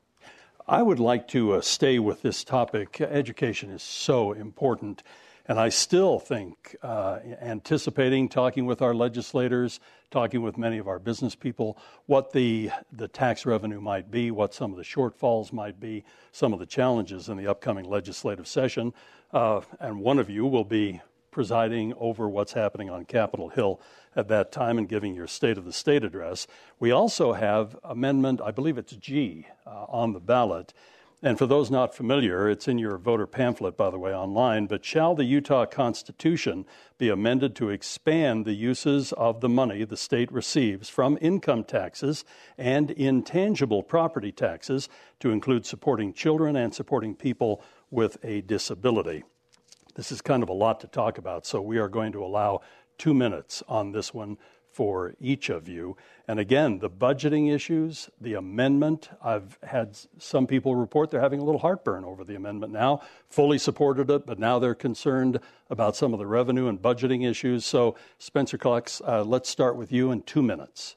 I 0.70 0.82
would 0.82 1.00
like 1.00 1.26
to 1.28 1.54
uh, 1.54 1.62
stay 1.62 1.98
with 1.98 2.22
this 2.22 2.44
topic. 2.44 3.00
Education 3.00 3.70
is 3.70 3.82
so 3.82 4.30
important. 4.30 5.02
And 5.48 5.58
I 5.58 5.68
still 5.68 6.20
think, 6.20 6.76
uh, 6.80 7.18
anticipating 7.42 8.28
talking 8.28 8.66
with 8.66 8.80
our 8.80 8.94
legislators, 8.94 9.80
talking 10.12 10.42
with 10.42 10.56
many 10.56 10.78
of 10.78 10.86
our 10.86 11.00
business 11.00 11.34
people, 11.34 11.76
what 12.06 12.30
the, 12.30 12.70
the 12.92 13.08
tax 13.08 13.44
revenue 13.44 13.80
might 13.80 14.12
be, 14.12 14.30
what 14.30 14.54
some 14.54 14.70
of 14.70 14.76
the 14.76 14.84
shortfalls 14.84 15.52
might 15.52 15.80
be, 15.80 16.04
some 16.30 16.52
of 16.52 16.60
the 16.60 16.66
challenges 16.66 17.28
in 17.28 17.36
the 17.36 17.48
upcoming 17.48 17.90
legislative 17.90 18.46
session. 18.46 18.94
Uh, 19.32 19.62
and 19.80 19.98
one 19.98 20.20
of 20.20 20.30
you 20.30 20.46
will 20.46 20.62
be 20.62 21.00
presiding 21.30 21.94
over 21.98 22.28
what's 22.28 22.52
happening 22.52 22.90
on 22.90 23.04
Capitol 23.04 23.48
Hill 23.48 23.80
at 24.16 24.28
that 24.28 24.52
time 24.52 24.78
and 24.78 24.88
giving 24.88 25.14
your 25.14 25.26
State 25.26 25.58
of 25.58 25.64
the 25.64 25.72
State 25.72 26.04
address. 26.04 26.46
We 26.78 26.90
also 26.90 27.32
have 27.32 27.76
Amendment, 27.84 28.40
I 28.40 28.50
believe 28.50 28.78
it's 28.78 28.92
G, 28.96 29.46
uh, 29.66 29.86
on 29.88 30.12
the 30.12 30.20
ballot. 30.20 30.72
And 31.22 31.36
for 31.36 31.44
those 31.44 31.70
not 31.70 31.94
familiar, 31.94 32.48
it's 32.48 32.66
in 32.66 32.78
your 32.78 32.96
voter 32.96 33.26
pamphlet, 33.26 33.76
by 33.76 33.90
the 33.90 33.98
way, 33.98 34.14
online. 34.14 34.66
But 34.66 34.86
shall 34.86 35.14
the 35.14 35.24
Utah 35.24 35.66
Constitution 35.66 36.64
be 36.96 37.10
amended 37.10 37.54
to 37.56 37.68
expand 37.68 38.46
the 38.46 38.54
uses 38.54 39.12
of 39.12 39.42
the 39.42 39.48
money 39.48 39.84
the 39.84 39.98
state 39.98 40.32
receives 40.32 40.88
from 40.88 41.18
income 41.20 41.64
taxes 41.64 42.24
and 42.56 42.90
intangible 42.92 43.82
property 43.82 44.32
taxes 44.32 44.88
to 45.20 45.30
include 45.30 45.66
supporting 45.66 46.14
children 46.14 46.56
and 46.56 46.74
supporting 46.74 47.14
people 47.14 47.62
with 47.90 48.16
a 48.24 48.40
disability? 48.40 49.22
This 49.94 50.12
is 50.12 50.20
kind 50.20 50.42
of 50.42 50.48
a 50.48 50.54
lot 50.54 50.80
to 50.80 50.86
talk 50.86 51.18
about, 51.18 51.46
so 51.46 51.60
we 51.60 51.78
are 51.78 51.88
going 51.88 52.12
to 52.12 52.24
allow 52.24 52.60
two 52.98 53.14
minutes 53.14 53.62
on 53.68 53.92
this 53.92 54.12
one 54.12 54.36
for 54.72 55.14
each 55.20 55.48
of 55.48 55.68
you. 55.68 55.96
And 56.28 56.38
again, 56.38 56.78
the 56.78 56.90
budgeting 56.90 57.52
issues, 57.52 58.08
the 58.20 58.34
amendment, 58.34 59.10
I've 59.22 59.58
had 59.62 59.98
some 60.18 60.46
people 60.46 60.76
report 60.76 61.10
they're 61.10 61.20
having 61.20 61.40
a 61.40 61.44
little 61.44 61.60
heartburn 61.60 62.04
over 62.04 62.24
the 62.24 62.36
amendment 62.36 62.72
now, 62.72 63.00
fully 63.28 63.58
supported 63.58 64.10
it, 64.10 64.26
but 64.26 64.38
now 64.38 64.58
they're 64.58 64.74
concerned 64.74 65.40
about 65.70 65.96
some 65.96 66.12
of 66.12 66.18
the 66.18 66.26
revenue 66.26 66.68
and 66.68 66.80
budgeting 66.80 67.28
issues. 67.28 67.64
So, 67.64 67.96
Spencer 68.18 68.58
Cox, 68.58 69.02
uh, 69.04 69.24
let's 69.24 69.48
start 69.48 69.76
with 69.76 69.90
you 69.90 70.12
in 70.12 70.22
two 70.22 70.42
minutes. 70.42 70.96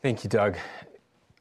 Thank 0.00 0.24
you, 0.24 0.30
Doug. 0.30 0.56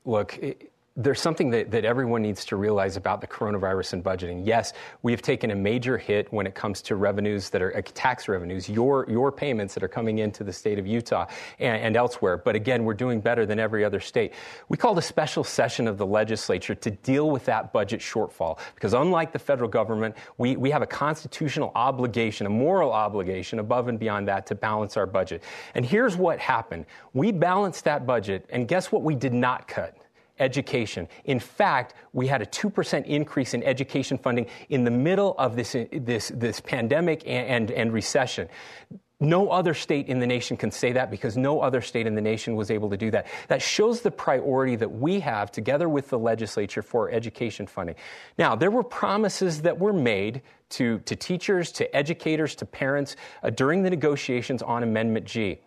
Look, 0.05 0.37
it, 0.37 0.70
there's 0.97 1.21
something 1.21 1.49
that, 1.51 1.71
that 1.71 1.85
everyone 1.85 2.21
needs 2.21 2.43
to 2.43 2.57
realize 2.57 2.97
about 2.97 3.21
the 3.21 3.27
coronavirus 3.27 3.93
and 3.93 4.03
budgeting. 4.03 4.45
Yes, 4.45 4.73
we 5.03 5.13
have 5.13 5.21
taken 5.21 5.51
a 5.51 5.55
major 5.55 5.97
hit 5.97 6.31
when 6.33 6.45
it 6.45 6.53
comes 6.53 6.81
to 6.81 6.97
revenues 6.97 7.49
that 7.51 7.61
are 7.61 7.77
uh, 7.77 7.81
tax 7.93 8.27
revenues, 8.27 8.67
your, 8.67 9.05
your 9.09 9.31
payments 9.31 9.73
that 9.73 9.83
are 9.83 9.87
coming 9.87 10.19
into 10.19 10.43
the 10.43 10.51
state 10.51 10.77
of 10.77 10.85
Utah 10.85 11.27
and, 11.59 11.81
and, 11.81 11.95
elsewhere. 11.95 12.35
But 12.35 12.57
again, 12.57 12.83
we're 12.83 12.93
doing 12.93 13.21
better 13.21 13.45
than 13.45 13.57
every 13.57 13.85
other 13.85 14.01
state. 14.01 14.33
We 14.67 14.75
called 14.75 14.97
a 14.97 15.01
special 15.01 15.45
session 15.45 15.87
of 15.87 15.97
the 15.97 16.05
legislature 16.05 16.75
to 16.75 16.91
deal 16.91 17.29
with 17.29 17.45
that 17.45 17.71
budget 17.71 18.01
shortfall 18.01 18.59
because 18.75 18.93
unlike 18.93 19.31
the 19.31 19.39
federal 19.39 19.69
government, 19.69 20.15
we, 20.37 20.57
we 20.57 20.71
have 20.71 20.81
a 20.81 20.87
constitutional 20.87 21.71
obligation, 21.73 22.47
a 22.47 22.49
moral 22.49 22.91
obligation 22.91 23.59
above 23.59 23.87
and 23.87 23.97
beyond 23.97 24.27
that 24.27 24.45
to 24.47 24.55
balance 24.55 24.97
our 24.97 25.05
budget. 25.05 25.41
And 25.73 25.85
here's 25.85 26.17
what 26.17 26.37
happened. 26.39 26.85
We 27.13 27.31
balanced 27.31 27.85
that 27.85 28.05
budget, 28.05 28.45
and 28.49 28.67
guess 28.67 28.91
what 28.91 29.03
we 29.03 29.15
did 29.15 29.33
not 29.33 29.69
cut? 29.69 30.00
Education. 30.41 31.07
In 31.25 31.39
fact, 31.39 31.93
we 32.11 32.27
had 32.27 32.41
a 32.41 32.45
2% 32.45 33.05
increase 33.05 33.53
in 33.53 33.63
education 33.63 34.17
funding 34.17 34.47
in 34.69 34.83
the 34.83 34.91
middle 34.91 35.35
of 35.37 35.55
this, 35.55 35.75
this, 35.91 36.31
this 36.35 36.59
pandemic 36.59 37.23
and, 37.25 37.47
and, 37.47 37.71
and 37.71 37.93
recession. 37.93 38.49
No 39.21 39.49
other 39.49 39.75
state 39.75 40.07
in 40.07 40.17
the 40.17 40.25
nation 40.25 40.57
can 40.57 40.71
say 40.71 40.93
that 40.93 41.11
because 41.11 41.37
no 41.37 41.61
other 41.61 41.79
state 41.79 42.07
in 42.07 42.15
the 42.15 42.21
nation 42.21 42.55
was 42.55 42.71
able 42.71 42.89
to 42.89 42.97
do 42.97 43.11
that. 43.11 43.27
That 43.49 43.61
shows 43.61 44.01
the 44.01 44.09
priority 44.09 44.75
that 44.77 44.91
we 44.91 45.19
have 45.19 45.51
together 45.51 45.87
with 45.87 46.09
the 46.09 46.17
legislature 46.17 46.81
for 46.81 47.11
education 47.11 47.67
funding. 47.67 47.95
Now, 48.39 48.55
there 48.55 48.71
were 48.71 48.83
promises 48.83 49.61
that 49.61 49.77
were 49.77 49.93
made 49.93 50.41
to, 50.69 50.99
to 50.99 51.15
teachers, 51.15 51.71
to 51.73 51.95
educators, 51.95 52.55
to 52.55 52.65
parents 52.65 53.15
uh, 53.43 53.51
during 53.51 53.83
the 53.83 53.91
negotiations 53.91 54.63
on 54.63 54.81
Amendment 54.81 55.27
G. 55.27 55.59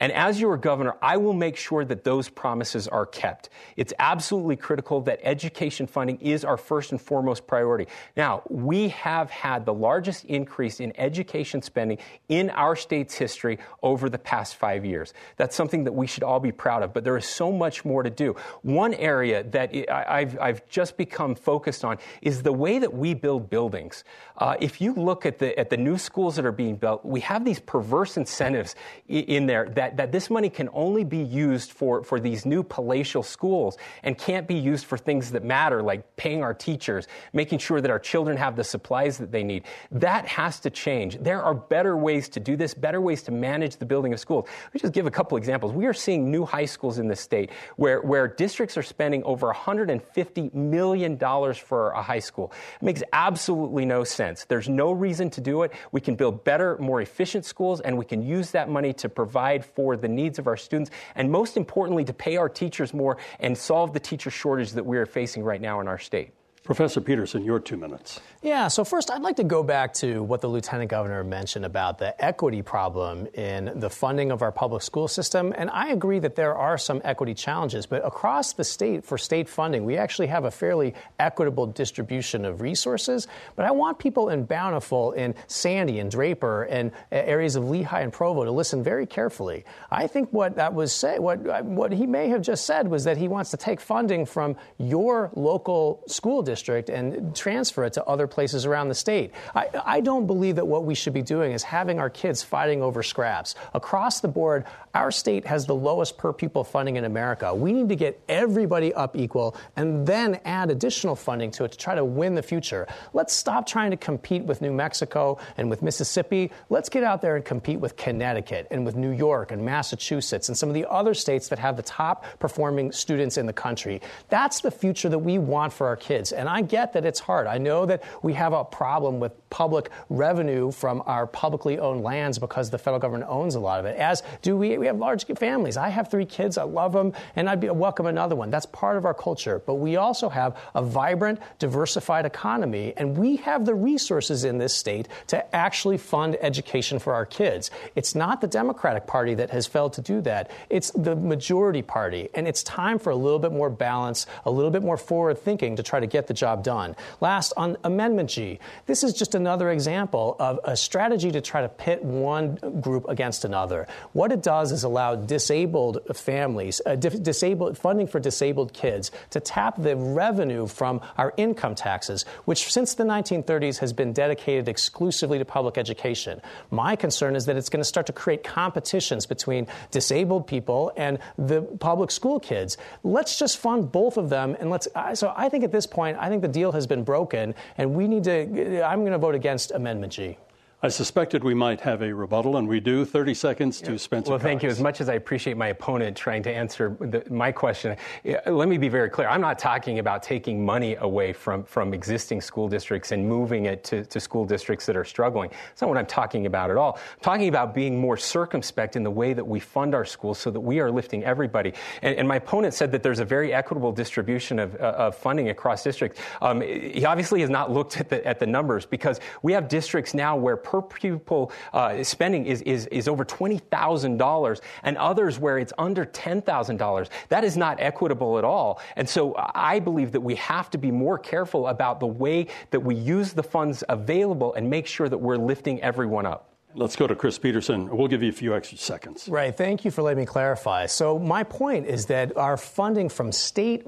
And 0.00 0.10
as 0.12 0.40
your 0.40 0.56
governor, 0.56 0.96
I 1.02 1.18
will 1.18 1.34
make 1.34 1.56
sure 1.56 1.84
that 1.84 2.04
those 2.04 2.30
promises 2.30 2.88
are 2.88 3.04
kept. 3.04 3.50
It's 3.76 3.92
absolutely 3.98 4.56
critical 4.56 5.02
that 5.02 5.20
education 5.22 5.86
funding 5.86 6.18
is 6.20 6.42
our 6.44 6.56
first 6.56 6.90
and 6.92 7.00
foremost 7.00 7.46
priority. 7.46 7.86
Now, 8.16 8.42
we 8.48 8.88
have 8.88 9.30
had 9.30 9.66
the 9.66 9.74
largest 9.74 10.24
increase 10.24 10.80
in 10.80 10.98
education 10.98 11.60
spending 11.60 11.98
in 12.28 12.48
our 12.50 12.74
state's 12.76 13.14
history 13.14 13.58
over 13.82 14.08
the 14.08 14.18
past 14.18 14.56
five 14.56 14.86
years. 14.86 15.12
That's 15.36 15.54
something 15.54 15.84
that 15.84 15.92
we 15.92 16.06
should 16.06 16.22
all 16.22 16.40
be 16.40 16.52
proud 16.52 16.82
of, 16.82 16.94
but 16.94 17.04
there 17.04 17.18
is 17.18 17.26
so 17.26 17.52
much 17.52 17.84
more 17.84 18.02
to 18.02 18.10
do. 18.10 18.36
One 18.62 18.94
area 18.94 19.42
that 19.44 19.74
I've, 19.90 20.60
just 20.68 20.96
become 20.96 21.34
focused 21.34 21.84
on 21.84 21.98
is 22.22 22.42
the 22.42 22.52
way 22.52 22.78
that 22.78 22.92
we 22.92 23.14
build 23.14 23.50
buildings. 23.50 24.04
Uh, 24.36 24.56
if 24.60 24.80
you 24.80 24.94
look 24.94 25.26
at 25.26 25.38
the, 25.38 25.58
at 25.58 25.68
the 25.70 25.76
new 25.76 25.98
schools 25.98 26.36
that 26.36 26.44
are 26.44 26.52
being 26.52 26.76
built, 26.76 27.04
we 27.04 27.20
have 27.20 27.44
these 27.44 27.58
perverse 27.58 28.16
incentives 28.16 28.74
in 29.08 29.46
there 29.46 29.68
that 29.70 29.89
that, 29.90 29.96
that 29.96 30.12
this 30.12 30.30
money 30.30 30.48
can 30.48 30.68
only 30.72 31.04
be 31.04 31.18
used 31.18 31.72
for, 31.72 32.02
for 32.02 32.20
these 32.20 32.46
new 32.46 32.62
palatial 32.62 33.22
schools 33.22 33.76
and 34.02 34.16
can't 34.16 34.46
be 34.46 34.54
used 34.54 34.86
for 34.86 34.96
things 34.96 35.30
that 35.32 35.44
matter, 35.44 35.82
like 35.82 36.16
paying 36.16 36.42
our 36.42 36.54
teachers, 36.54 37.06
making 37.32 37.58
sure 37.58 37.80
that 37.80 37.90
our 37.90 37.98
children 37.98 38.36
have 38.36 38.56
the 38.56 38.64
supplies 38.64 39.18
that 39.18 39.32
they 39.32 39.42
need. 39.42 39.64
That 39.90 40.26
has 40.26 40.60
to 40.60 40.70
change. 40.70 41.18
There 41.18 41.42
are 41.42 41.54
better 41.54 41.96
ways 41.96 42.28
to 42.30 42.40
do 42.40 42.56
this, 42.56 42.74
better 42.74 43.00
ways 43.00 43.22
to 43.24 43.32
manage 43.32 43.76
the 43.76 43.86
building 43.86 44.12
of 44.12 44.20
schools. 44.20 44.46
Let 44.64 44.74
me 44.74 44.80
just 44.80 44.92
give 44.92 45.06
a 45.06 45.10
couple 45.10 45.36
examples. 45.36 45.72
We 45.72 45.86
are 45.86 45.94
seeing 45.94 46.30
new 46.30 46.44
high 46.44 46.66
schools 46.66 46.98
in 46.98 47.08
the 47.08 47.16
state 47.16 47.50
where, 47.76 48.00
where 48.00 48.28
districts 48.28 48.76
are 48.76 48.82
spending 48.82 49.22
over 49.24 49.52
$150 49.52 50.54
million 50.54 51.18
for 51.54 51.90
a 51.90 52.02
high 52.02 52.18
school. 52.18 52.52
It 52.80 52.84
makes 52.84 53.02
absolutely 53.12 53.84
no 53.84 54.04
sense. 54.04 54.44
There's 54.44 54.68
no 54.68 54.92
reason 54.92 55.30
to 55.30 55.40
do 55.40 55.62
it. 55.62 55.72
We 55.92 56.00
can 56.00 56.16
build 56.16 56.44
better, 56.44 56.76
more 56.78 57.00
efficient 57.00 57.44
schools, 57.44 57.80
and 57.80 57.96
we 57.98 58.04
can 58.04 58.22
use 58.22 58.50
that 58.52 58.68
money 58.68 58.92
to 58.94 59.08
provide 59.08 59.64
for 59.64 59.79
for 59.80 59.96
the 59.96 60.08
needs 60.08 60.38
of 60.38 60.46
our 60.46 60.58
students, 60.58 60.90
and 61.14 61.32
most 61.32 61.56
importantly, 61.56 62.04
to 62.04 62.12
pay 62.12 62.36
our 62.36 62.50
teachers 62.50 62.92
more 62.92 63.16
and 63.38 63.56
solve 63.56 63.94
the 63.94 64.00
teacher 64.00 64.30
shortage 64.30 64.72
that 64.72 64.84
we 64.84 64.98
are 64.98 65.06
facing 65.06 65.42
right 65.42 65.62
now 65.62 65.80
in 65.80 65.88
our 65.88 65.98
state. 65.98 66.32
Professor 66.70 67.00
Peterson, 67.00 67.44
your 67.44 67.58
two 67.58 67.76
minutes. 67.76 68.20
Yeah, 68.42 68.68
so 68.68 68.84
first, 68.84 69.10
I'd 69.10 69.22
like 69.22 69.34
to 69.36 69.44
go 69.44 69.64
back 69.64 69.92
to 69.94 70.22
what 70.22 70.40
the 70.40 70.46
lieutenant 70.46 70.88
governor 70.88 71.24
mentioned 71.24 71.64
about 71.64 71.98
the 71.98 72.24
equity 72.24 72.62
problem 72.62 73.26
in 73.34 73.72
the 73.74 73.90
funding 73.90 74.30
of 74.30 74.40
our 74.40 74.52
public 74.52 74.82
school 74.82 75.08
system. 75.08 75.52
And 75.58 75.68
I 75.68 75.88
agree 75.88 76.20
that 76.20 76.36
there 76.36 76.54
are 76.54 76.78
some 76.78 77.02
equity 77.02 77.34
challenges, 77.34 77.86
but 77.86 78.06
across 78.06 78.52
the 78.52 78.62
state, 78.62 79.04
for 79.04 79.18
state 79.18 79.48
funding, 79.48 79.84
we 79.84 79.96
actually 79.96 80.28
have 80.28 80.44
a 80.44 80.50
fairly 80.52 80.94
equitable 81.18 81.66
distribution 81.66 82.44
of 82.44 82.60
resources. 82.60 83.26
But 83.56 83.66
I 83.66 83.72
want 83.72 83.98
people 83.98 84.28
in 84.28 84.44
Bountiful, 84.44 85.10
in 85.10 85.34
Sandy, 85.48 85.98
and 85.98 86.08
Draper, 86.08 86.62
and 86.62 86.92
areas 87.10 87.56
of 87.56 87.64
Lehi 87.64 88.00
and 88.00 88.12
Provo 88.12 88.44
to 88.44 88.52
listen 88.52 88.80
very 88.84 89.06
carefully. 89.06 89.64
I 89.90 90.06
think 90.06 90.32
what 90.32 90.54
that 90.54 90.72
was 90.72 90.92
say, 90.92 91.18
what, 91.18 91.64
what 91.64 91.90
he 91.90 92.06
may 92.06 92.28
have 92.28 92.42
just 92.42 92.64
said 92.64 92.86
was 92.86 93.02
that 93.04 93.16
he 93.16 93.26
wants 93.26 93.50
to 93.50 93.56
take 93.56 93.80
funding 93.80 94.24
from 94.24 94.54
your 94.78 95.32
local 95.34 96.04
school 96.06 96.42
district 96.42 96.59
district 96.60 96.90
and 96.90 97.34
transfer 97.34 97.84
it 97.84 97.94
to 97.94 98.04
other 98.04 98.26
places 98.26 98.66
around 98.66 98.88
the 98.88 98.94
state. 98.94 99.32
I, 99.54 99.68
I 99.82 100.00
don't 100.00 100.26
believe 100.26 100.56
that 100.56 100.66
what 100.66 100.84
we 100.84 100.94
should 100.94 101.14
be 101.14 101.22
doing 101.22 101.52
is 101.52 101.62
having 101.62 101.98
our 101.98 102.10
kids 102.10 102.42
fighting 102.42 102.82
over 102.82 103.02
scraps. 103.02 103.54
Across 103.72 104.20
the 104.20 104.28
board, 104.28 104.66
our 104.92 105.10
state 105.10 105.46
has 105.46 105.64
the 105.64 105.74
lowest 105.74 106.18
per 106.18 106.34
pupil 106.34 106.64
funding 106.64 106.96
in 106.96 107.04
America. 107.04 107.54
We 107.54 107.72
need 107.72 107.88
to 107.88 107.96
get 107.96 108.20
everybody 108.28 108.92
up 108.92 109.16
equal 109.16 109.56
and 109.76 110.06
then 110.06 110.38
add 110.44 110.70
additional 110.70 111.16
funding 111.16 111.50
to 111.52 111.64
it 111.64 111.72
to 111.72 111.78
try 111.78 111.94
to 111.94 112.04
win 112.04 112.34
the 112.34 112.42
future. 112.42 112.86
Let's 113.14 113.34
stop 113.34 113.66
trying 113.66 113.90
to 113.92 113.96
compete 113.96 114.42
with 114.42 114.60
New 114.60 114.72
Mexico 114.72 115.38
and 115.56 115.70
with 115.70 115.82
Mississippi. 115.82 116.50
Let's 116.68 116.90
get 116.90 117.04
out 117.04 117.22
there 117.22 117.36
and 117.36 117.44
compete 117.44 117.80
with 117.80 117.96
Connecticut 117.96 118.66
and 118.70 118.84
with 118.84 118.96
New 118.96 119.12
York 119.12 119.50
and 119.50 119.64
Massachusetts 119.64 120.48
and 120.48 120.58
some 120.58 120.68
of 120.68 120.74
the 120.74 120.90
other 120.90 121.14
states 121.14 121.48
that 121.48 121.58
have 121.58 121.76
the 121.76 121.82
top 121.82 122.26
performing 122.38 122.92
students 122.92 123.38
in 123.38 123.46
the 123.46 123.52
country. 123.52 124.02
That's 124.28 124.60
the 124.60 124.70
future 124.70 125.08
that 125.08 125.18
we 125.18 125.38
want 125.38 125.72
for 125.72 125.86
our 125.86 125.96
kids. 125.96 126.32
And 126.40 126.48
I 126.48 126.62
get 126.62 126.94
that 126.94 127.04
it's 127.04 127.20
hard. 127.20 127.46
I 127.46 127.58
know 127.58 127.84
that 127.84 128.02
we 128.22 128.32
have 128.32 128.54
a 128.54 128.64
problem 128.64 129.20
with 129.20 129.32
public 129.50 129.90
revenue 130.08 130.70
from 130.70 131.02
our 131.04 131.26
publicly 131.26 131.78
owned 131.78 132.02
lands 132.02 132.38
because 132.38 132.70
the 132.70 132.78
federal 132.78 132.98
government 132.98 133.28
owns 133.28 133.56
a 133.56 133.60
lot 133.60 133.78
of 133.78 133.84
it, 133.84 133.98
as 133.98 134.22
do 134.40 134.56
we. 134.56 134.78
We 134.78 134.86
have 134.86 134.96
large 134.96 135.26
families. 135.26 135.76
I 135.76 135.90
have 135.90 136.10
three 136.10 136.24
kids. 136.24 136.56
I 136.56 136.62
love 136.62 136.94
them, 136.94 137.12
and 137.36 137.48
I'd 137.48 137.60
be, 137.60 137.68
welcome 137.68 138.06
another 138.06 138.36
one. 138.36 138.50
That's 138.50 138.64
part 138.64 138.96
of 138.96 139.04
our 139.04 139.12
culture. 139.12 139.60
But 139.66 139.74
we 139.74 139.96
also 139.96 140.30
have 140.30 140.56
a 140.74 140.82
vibrant, 140.82 141.40
diversified 141.58 142.24
economy, 142.24 142.94
and 142.96 143.18
we 143.18 143.36
have 143.36 143.66
the 143.66 143.74
resources 143.74 144.44
in 144.44 144.56
this 144.56 144.74
state 144.74 145.08
to 145.26 145.54
actually 145.54 145.98
fund 145.98 146.38
education 146.40 146.98
for 146.98 147.12
our 147.12 147.26
kids. 147.26 147.70
It's 147.94 148.14
not 148.14 148.40
the 148.40 148.46
Democratic 148.46 149.06
Party 149.06 149.34
that 149.34 149.50
has 149.50 149.66
failed 149.66 149.92
to 149.94 150.00
do 150.00 150.22
that. 150.22 150.50
It's 150.70 150.90
the 150.92 151.14
majority 151.14 151.82
party, 151.82 152.30
and 152.34 152.48
it's 152.48 152.62
time 152.62 152.98
for 152.98 153.10
a 153.10 153.16
little 153.16 153.38
bit 153.38 153.52
more 153.52 153.68
balance, 153.68 154.24
a 154.46 154.50
little 154.50 154.70
bit 154.70 154.82
more 154.82 154.96
forward 154.96 155.38
thinking 155.38 155.76
to 155.76 155.82
try 155.82 156.00
to 156.00 156.06
get 156.06 156.29
the 156.30 156.34
job 156.34 156.62
done. 156.62 156.94
Last, 157.20 157.52
on 157.56 157.76
Amendment 157.82 158.30
G, 158.30 158.60
this 158.86 159.02
is 159.02 159.12
just 159.12 159.34
another 159.34 159.70
example 159.70 160.36
of 160.38 160.60
a 160.62 160.76
strategy 160.76 161.32
to 161.32 161.40
try 161.40 161.60
to 161.60 161.68
pit 161.68 162.04
one 162.04 162.54
group 162.80 163.08
against 163.08 163.44
another. 163.44 163.88
What 164.12 164.30
it 164.30 164.44
does 164.44 164.70
is 164.70 164.84
allow 164.84 165.16
disabled 165.16 165.98
families, 166.14 166.80
uh, 166.86 166.94
di- 166.94 167.18
disabled 167.18 167.76
funding 167.76 168.06
for 168.06 168.20
disabled 168.20 168.72
kids, 168.72 169.10
to 169.30 169.40
tap 169.40 169.74
the 169.76 169.96
revenue 169.96 170.68
from 170.68 171.00
our 171.18 171.34
income 171.36 171.74
taxes, 171.74 172.24
which 172.44 172.70
since 172.72 172.94
the 172.94 173.02
1930s 173.02 173.78
has 173.78 173.92
been 173.92 174.12
dedicated 174.12 174.68
exclusively 174.68 175.38
to 175.38 175.44
public 175.44 175.76
education. 175.78 176.40
My 176.70 176.94
concern 176.94 177.34
is 177.34 177.46
that 177.46 177.56
it's 177.56 177.68
going 177.68 177.80
to 177.80 177.88
start 177.88 178.06
to 178.06 178.12
create 178.12 178.44
competitions 178.44 179.26
between 179.26 179.66
disabled 179.90 180.46
people 180.46 180.92
and 180.96 181.18
the 181.36 181.62
public 181.62 182.12
school 182.12 182.38
kids. 182.38 182.76
Let's 183.02 183.36
just 183.36 183.58
fund 183.58 183.90
both 183.90 184.16
of 184.16 184.30
them, 184.30 184.56
and 184.60 184.70
let's. 184.70 184.86
So 185.14 185.32
I 185.36 185.48
think 185.48 185.64
at 185.64 185.72
this 185.72 185.86
point, 185.86 186.18
I 186.20 186.28
think 186.28 186.42
the 186.42 186.48
deal 186.48 186.72
has 186.72 186.86
been 186.86 187.02
broken, 187.02 187.54
and 187.78 187.94
we 187.94 188.06
need 188.06 188.24
to. 188.24 188.84
I'm 188.84 189.00
going 189.00 189.12
to 189.12 189.18
vote 189.18 189.34
against 189.34 189.72
Amendment 189.72 190.12
G. 190.12 190.36
I 190.82 190.88
suspected 190.88 191.44
we 191.44 191.52
might 191.52 191.82
have 191.82 192.00
a 192.00 192.10
rebuttal, 192.10 192.56
and 192.56 192.66
we 192.66 192.80
do. 192.80 193.04
30 193.04 193.34
seconds 193.34 193.82
to 193.82 193.98
Spencer. 193.98 194.30
Well, 194.30 194.38
Cox. 194.38 194.48
thank 194.48 194.62
you. 194.62 194.70
As 194.70 194.80
much 194.80 195.02
as 195.02 195.10
I 195.10 195.14
appreciate 195.14 195.58
my 195.58 195.68
opponent 195.68 196.16
trying 196.16 196.42
to 196.44 196.50
answer 196.50 196.96
the, 197.00 197.22
my 197.28 197.52
question, 197.52 197.98
let 198.46 198.66
me 198.66 198.78
be 198.78 198.88
very 198.88 199.10
clear. 199.10 199.28
I'm 199.28 199.42
not 199.42 199.58
talking 199.58 199.98
about 199.98 200.22
taking 200.22 200.64
money 200.64 200.96
away 200.96 201.34
from, 201.34 201.64
from 201.64 201.92
existing 201.92 202.40
school 202.40 202.66
districts 202.66 203.12
and 203.12 203.28
moving 203.28 203.66
it 203.66 203.84
to, 203.84 204.06
to 204.06 204.18
school 204.18 204.46
districts 204.46 204.86
that 204.86 204.96
are 204.96 205.04
struggling. 205.04 205.50
That's 205.50 205.82
not 205.82 205.88
what 205.88 205.98
I'm 205.98 206.06
talking 206.06 206.46
about 206.46 206.70
at 206.70 206.78
all. 206.78 206.94
I'm 206.94 207.20
talking 207.20 207.48
about 207.48 207.74
being 207.74 208.00
more 208.00 208.16
circumspect 208.16 208.96
in 208.96 209.02
the 209.02 209.10
way 209.10 209.34
that 209.34 209.46
we 209.46 209.60
fund 209.60 209.94
our 209.94 210.06
schools 210.06 210.38
so 210.38 210.50
that 210.50 210.60
we 210.60 210.80
are 210.80 210.90
lifting 210.90 211.22
everybody. 211.24 211.74
And, 212.00 212.16
and 212.16 212.26
my 212.26 212.36
opponent 212.36 212.72
said 212.72 212.90
that 212.92 213.02
there's 213.02 213.20
a 213.20 213.24
very 213.26 213.52
equitable 213.52 213.92
distribution 213.92 214.58
of, 214.58 214.76
uh, 214.76 214.94
of 214.96 215.14
funding 215.14 215.50
across 215.50 215.84
districts. 215.84 216.22
Um, 216.40 216.62
he 216.62 217.04
obviously 217.04 217.42
has 217.42 217.50
not 217.50 217.70
looked 217.70 218.00
at 218.00 218.08
the, 218.08 218.26
at 218.26 218.38
the 218.38 218.46
numbers 218.46 218.86
because 218.86 219.20
we 219.42 219.52
have 219.52 219.68
districts 219.68 220.14
now 220.14 220.38
where 220.38 220.56
per 220.70 220.80
pupil 220.80 221.50
uh, 221.72 222.02
spending 222.04 222.46
is, 222.46 222.62
is, 222.62 222.86
is 222.86 223.08
over 223.08 223.24
$20,000 223.24 224.60
and 224.84 224.96
others 224.98 225.38
where 225.38 225.58
it's 225.58 225.72
under 225.78 226.04
$10,000. 226.04 227.08
That 227.28 227.42
is 227.42 227.56
not 227.56 227.80
equitable 227.80 228.38
at 228.38 228.44
all. 228.44 228.80
And 228.94 229.08
so 229.08 229.34
I 229.36 229.80
believe 229.80 230.12
that 230.12 230.20
we 230.20 230.36
have 230.36 230.70
to 230.70 230.78
be 230.78 230.92
more 230.92 231.18
careful 231.18 231.66
about 231.66 231.98
the 231.98 232.06
way 232.06 232.46
that 232.70 232.80
we 232.80 232.94
use 232.94 233.32
the 233.32 233.42
funds 233.42 233.82
available 233.88 234.54
and 234.54 234.70
make 234.70 234.86
sure 234.86 235.08
that 235.08 235.18
we're 235.18 235.36
lifting 235.36 235.82
everyone 235.82 236.24
up. 236.24 236.46
Let's 236.74 236.94
go 236.94 237.08
to 237.08 237.16
Chris 237.16 237.36
Peterson. 237.36 237.88
We'll 237.88 238.06
give 238.06 238.22
you 238.22 238.28
a 238.28 238.32
few 238.32 238.54
extra 238.54 238.78
seconds. 238.78 239.28
Right. 239.28 239.56
Thank 239.56 239.84
you 239.84 239.90
for 239.90 240.02
letting 240.02 240.20
me 240.20 240.26
clarify. 240.26 240.86
So, 240.86 241.18
my 241.18 241.42
point 241.42 241.88
is 241.88 242.06
that 242.06 242.36
our 242.36 242.56
funding 242.56 243.08
from 243.08 243.32
state 243.32 243.82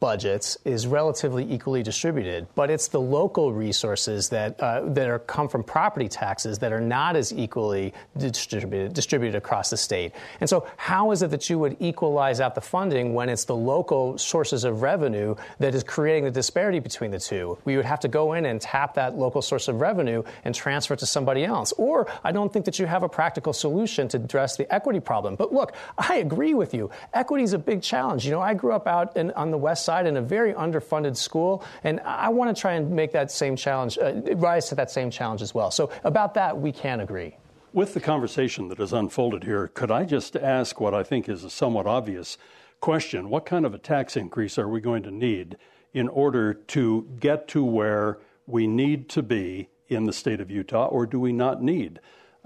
budgets 0.00 0.56
is 0.64 0.86
relatively 0.86 1.50
equally 1.50 1.82
distributed, 1.82 2.46
but 2.54 2.70
it's 2.70 2.88
the 2.88 3.00
local 3.00 3.52
resources 3.52 4.28
that 4.28 4.60
uh, 4.60 4.82
that 4.88 5.08
are 5.08 5.18
come 5.18 5.48
from 5.48 5.62
property 5.62 6.08
taxes 6.08 6.58
that 6.58 6.72
are 6.72 6.80
not 6.80 7.16
as 7.16 7.32
equally 7.32 7.92
distributed 8.16 8.92
distributed 8.92 9.36
across 9.36 9.70
the 9.70 9.76
state. 9.76 10.12
And 10.40 10.48
so, 10.48 10.66
how 10.76 11.10
is 11.10 11.22
it 11.22 11.30
that 11.30 11.48
you 11.50 11.58
would 11.58 11.76
equalize 11.80 12.40
out 12.40 12.54
the 12.54 12.60
funding 12.60 13.14
when 13.14 13.28
it's 13.28 13.44
the 13.44 13.56
local 13.56 14.18
sources 14.18 14.64
of 14.64 14.82
revenue 14.82 15.34
that 15.58 15.74
is 15.74 15.82
creating 15.82 16.24
the 16.24 16.30
disparity 16.30 16.78
between 16.78 17.10
the 17.10 17.18
two? 17.18 17.58
We 17.64 17.76
would 17.76 17.84
have 17.84 18.00
to 18.00 18.08
go 18.08 18.34
in 18.34 18.46
and 18.46 18.60
tap 18.60 18.94
that 18.94 19.16
local 19.16 19.42
source 19.42 19.68
of 19.68 19.80
revenue 19.80 20.22
and 20.44 20.54
transfer 20.54 20.94
it 20.94 21.00
to 21.00 21.06
somebody 21.06 21.44
else. 21.44 21.72
Or 21.72 22.06
I 22.24 22.32
don't 22.32 22.52
think 22.52 22.64
that 22.66 22.78
you 22.78 22.86
have 22.86 23.02
a 23.02 23.08
practical 23.08 23.52
solution 23.52 24.08
to 24.08 24.16
address 24.16 24.56
the 24.56 24.72
equity 24.72 25.00
problem. 25.00 25.36
But 25.36 25.52
look, 25.52 25.74
I 25.96 26.16
agree 26.16 26.54
with 26.54 26.74
you. 26.74 26.90
Equity 27.14 27.44
is 27.44 27.52
a 27.52 27.58
big 27.58 27.82
challenge. 27.82 28.24
You 28.24 28.32
know, 28.32 28.40
I 28.40 28.54
grew 28.54 28.72
up 28.72 28.86
out 28.86 29.16
in, 29.16 29.30
on 29.32 29.50
the 29.50 29.58
west 29.58 29.87
side 29.88 30.06
in 30.06 30.18
a 30.18 30.20
very 30.20 30.52
underfunded 30.52 31.16
school, 31.16 31.64
and 31.82 31.98
I 32.00 32.28
want 32.28 32.54
to 32.54 32.60
try 32.60 32.74
and 32.74 32.90
make 32.90 33.10
that 33.12 33.30
same 33.30 33.56
challenge, 33.56 33.96
uh, 33.96 34.20
rise 34.36 34.68
to 34.68 34.74
that 34.74 34.90
same 34.90 35.10
challenge 35.10 35.40
as 35.40 35.54
well. 35.54 35.70
So, 35.70 35.90
about 36.04 36.34
that, 36.34 36.60
we 36.60 36.72
can 36.72 37.00
agree. 37.00 37.38
With 37.72 37.94
the 37.94 38.00
conversation 38.00 38.68
that 38.68 38.78
has 38.78 38.92
unfolded 38.92 39.44
here, 39.44 39.68
could 39.68 39.90
I 39.90 40.04
just 40.04 40.36
ask 40.36 40.78
what 40.78 40.92
I 40.92 41.02
think 41.02 41.26
is 41.26 41.42
a 41.42 41.48
somewhat 41.48 41.86
obvious 41.86 42.36
question? 42.80 43.30
What 43.30 43.46
kind 43.46 43.64
of 43.64 43.72
a 43.72 43.78
tax 43.78 44.14
increase 44.14 44.58
are 44.58 44.68
we 44.68 44.82
going 44.82 45.04
to 45.04 45.10
need 45.10 45.56
in 45.94 46.06
order 46.08 46.52
to 46.76 47.08
get 47.18 47.48
to 47.48 47.64
where 47.64 48.18
we 48.46 48.66
need 48.66 49.08
to 49.16 49.22
be 49.22 49.70
in 49.88 50.04
the 50.04 50.12
state 50.12 50.40
of 50.40 50.50
Utah, 50.50 50.86
or 50.86 51.06
do 51.06 51.18
we 51.18 51.32
not 51.32 51.62
need 51.62 51.98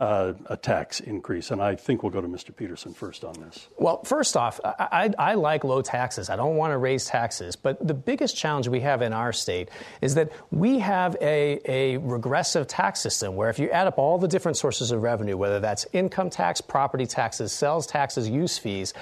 a 0.03 0.57
tax 0.57 1.01
increase? 1.01 1.51
And 1.51 1.63
I 1.63 1.77
think 1.77 2.03
we'll 2.03 2.13
go 2.13 2.21
to 2.21 2.29
Mr. 2.29 2.55
Peterson 2.55 2.93
first 2.93 3.25
on 3.25 3.35
this. 3.35 3.69
Well, 3.79 4.03
first 4.05 4.37
off, 4.37 4.61
I, 4.65 5.11
I, 5.19 5.31
I, 5.31 5.35
like 5.35 5.65
low 5.65 5.83
taxes. 5.83 6.29
I 6.29 6.37
don't 6.37 6.57
want 6.57 6.73
to 6.73 6.79
raise 6.79 7.05
taxes. 7.05 7.57
But 7.57 7.87
the 7.87 7.95
biggest 7.95 8.37
challenge 8.37 8.69
we 8.69 8.81
have 8.81 9.03
in 9.03 9.13
our 9.13 9.33
state 9.33 9.71
is 10.01 10.15
that 10.17 10.33
we 10.51 10.79
have 10.81 11.17
a, 11.21 11.61
a 11.67 11.97
regressive 11.99 12.67
tax 12.67 13.01
system 13.01 13.37
where 13.37 13.51
if 13.51 13.59
you 13.59 13.71
add 13.71 13.87
up 13.87 13.99
all 13.99 14.19
the 14.19 14.29
different 14.29 14.57
sources 14.57 14.91
of 14.91 15.03
revenue, 15.03 15.37
whether 15.37 15.61
that's 15.61 15.87
income 15.93 16.31
tax, 16.31 16.61
property 16.61 17.07
taxes, 17.07 17.53
sales 17.53 17.87
taxes, 17.87 18.29
use 18.29 18.59
fees, 18.59 18.95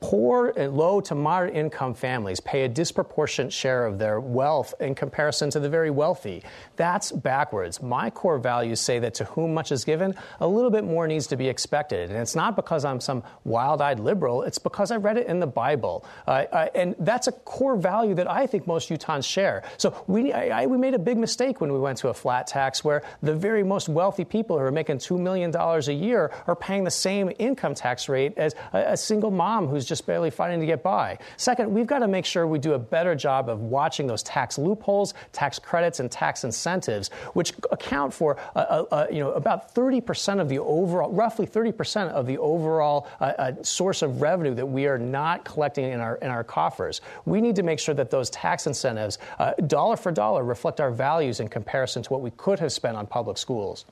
Poor 0.00 0.52
and 0.58 0.76
low 0.76 1.00
to 1.00 1.14
moderate 1.14 1.54
income 1.54 1.94
families 1.94 2.38
pay 2.38 2.64
a 2.64 2.68
disproportionate 2.68 3.50
share 3.50 3.86
of 3.86 3.98
their 3.98 4.20
wealth 4.20 4.74
in 4.78 4.94
comparison 4.94 5.48
to 5.48 5.58
the 5.58 5.70
very 5.70 5.90
wealthy. 5.90 6.42
That's 6.76 7.10
backwards. 7.10 7.80
My 7.80 8.10
core 8.10 8.38
values 8.38 8.78
say 8.78 8.98
that 8.98 9.14
to 9.14 9.24
whom 9.24 9.54
much 9.54 9.72
is 9.72 9.86
given, 9.86 10.14
a 10.38 10.46
little 10.46 10.70
bit 10.70 10.84
more 10.84 11.08
needs 11.08 11.28
to 11.28 11.36
be 11.36 11.48
expected. 11.48 12.10
And 12.10 12.18
it's 12.18 12.36
not 12.36 12.56
because 12.56 12.84
I'm 12.84 13.00
some 13.00 13.22
wild 13.44 13.80
eyed 13.80 13.98
liberal, 13.98 14.42
it's 14.42 14.58
because 14.58 14.90
I 14.90 14.96
read 14.96 15.16
it 15.16 15.28
in 15.28 15.40
the 15.40 15.46
Bible. 15.46 16.04
Uh, 16.26 16.44
uh, 16.52 16.68
and 16.74 16.94
that's 16.98 17.26
a 17.26 17.32
core 17.32 17.76
value 17.76 18.14
that 18.16 18.30
I 18.30 18.46
think 18.46 18.66
most 18.66 18.90
Utahns 18.90 19.24
share. 19.24 19.62
So 19.78 20.04
we, 20.06 20.30
I, 20.30 20.64
I, 20.64 20.66
we 20.66 20.76
made 20.76 20.92
a 20.92 20.98
big 20.98 21.16
mistake 21.16 21.62
when 21.62 21.72
we 21.72 21.78
went 21.78 21.96
to 21.98 22.08
a 22.08 22.14
flat 22.14 22.46
tax 22.46 22.84
where 22.84 23.02
the 23.22 23.34
very 23.34 23.62
most 23.62 23.88
wealthy 23.88 24.26
people 24.26 24.58
who 24.58 24.64
are 24.64 24.70
making 24.70 24.98
$2 24.98 25.18
million 25.18 25.56
a 25.56 25.80
year 25.90 26.32
are 26.46 26.56
paying 26.56 26.84
the 26.84 26.90
same 26.90 27.32
income 27.38 27.74
tax 27.74 28.10
rate 28.10 28.34
as 28.36 28.54
a, 28.74 28.92
a 28.92 28.96
single 28.98 29.30
mom 29.30 29.66
who's 29.66 29.85
just 29.86 30.06
barely 30.06 30.30
fighting 30.30 30.60
to 30.60 30.66
get 30.66 30.82
by. 30.82 31.18
Second, 31.36 31.72
we've 31.72 31.86
got 31.86 32.00
to 32.00 32.08
make 32.08 32.24
sure 32.24 32.46
we 32.46 32.58
do 32.58 32.74
a 32.74 32.78
better 32.78 33.14
job 33.14 33.48
of 33.48 33.60
watching 33.60 34.06
those 34.06 34.22
tax 34.22 34.58
loopholes, 34.58 35.14
tax 35.32 35.58
credits, 35.58 36.00
and 36.00 36.10
tax 36.10 36.44
incentives, 36.44 37.08
which 37.34 37.52
account 37.70 38.12
for 38.12 38.36
uh, 38.54 38.58
uh, 38.58 38.84
uh 38.90 39.06
you 39.10 39.20
know 39.20 39.32
about 39.32 39.74
30% 39.74 40.40
of 40.40 40.48
the 40.48 40.58
overall, 40.58 41.10
roughly 41.12 41.46
30% 41.46 42.08
of 42.10 42.26
the 42.26 42.38
overall 42.38 43.06
uh, 43.20 43.24
uh, 43.24 43.62
source 43.62 44.02
of 44.02 44.20
revenue 44.20 44.54
that 44.54 44.66
we 44.66 44.86
are 44.86 44.98
not 44.98 45.44
collecting 45.44 45.90
in 45.90 46.00
our 46.00 46.16
in 46.16 46.28
our 46.28 46.44
coffers. 46.44 47.00
We 47.24 47.40
need 47.40 47.56
to 47.56 47.62
make 47.62 47.78
sure 47.78 47.94
that 47.94 48.10
those 48.10 48.30
tax 48.30 48.66
incentives, 48.66 49.18
uh, 49.38 49.52
dollar 49.66 49.96
for 49.96 50.12
dollar, 50.12 50.44
reflect 50.44 50.80
our 50.80 50.90
values 50.90 51.40
in 51.40 51.48
comparison 51.48 52.02
to 52.02 52.12
what 52.12 52.22
we 52.22 52.30
could 52.32 52.58
have 52.58 52.72
spent 52.72 52.96
on 52.96 53.06
public 53.06 53.38
schools. 53.38 53.84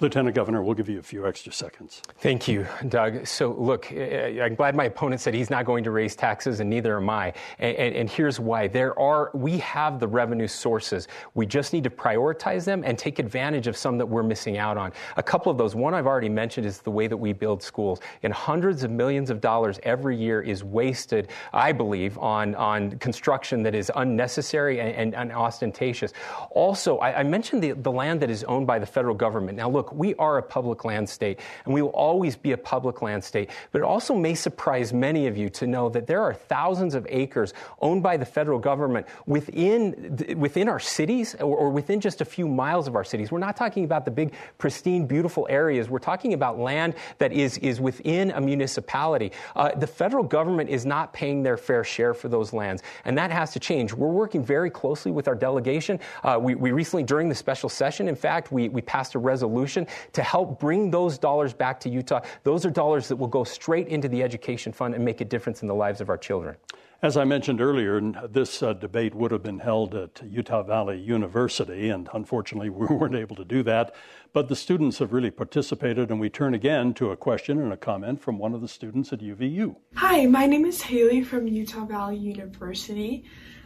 Lieutenant 0.00 0.34
Governor, 0.34 0.62
we'll 0.62 0.74
give 0.74 0.88
you 0.88 0.98
a 0.98 1.02
few 1.02 1.26
extra 1.26 1.52
seconds. 1.52 2.00
Thank 2.18 2.48
you, 2.48 2.66
Doug. 2.88 3.26
So, 3.26 3.52
look, 3.52 3.92
eh, 3.92 4.38
eh, 4.38 4.44
I'm 4.44 4.54
glad 4.54 4.74
my 4.74 4.84
opponent 4.84 5.20
said 5.20 5.34
he's 5.34 5.50
not 5.50 5.66
going 5.66 5.84
to 5.84 5.90
raise 5.90 6.16
taxes, 6.16 6.60
and 6.60 6.70
neither 6.70 6.96
am 6.96 7.10
I. 7.10 7.34
And, 7.58 7.76
and, 7.76 7.96
and, 7.96 8.10
here's 8.10 8.40
why: 8.40 8.66
there 8.66 8.98
are 8.98 9.30
we 9.34 9.58
have 9.58 10.00
the 10.00 10.08
revenue 10.08 10.46
sources. 10.46 11.06
We 11.34 11.44
just 11.44 11.72
need 11.74 11.84
to 11.84 11.90
prioritize 11.90 12.64
them 12.64 12.82
and 12.84 12.98
take 12.98 13.18
advantage 13.18 13.66
of 13.66 13.76
some 13.76 13.98
that 13.98 14.06
we're 14.06 14.22
missing 14.22 14.56
out 14.56 14.78
on. 14.78 14.92
A 15.18 15.22
couple 15.22 15.52
of 15.52 15.58
those. 15.58 15.74
One 15.74 15.92
I've 15.92 16.06
already 16.06 16.28
mentioned 16.30 16.66
is 16.66 16.78
the 16.80 16.90
way 16.90 17.06
that 17.06 17.16
we 17.16 17.32
build 17.34 17.62
schools. 17.62 18.00
And 18.22 18.32
hundreds 18.32 18.82
of 18.84 18.90
millions 18.90 19.28
of 19.28 19.40
dollars 19.40 19.78
every 19.82 20.16
year 20.16 20.40
is 20.40 20.64
wasted, 20.64 21.28
I 21.52 21.72
believe, 21.72 22.16
on 22.18 22.54
on 22.54 22.92
construction 22.98 23.62
that 23.64 23.74
is 23.74 23.92
unnecessary 23.96 24.80
and, 24.80 24.94
and, 24.94 25.14
and 25.14 25.32
ostentatious. 25.32 26.14
Also, 26.52 26.98
I, 26.98 27.20
I 27.20 27.22
mentioned 27.22 27.62
the, 27.62 27.72
the 27.72 27.92
land 27.92 28.20
that 28.20 28.30
is 28.30 28.44
owned 28.44 28.66
by 28.66 28.78
the 28.78 28.86
federal 28.86 29.14
government. 29.14 29.58
Now, 29.58 29.68
look 29.68 29.89
we 29.92 30.14
are 30.16 30.38
a 30.38 30.42
public 30.42 30.84
land 30.84 31.08
state, 31.08 31.40
and 31.64 31.74
we 31.74 31.82
will 31.82 31.90
always 31.90 32.36
be 32.36 32.52
a 32.52 32.56
public 32.56 33.02
land 33.02 33.22
state. 33.22 33.50
But 33.72 33.80
it 33.80 33.84
also 33.84 34.14
may 34.14 34.34
surprise 34.34 34.92
many 34.92 35.26
of 35.26 35.36
you 35.36 35.48
to 35.50 35.66
know 35.66 35.88
that 35.90 36.06
there 36.06 36.22
are 36.22 36.34
thousands 36.34 36.94
of 36.94 37.06
acres 37.10 37.54
owned 37.80 38.02
by 38.02 38.16
the 38.16 38.24
federal 38.24 38.58
government 38.58 39.06
within, 39.26 40.36
within 40.36 40.68
our 40.68 40.80
cities 40.80 41.34
or, 41.36 41.56
or 41.56 41.70
within 41.70 42.00
just 42.00 42.20
a 42.20 42.24
few 42.24 42.48
miles 42.48 42.88
of 42.88 42.96
our 42.96 43.04
cities. 43.04 43.30
We're 43.30 43.38
not 43.38 43.56
talking 43.56 43.84
about 43.84 44.04
the 44.04 44.10
big, 44.10 44.32
pristine, 44.58 45.06
beautiful 45.06 45.46
areas. 45.50 45.88
We're 45.88 45.98
talking 45.98 46.34
about 46.34 46.58
land 46.58 46.94
that 47.18 47.32
is, 47.32 47.58
is 47.58 47.80
within 47.80 48.30
a 48.30 48.40
municipality. 48.40 49.32
Uh, 49.56 49.74
the 49.74 49.86
federal 49.86 50.24
government 50.24 50.70
is 50.70 50.86
not 50.86 51.12
paying 51.12 51.42
their 51.42 51.56
fair 51.56 51.84
share 51.84 52.14
for 52.14 52.28
those 52.28 52.52
lands, 52.52 52.82
and 53.04 53.16
that 53.18 53.30
has 53.30 53.52
to 53.52 53.60
change. 53.60 53.92
We're 53.92 54.08
working 54.08 54.44
very 54.44 54.70
closely 54.70 55.12
with 55.12 55.28
our 55.28 55.34
delegation. 55.34 56.00
Uh, 56.22 56.38
we, 56.40 56.54
we 56.54 56.72
recently, 56.72 57.02
during 57.02 57.28
the 57.28 57.34
special 57.34 57.68
session, 57.68 58.08
in 58.08 58.16
fact, 58.16 58.52
we, 58.52 58.68
we 58.68 58.80
passed 58.80 59.14
a 59.14 59.18
resolution 59.18 59.79
to 60.12 60.22
help 60.22 60.58
bring 60.60 60.90
those 60.90 61.18
dollars 61.18 61.52
back 61.52 61.80
to 61.80 61.88
Utah. 61.88 62.20
Those 62.42 62.64
are 62.64 62.70
dollars 62.70 63.08
that 63.08 63.16
will 63.16 63.28
go 63.28 63.44
straight 63.44 63.88
into 63.88 64.08
the 64.08 64.22
education 64.22 64.72
fund 64.72 64.94
and 64.94 65.04
make 65.04 65.20
a 65.20 65.24
difference 65.24 65.62
in 65.62 65.68
the 65.68 65.74
lives 65.74 66.00
of 66.00 66.08
our 66.08 66.18
children. 66.18 66.56
As 67.02 67.16
I 67.16 67.24
mentioned 67.24 67.62
earlier, 67.62 67.98
this 68.28 68.62
uh, 68.62 68.74
debate 68.74 69.14
would 69.14 69.30
have 69.30 69.42
been 69.42 69.60
held 69.60 69.94
at 69.94 70.20
Utah 70.22 70.62
Valley 70.62 71.00
University, 71.00 71.88
and 71.88 72.10
unfortunately, 72.12 72.68
we 72.70 72.86
weren't 72.88 73.14
able 73.14 73.36
to 73.36 73.44
do 73.44 73.62
that. 73.62 73.94
But 74.34 74.48
the 74.48 74.56
students 74.56 74.98
have 74.98 75.14
really 75.14 75.30
participated, 75.30 76.10
and 76.10 76.20
we 76.20 76.28
turn 76.28 76.52
again 76.52 76.92
to 76.94 77.10
a 77.10 77.16
question 77.16 77.58
and 77.58 77.72
a 77.72 77.76
comment 77.78 78.20
from 78.20 78.38
one 78.38 78.54
of 78.54 78.60
the 78.60 78.68
students 78.68 79.14
at 79.14 79.20
UVU. 79.20 79.76
Hi, 79.94 80.26
my 80.26 80.44
name 80.44 80.66
is 80.66 80.82
Haley 80.82 81.24
from 81.24 81.48
Utah 81.48 81.86
Valley 81.86 82.18
University. 82.18 83.24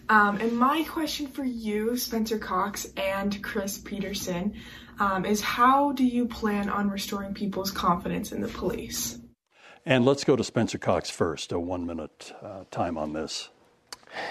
Um, 0.09 0.37
and 0.37 0.57
my 0.57 0.85
question 0.85 1.27
for 1.27 1.45
you, 1.45 1.97
Spencer 1.97 2.39
Cox 2.39 2.87
and 2.97 3.43
Chris 3.43 3.79
Peterson, 3.79 4.55
um, 4.99 5.25
is 5.25 5.41
how 5.41 5.93
do 5.93 6.05
you 6.05 6.27
plan 6.27 6.69
on 6.69 6.91
restoring 6.91 7.35
people's 7.35 7.71
confidence 7.71 8.33
in 8.33 8.41
the 8.41 8.49
police? 8.49 9.19
And 9.87 10.05
let's 10.05 10.25
go 10.25 10.35
to 10.35 10.45
Spencer 10.45 10.79
Cox 10.79 11.11
first, 11.11 11.53
a 11.53 11.61
one 11.61 11.87
minute 11.87 12.33
uh, 12.43 12.65
time 12.71 12.97
on 12.97 13.13
this. 13.13 13.51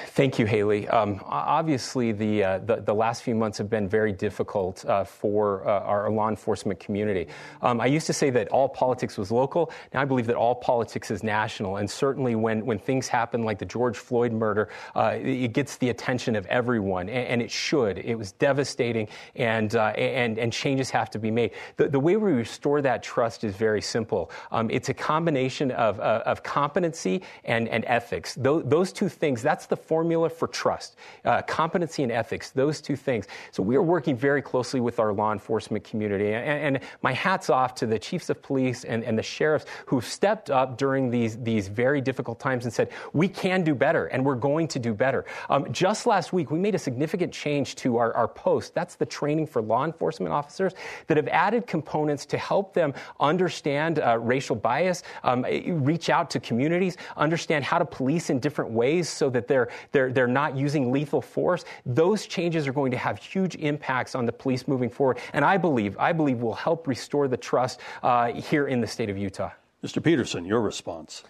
Thank 0.08 0.40
you, 0.40 0.46
Haley. 0.46 0.88
Um, 0.88 1.22
obviously, 1.26 2.12
the, 2.12 2.44
uh, 2.44 2.58
the, 2.60 2.78
the 2.78 2.94
last 2.94 3.24
few 3.24 3.36
months 3.36 3.58
have 3.58 3.70
been 3.70 3.90
very 3.90 4.12
difficult 4.12 4.86
uh, 4.86 5.04
for 5.04 5.68
uh, 5.68 5.80
our 5.82 6.10
law 6.10 6.30
enforcement 6.30 6.80
community. 6.80 7.28
Um, 7.62 7.82
I 7.82 7.88
used 7.88 8.08
to 8.08 8.14
say 8.14 8.30
that 8.32 8.48
all 8.50 8.70
politics 8.70 9.18
was 9.18 9.32
local. 9.32 9.72
Now 9.94 10.02
I 10.02 10.06
believe 10.06 10.28
that 10.28 10.36
all 10.36 10.56
politics 10.56 11.12
is 11.12 11.24
national. 11.24 11.78
And 11.78 11.90
certainly, 11.90 12.36
when 12.36 12.66
when 12.66 12.80
things 12.80 13.08
happen 13.08 13.44
like 13.44 13.60
the 13.60 13.66
George 13.66 13.98
Floyd 13.98 14.32
murder, 14.32 14.70
uh, 14.96 15.18
it 15.20 15.54
gets 15.54 15.78
the 15.78 15.90
attention 15.90 16.36
of 16.36 16.46
everyone, 16.48 17.10
and, 17.10 17.28
and, 17.28 17.42
it 17.42 17.52
should. 17.52 17.98
It 17.98 18.16
was 18.16 18.32
devastating, 18.34 19.08
and 19.36 19.76
uh, 19.76 19.88
and 19.88 20.38
and 20.38 20.54
changes 20.54 20.90
have 20.92 21.10
to 21.12 21.20
be 21.20 21.32
made. 21.32 21.52
The, 21.78 21.90
the 21.90 22.00
way 22.00 22.16
we 22.16 22.32
restore 22.32 22.82
that 22.82 23.04
trust 23.04 23.44
is 23.44 23.56
very 23.56 23.82
simple. 23.82 24.32
Um, 24.52 24.70
it's 24.70 24.90
a 24.90 24.94
combination 24.94 25.72
of 25.72 26.00
uh, 26.00 26.24
of 26.26 26.44
competency 26.44 27.22
and 27.44 27.68
and 27.68 27.84
ethics. 27.86 28.36
Those, 28.36 28.64
those 28.66 28.94
two 28.94 29.10
things. 29.10 29.42
That's 29.42 29.66
the 29.66 29.73
formula 29.76 30.30
for 30.30 30.48
trust, 30.48 30.96
uh, 31.26 31.42
competency 31.44 32.04
and 32.04 32.12
ethics, 32.12 32.52
those 32.52 32.82
two 32.82 32.96
things. 32.96 33.28
So 33.52 33.64
we 33.64 33.76
are 33.76 33.82
working 33.82 34.16
very 34.16 34.42
closely 34.42 34.80
with 34.80 35.00
our 35.00 35.14
law 35.14 35.32
enforcement 35.32 35.84
community. 35.84 36.34
And, 36.34 36.76
and 36.76 36.80
my 37.02 37.14
hat's 37.14 37.50
off 37.50 37.76
to 37.76 37.86
the 37.86 38.00
chiefs 38.00 38.30
of 38.30 38.42
police 38.42 38.84
and, 38.84 39.04
and 39.04 39.18
the 39.18 39.24
sheriffs 39.24 39.66
who 39.86 40.02
stepped 40.02 40.50
up 40.50 40.78
during 40.78 41.10
these, 41.10 41.38
these 41.38 41.68
very 41.68 42.02
difficult 42.02 42.40
times 42.40 42.66
and 42.66 42.74
said, 42.74 42.90
we 43.14 43.28
can 43.28 43.64
do 43.64 43.76
better 43.76 44.08
and 44.08 44.24
we're 44.26 44.36
going 44.36 44.68
to 44.70 44.80
do 44.80 44.94
better. 44.94 45.26
Um, 45.50 45.72
just 45.72 46.06
last 46.06 46.34
week, 46.34 46.52
we 46.52 46.60
made 46.60 46.76
a 46.76 46.80
significant 46.80 47.34
change 47.34 47.76
to 47.76 47.98
our, 47.98 48.14
our 48.14 48.28
post. 48.28 48.74
That's 48.74 48.96
the 48.96 49.06
training 49.06 49.48
for 49.48 49.62
law 49.62 49.86
enforcement 49.86 50.34
officers 50.34 50.74
that 51.08 51.18
have 51.18 51.28
added 51.28 51.68
components 51.68 52.26
to 52.28 52.38
help 52.38 52.74
them 52.74 52.94
understand 53.20 54.00
uh, 54.00 54.18
racial 54.20 54.56
bias, 54.56 55.04
um, 55.24 55.44
reach 55.68 56.10
out 56.10 56.30
to 56.32 56.40
communities, 56.40 56.98
understand 57.18 57.64
how 57.64 57.78
to 57.78 57.86
police 57.86 58.30
in 58.30 58.40
different 58.40 58.72
ways 58.72 59.10
so 59.10 59.30
that 59.30 59.48
they're 59.48 59.63
they're, 59.92 60.04
they're, 60.04 60.14
they're 60.14 60.28
not 60.28 60.56
using 60.56 60.92
lethal 60.92 61.22
force. 61.22 61.66
Those 61.86 62.26
changes 62.26 62.68
are 62.68 62.74
going 62.74 62.92
to 62.92 62.98
have 62.98 63.18
huge 63.20 63.56
impacts 63.56 64.16
on 64.16 64.26
the 64.26 64.32
police 64.32 64.68
moving 64.68 64.90
forward. 64.90 65.18
And 65.34 65.46
I 65.46 65.58
believe, 65.58 65.98
I 65.98 66.14
believe 66.14 66.42
will 66.42 66.54
help 66.54 66.88
restore 66.88 67.28
the 67.28 67.38
trust 67.38 67.80
uh, 68.02 68.34
here 68.34 68.68
in 68.68 68.82
the 68.82 68.88
state 68.88 69.10
of 69.10 69.18
Utah. 69.18 69.52
Mr. 69.84 70.02
Peterson, 70.02 70.46
your 70.46 70.62
response. 70.62 71.24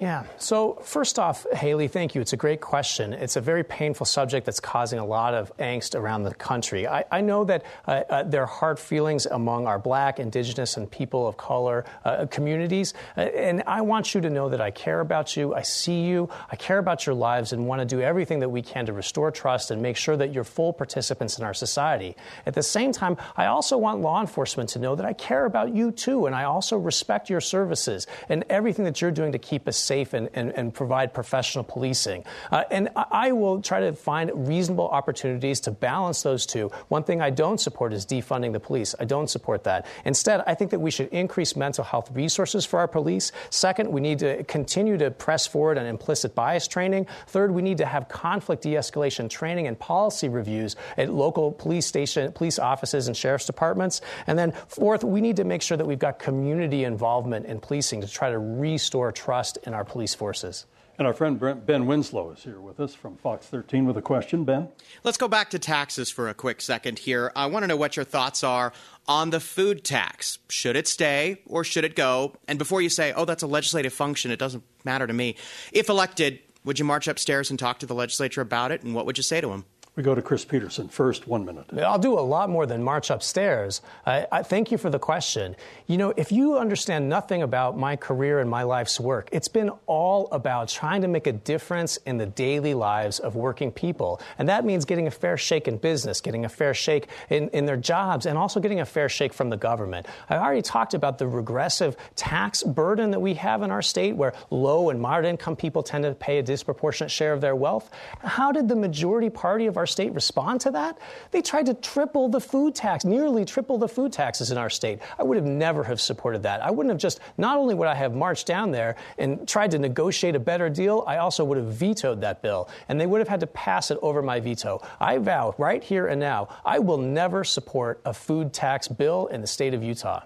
Yeah. 0.00 0.24
So, 0.38 0.78
first 0.82 1.18
off, 1.18 1.46
Haley, 1.52 1.86
thank 1.86 2.14
you. 2.14 2.22
It's 2.22 2.32
a 2.32 2.36
great 2.38 2.62
question. 2.62 3.12
It's 3.12 3.36
a 3.36 3.40
very 3.42 3.62
painful 3.62 4.06
subject 4.06 4.46
that's 4.46 4.58
causing 4.58 4.98
a 4.98 5.04
lot 5.04 5.34
of 5.34 5.54
angst 5.58 5.94
around 5.94 6.22
the 6.22 6.32
country. 6.32 6.88
I, 6.88 7.04
I 7.12 7.20
know 7.20 7.44
that 7.44 7.66
uh, 7.86 8.04
uh, 8.08 8.22
there 8.22 8.40
are 8.40 8.46
hard 8.46 8.78
feelings 8.78 9.26
among 9.26 9.66
our 9.66 9.78
black, 9.78 10.18
indigenous, 10.18 10.78
and 10.78 10.90
people 10.90 11.28
of 11.28 11.36
color 11.36 11.84
uh, 12.06 12.24
communities. 12.30 12.94
Uh, 13.14 13.20
and 13.20 13.62
I 13.66 13.82
want 13.82 14.14
you 14.14 14.22
to 14.22 14.30
know 14.30 14.48
that 14.48 14.62
I 14.62 14.70
care 14.70 15.00
about 15.00 15.36
you. 15.36 15.54
I 15.54 15.60
see 15.60 16.00
you. 16.06 16.30
I 16.50 16.56
care 16.56 16.78
about 16.78 17.04
your 17.04 17.14
lives 17.14 17.52
and 17.52 17.66
want 17.66 17.80
to 17.80 17.84
do 17.84 18.00
everything 18.00 18.40
that 18.40 18.48
we 18.48 18.62
can 18.62 18.86
to 18.86 18.94
restore 18.94 19.30
trust 19.30 19.70
and 19.70 19.82
make 19.82 19.98
sure 19.98 20.16
that 20.16 20.32
you're 20.32 20.44
full 20.44 20.72
participants 20.72 21.38
in 21.38 21.44
our 21.44 21.52
society. 21.52 22.16
At 22.46 22.54
the 22.54 22.62
same 22.62 22.92
time, 22.92 23.18
I 23.36 23.46
also 23.46 23.76
want 23.76 24.00
law 24.00 24.22
enforcement 24.22 24.70
to 24.70 24.78
know 24.78 24.96
that 24.96 25.04
I 25.04 25.12
care 25.12 25.44
about 25.44 25.74
you 25.74 25.90
too. 25.92 26.24
And 26.24 26.34
I 26.34 26.44
also 26.44 26.78
respect 26.78 27.28
your 27.28 27.42
services 27.42 28.06
and 28.30 28.46
everything 28.48 28.86
that 28.86 29.02
you're 29.02 29.10
doing 29.10 29.32
to 29.32 29.38
keep 29.38 29.68
us 29.68 29.89
safe 29.90 30.14
and, 30.14 30.30
and, 30.34 30.52
and 30.58 30.72
provide 30.72 31.12
professional 31.12 31.64
policing. 31.64 32.22
Uh, 32.52 32.62
and 32.70 32.90
I 32.94 33.32
will 33.32 33.60
try 33.60 33.80
to 33.80 33.92
find 33.92 34.30
reasonable 34.46 34.88
opportunities 34.88 35.58
to 35.66 35.72
balance 35.72 36.22
those 36.22 36.46
two. 36.46 36.70
One 36.88 37.02
thing 37.02 37.20
I 37.20 37.30
don't 37.30 37.58
support 37.58 37.92
is 37.92 38.06
defunding 38.06 38.52
the 38.52 38.60
police. 38.60 38.94
I 39.02 39.04
don't 39.04 39.28
support 39.28 39.64
that. 39.64 39.86
Instead, 40.04 40.44
I 40.46 40.54
think 40.54 40.70
that 40.70 40.78
we 40.86 40.92
should 40.92 41.08
increase 41.08 41.56
mental 41.56 41.82
health 41.82 42.08
resources 42.12 42.64
for 42.64 42.78
our 42.78 42.86
police. 42.86 43.32
Second, 43.50 43.90
we 43.90 44.00
need 44.00 44.20
to 44.20 44.44
continue 44.44 44.96
to 44.98 45.10
press 45.10 45.48
forward 45.48 45.76
on 45.76 45.86
implicit 45.86 46.36
bias 46.36 46.68
training. 46.68 47.08
Third, 47.26 47.50
we 47.50 47.62
need 47.62 47.78
to 47.78 47.86
have 47.86 48.08
conflict 48.08 48.62
de 48.62 48.74
escalation 48.74 49.28
training 49.28 49.66
and 49.66 49.76
policy 49.76 50.28
reviews 50.28 50.76
at 50.96 51.10
local 51.10 51.50
police 51.50 51.86
station, 51.86 52.30
police 52.30 52.58
offices, 52.60 53.08
and 53.08 53.16
sheriff's 53.16 53.46
departments. 53.46 54.02
And 54.28 54.38
then 54.38 54.52
fourth, 54.68 55.02
we 55.02 55.20
need 55.20 55.36
to 55.36 55.44
make 55.44 55.62
sure 55.62 55.76
that 55.76 55.86
we've 55.86 55.98
got 55.98 56.20
community 56.20 56.84
involvement 56.84 57.46
in 57.46 57.58
policing 57.58 58.02
to 58.02 58.08
try 58.08 58.30
to 58.30 58.38
restore 58.38 59.10
trust 59.10 59.58
in 59.66 59.74
our 59.74 59.79
police 59.84 60.14
forces. 60.14 60.66
And 61.00 61.06
our 61.06 61.14
friend 61.14 61.40
Ben 61.64 61.86
Winslow 61.86 62.30
is 62.32 62.42
here 62.42 62.60
with 62.60 62.78
us 62.78 62.94
from 62.94 63.16
Fox 63.16 63.46
13 63.46 63.86
with 63.86 63.96
a 63.96 64.02
question. 64.02 64.44
Ben? 64.44 64.68
Let's 65.02 65.16
go 65.16 65.28
back 65.28 65.48
to 65.48 65.58
taxes 65.58 66.10
for 66.10 66.28
a 66.28 66.34
quick 66.34 66.60
second 66.60 66.98
here. 66.98 67.32
I 67.34 67.46
want 67.46 67.62
to 67.62 67.68
know 67.68 67.76
what 67.76 67.96
your 67.96 68.04
thoughts 68.04 68.44
are 68.44 68.74
on 69.08 69.30
the 69.30 69.40
food 69.40 69.82
tax. 69.82 70.38
Should 70.50 70.76
it 70.76 70.86
stay 70.86 71.40
or 71.46 71.64
should 71.64 71.84
it 71.84 71.96
go? 71.96 72.34
And 72.46 72.58
before 72.58 72.82
you 72.82 72.90
say, 72.90 73.14
oh, 73.14 73.24
that's 73.24 73.42
a 73.42 73.46
legislative 73.46 73.94
function, 73.94 74.30
it 74.30 74.38
doesn't 74.38 74.62
matter 74.84 75.06
to 75.06 75.12
me. 75.14 75.36
If 75.72 75.88
elected, 75.88 76.40
would 76.64 76.78
you 76.78 76.84
march 76.84 77.08
upstairs 77.08 77.48
and 77.48 77.58
talk 77.58 77.78
to 77.78 77.86
the 77.86 77.94
legislature 77.94 78.42
about 78.42 78.70
it? 78.70 78.82
And 78.82 78.94
what 78.94 79.06
would 79.06 79.16
you 79.16 79.24
say 79.24 79.40
to 79.40 79.48
them? 79.48 79.64
We 80.00 80.04
go 80.04 80.14
to 80.14 80.22
Chris 80.22 80.46
Peterson 80.46 80.88
first, 80.88 81.28
one 81.28 81.44
minute. 81.44 81.66
I'll 81.76 81.98
do 81.98 82.18
a 82.18 82.24
lot 82.24 82.48
more 82.48 82.64
than 82.64 82.82
march 82.82 83.10
upstairs. 83.10 83.82
I, 84.06 84.26
I, 84.32 84.42
thank 84.42 84.72
you 84.72 84.78
for 84.78 84.88
the 84.88 84.98
question. 84.98 85.54
You 85.88 85.98
know, 85.98 86.14
if 86.16 86.32
you 86.32 86.56
understand 86.56 87.10
nothing 87.10 87.42
about 87.42 87.76
my 87.76 87.96
career 87.96 88.40
and 88.40 88.48
my 88.48 88.62
life's 88.62 88.98
work, 88.98 89.28
it's 89.30 89.48
been 89.48 89.68
all 89.84 90.28
about 90.32 90.70
trying 90.70 91.02
to 91.02 91.08
make 91.08 91.26
a 91.26 91.32
difference 91.32 91.98
in 92.06 92.16
the 92.16 92.24
daily 92.24 92.72
lives 92.72 93.18
of 93.18 93.36
working 93.36 93.70
people. 93.70 94.22
And 94.38 94.48
that 94.48 94.64
means 94.64 94.86
getting 94.86 95.06
a 95.06 95.10
fair 95.10 95.36
shake 95.36 95.68
in 95.68 95.76
business, 95.76 96.22
getting 96.22 96.46
a 96.46 96.48
fair 96.48 96.72
shake 96.72 97.08
in, 97.28 97.50
in 97.50 97.66
their 97.66 97.76
jobs, 97.76 98.24
and 98.24 98.38
also 98.38 98.58
getting 98.58 98.80
a 98.80 98.86
fair 98.86 99.10
shake 99.10 99.34
from 99.34 99.50
the 99.50 99.58
government. 99.58 100.06
I 100.30 100.36
already 100.36 100.62
talked 100.62 100.94
about 100.94 101.18
the 101.18 101.28
regressive 101.28 101.94
tax 102.16 102.62
burden 102.62 103.10
that 103.10 103.20
we 103.20 103.34
have 103.34 103.60
in 103.60 103.70
our 103.70 103.82
state 103.82 104.16
where 104.16 104.32
low 104.48 104.88
and 104.88 104.98
moderate 104.98 105.28
income 105.28 105.56
people 105.56 105.82
tend 105.82 106.04
to 106.04 106.14
pay 106.14 106.38
a 106.38 106.42
disproportionate 106.42 107.10
share 107.10 107.34
of 107.34 107.42
their 107.42 107.54
wealth. 107.54 107.90
How 108.24 108.50
did 108.50 108.66
the 108.66 108.76
majority 108.76 109.28
party 109.28 109.66
of 109.66 109.76
our 109.76 109.89
state 109.90 110.14
respond 110.14 110.62
to 110.62 110.70
that? 110.70 110.98
They 111.30 111.42
tried 111.42 111.66
to 111.66 111.74
triple 111.74 112.28
the 112.28 112.40
food 112.40 112.74
tax, 112.74 113.04
nearly 113.04 113.44
triple 113.44 113.78
the 113.78 113.88
food 113.88 114.12
taxes 114.12 114.50
in 114.50 114.58
our 114.58 114.70
state. 114.70 115.00
I 115.18 115.22
would 115.22 115.36
have 115.36 115.46
never 115.46 115.84
have 115.84 116.00
supported 116.00 116.44
that. 116.44 116.62
I 116.62 116.70
wouldn't 116.70 116.90
have 116.90 117.00
just, 117.00 117.20
not 117.36 117.58
only 117.58 117.74
would 117.74 117.88
I 117.88 117.94
have 117.94 118.14
marched 118.14 118.46
down 118.46 118.70
there 118.70 118.96
and 119.18 119.46
tried 119.46 119.72
to 119.72 119.78
negotiate 119.78 120.34
a 120.34 120.40
better 120.40 120.70
deal, 120.70 121.04
I 121.06 121.18
also 121.18 121.44
would 121.44 121.58
have 121.58 121.72
vetoed 121.72 122.20
that 122.22 122.42
bill. 122.42 122.68
And 122.88 123.00
they 123.00 123.06
would 123.06 123.20
have 123.20 123.28
had 123.28 123.40
to 123.40 123.46
pass 123.46 123.90
it 123.90 123.98
over 124.02 124.22
my 124.22 124.40
veto. 124.40 124.80
I 125.00 125.18
vow 125.18 125.54
right 125.58 125.82
here 125.82 126.06
and 126.06 126.20
now, 126.20 126.48
I 126.64 126.78
will 126.78 126.98
never 126.98 127.44
support 127.44 128.00
a 128.04 128.14
food 128.14 128.52
tax 128.52 128.88
bill 128.88 129.26
in 129.26 129.40
the 129.40 129.46
state 129.46 129.74
of 129.74 129.82
Utah. 129.82 130.22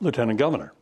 Lieutenant 0.00 0.38
Governor. 0.38 0.72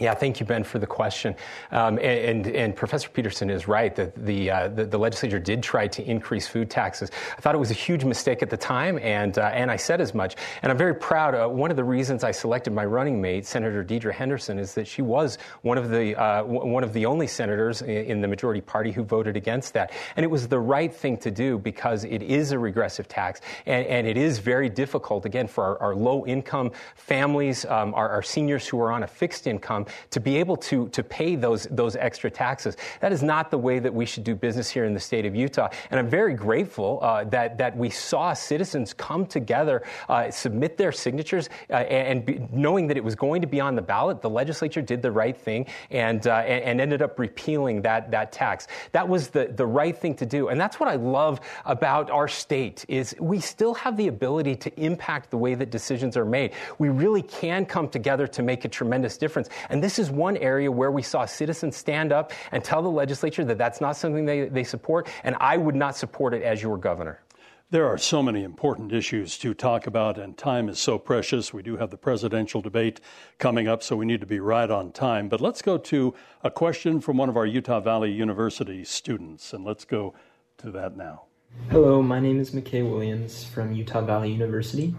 Yeah, 0.00 0.14
thank 0.14 0.38
you, 0.38 0.46
Ben, 0.46 0.62
for 0.62 0.78
the 0.78 0.86
question. 0.86 1.34
Um, 1.72 1.98
and, 1.98 2.46
and, 2.46 2.46
and, 2.46 2.76
Professor 2.76 3.08
Peterson 3.08 3.50
is 3.50 3.66
right 3.66 3.96
that 3.96 4.14
the, 4.14 4.48
uh, 4.48 4.68
the, 4.68 4.84
the 4.84 4.96
legislature 4.96 5.40
did 5.40 5.60
try 5.60 5.88
to 5.88 6.08
increase 6.08 6.46
food 6.46 6.70
taxes. 6.70 7.10
I 7.36 7.40
thought 7.40 7.56
it 7.56 7.58
was 7.58 7.72
a 7.72 7.74
huge 7.74 8.04
mistake 8.04 8.40
at 8.40 8.48
the 8.48 8.56
time, 8.56 9.00
and 9.00 9.36
uh, 9.36 9.50
and 9.52 9.72
I 9.72 9.76
said 9.76 10.00
as 10.00 10.14
much. 10.14 10.36
And 10.62 10.70
I'm 10.70 10.78
very 10.78 10.94
proud. 10.94 11.34
Uh, 11.34 11.48
one 11.48 11.72
of 11.72 11.76
the 11.76 11.82
reasons 11.82 12.22
I 12.22 12.30
selected 12.30 12.72
my 12.72 12.84
running 12.84 13.20
mate, 13.20 13.44
Senator 13.44 13.82
Deidre 13.82 14.12
Henderson, 14.12 14.60
is 14.60 14.72
that 14.74 14.86
she 14.86 15.02
was 15.02 15.36
one 15.62 15.76
of 15.76 15.90
the 15.90 16.14
uh, 16.14 16.44
one 16.44 16.84
of 16.84 16.92
the 16.92 17.04
only 17.04 17.26
senators 17.26 17.82
in, 17.82 17.88
in, 17.90 18.20
the 18.20 18.28
majority 18.28 18.60
party 18.60 18.92
who 18.92 19.02
voted 19.02 19.36
against 19.36 19.72
that. 19.72 19.90
And 20.14 20.22
it 20.22 20.28
was 20.28 20.46
the 20.46 20.60
right 20.60 20.94
thing 20.94 21.16
to 21.18 21.32
do 21.32 21.58
because 21.58 22.04
it 22.04 22.22
is 22.22 22.52
a 22.52 22.58
regressive 22.58 23.08
tax, 23.08 23.40
and, 23.66 23.84
and 23.86 24.06
it 24.06 24.16
is 24.16 24.38
very 24.38 24.68
difficult 24.68 25.26
again 25.26 25.48
for 25.48 25.64
our, 25.64 25.78
our 25.88 25.94
low 25.96 26.24
income 26.24 26.70
families, 26.94 27.64
um, 27.64 27.94
our, 27.94 28.08
our 28.08 28.22
seniors 28.22 28.64
who 28.68 28.80
are 28.80 28.92
on 28.92 29.02
a 29.02 29.08
fixed 29.08 29.48
income 29.48 29.86
to 30.10 30.20
be 30.20 30.36
able 30.36 30.56
to, 30.56 30.88
to 30.88 31.02
pay 31.02 31.36
those, 31.36 31.64
those 31.70 31.96
extra 31.96 32.30
taxes. 32.30 32.76
That 33.00 33.12
is 33.12 33.22
not 33.22 33.50
the 33.50 33.58
way 33.58 33.78
that 33.78 33.92
we 33.92 34.06
should 34.06 34.24
do 34.24 34.34
business 34.34 34.68
here 34.68 34.84
in 34.84 34.94
the 34.94 35.00
state 35.00 35.26
of 35.26 35.34
Utah. 35.34 35.68
And 35.90 35.98
I'm 35.98 36.08
very 36.08 36.34
grateful 36.34 36.98
uh, 37.02 37.24
that, 37.24 37.58
that 37.58 37.76
we 37.76 37.90
saw 37.90 38.32
citizens 38.32 38.92
come 38.92 39.26
together, 39.26 39.82
uh, 40.08 40.30
submit 40.30 40.76
their 40.76 40.92
signatures, 40.92 41.48
uh, 41.70 41.74
and, 41.74 42.24
be, 42.24 42.40
knowing 42.52 42.86
that 42.88 42.96
it 42.96 43.04
was 43.04 43.14
going 43.14 43.42
to 43.42 43.46
be 43.46 43.60
on 43.60 43.74
the 43.74 43.82
ballot, 43.82 44.20
the 44.22 44.30
legislature 44.30 44.82
did 44.82 45.02
the 45.02 45.10
right 45.10 45.36
thing 45.36 45.66
and, 45.90 46.26
uh, 46.26 46.36
and, 46.36 46.64
and, 46.64 46.80
ended 46.80 47.02
up 47.02 47.18
repealing 47.18 47.82
that, 47.82 48.10
that 48.10 48.32
tax. 48.32 48.66
That 48.92 49.08
was 49.08 49.28
the, 49.28 49.52
the 49.54 49.66
right 49.66 49.96
thing 49.96 50.14
to 50.16 50.26
do. 50.26 50.48
And 50.48 50.60
that's 50.60 50.80
what 50.80 50.88
I 50.88 50.94
love 50.94 51.40
about 51.64 52.10
our 52.10 52.28
state 52.28 52.84
is 52.88 53.14
we 53.18 53.40
still 53.40 53.74
have 53.74 53.96
the 53.96 54.08
ability 54.08 54.56
to 54.56 54.80
impact 54.80 55.30
the 55.30 55.36
way 55.36 55.54
that 55.54 55.70
decisions 55.70 56.16
are 56.16 56.24
made. 56.24 56.52
We 56.78 56.88
really 56.88 57.22
can 57.22 57.66
come 57.66 57.88
together 57.88 58.26
to 58.28 58.42
make 58.42 58.64
a 58.64 58.68
tremendous 58.68 59.16
difference. 59.16 59.48
And 59.68 59.77
And 59.78 59.84
this 59.84 60.00
is 60.00 60.10
one 60.10 60.36
area 60.38 60.72
where 60.72 60.90
we 60.90 61.02
saw 61.02 61.24
citizens 61.24 61.76
stand 61.76 62.10
up 62.10 62.32
and 62.50 62.64
tell 62.64 62.82
the 62.82 62.90
legislature 62.90 63.44
that 63.44 63.58
that's 63.58 63.80
not 63.80 63.96
something 63.96 64.24
they, 64.24 64.48
they 64.48 64.64
support, 64.64 65.06
and 65.22 65.36
I 65.38 65.56
would 65.56 65.76
not 65.76 65.96
support 65.96 66.34
it 66.34 66.42
as 66.42 66.60
your 66.60 66.76
governor. 66.76 67.22
There 67.70 67.86
are 67.86 67.96
so 67.96 68.20
many 68.20 68.42
important 68.42 68.92
issues 68.92 69.38
to 69.38 69.54
talk 69.54 69.86
about, 69.86 70.18
and 70.18 70.36
time 70.36 70.68
is 70.68 70.80
so 70.80 70.98
precious. 70.98 71.54
We 71.54 71.62
do 71.62 71.76
have 71.76 71.90
the 71.90 71.96
presidential 71.96 72.60
debate 72.60 73.00
coming 73.38 73.68
up, 73.68 73.84
so 73.84 73.94
we 73.94 74.04
need 74.04 74.20
to 74.20 74.26
be 74.26 74.40
right 74.40 74.68
on 74.68 74.90
time. 74.90 75.28
But 75.28 75.40
let's 75.40 75.62
go 75.62 75.78
to 75.78 76.12
a 76.42 76.50
question 76.50 77.00
from 77.00 77.16
one 77.16 77.28
of 77.28 77.36
our 77.36 77.46
Utah 77.46 77.78
Valley 77.78 78.10
University 78.10 78.82
students, 78.82 79.52
and 79.52 79.64
let's 79.64 79.84
go 79.84 80.12
to 80.56 80.72
that 80.72 80.96
now. 80.96 81.26
Hello, 81.70 82.02
my 82.02 82.18
name 82.18 82.40
is 82.40 82.50
McKay 82.50 82.82
Williams 82.82 83.44
from 83.44 83.72
Utah 83.72 84.00
Valley 84.00 84.32
University. 84.32 84.96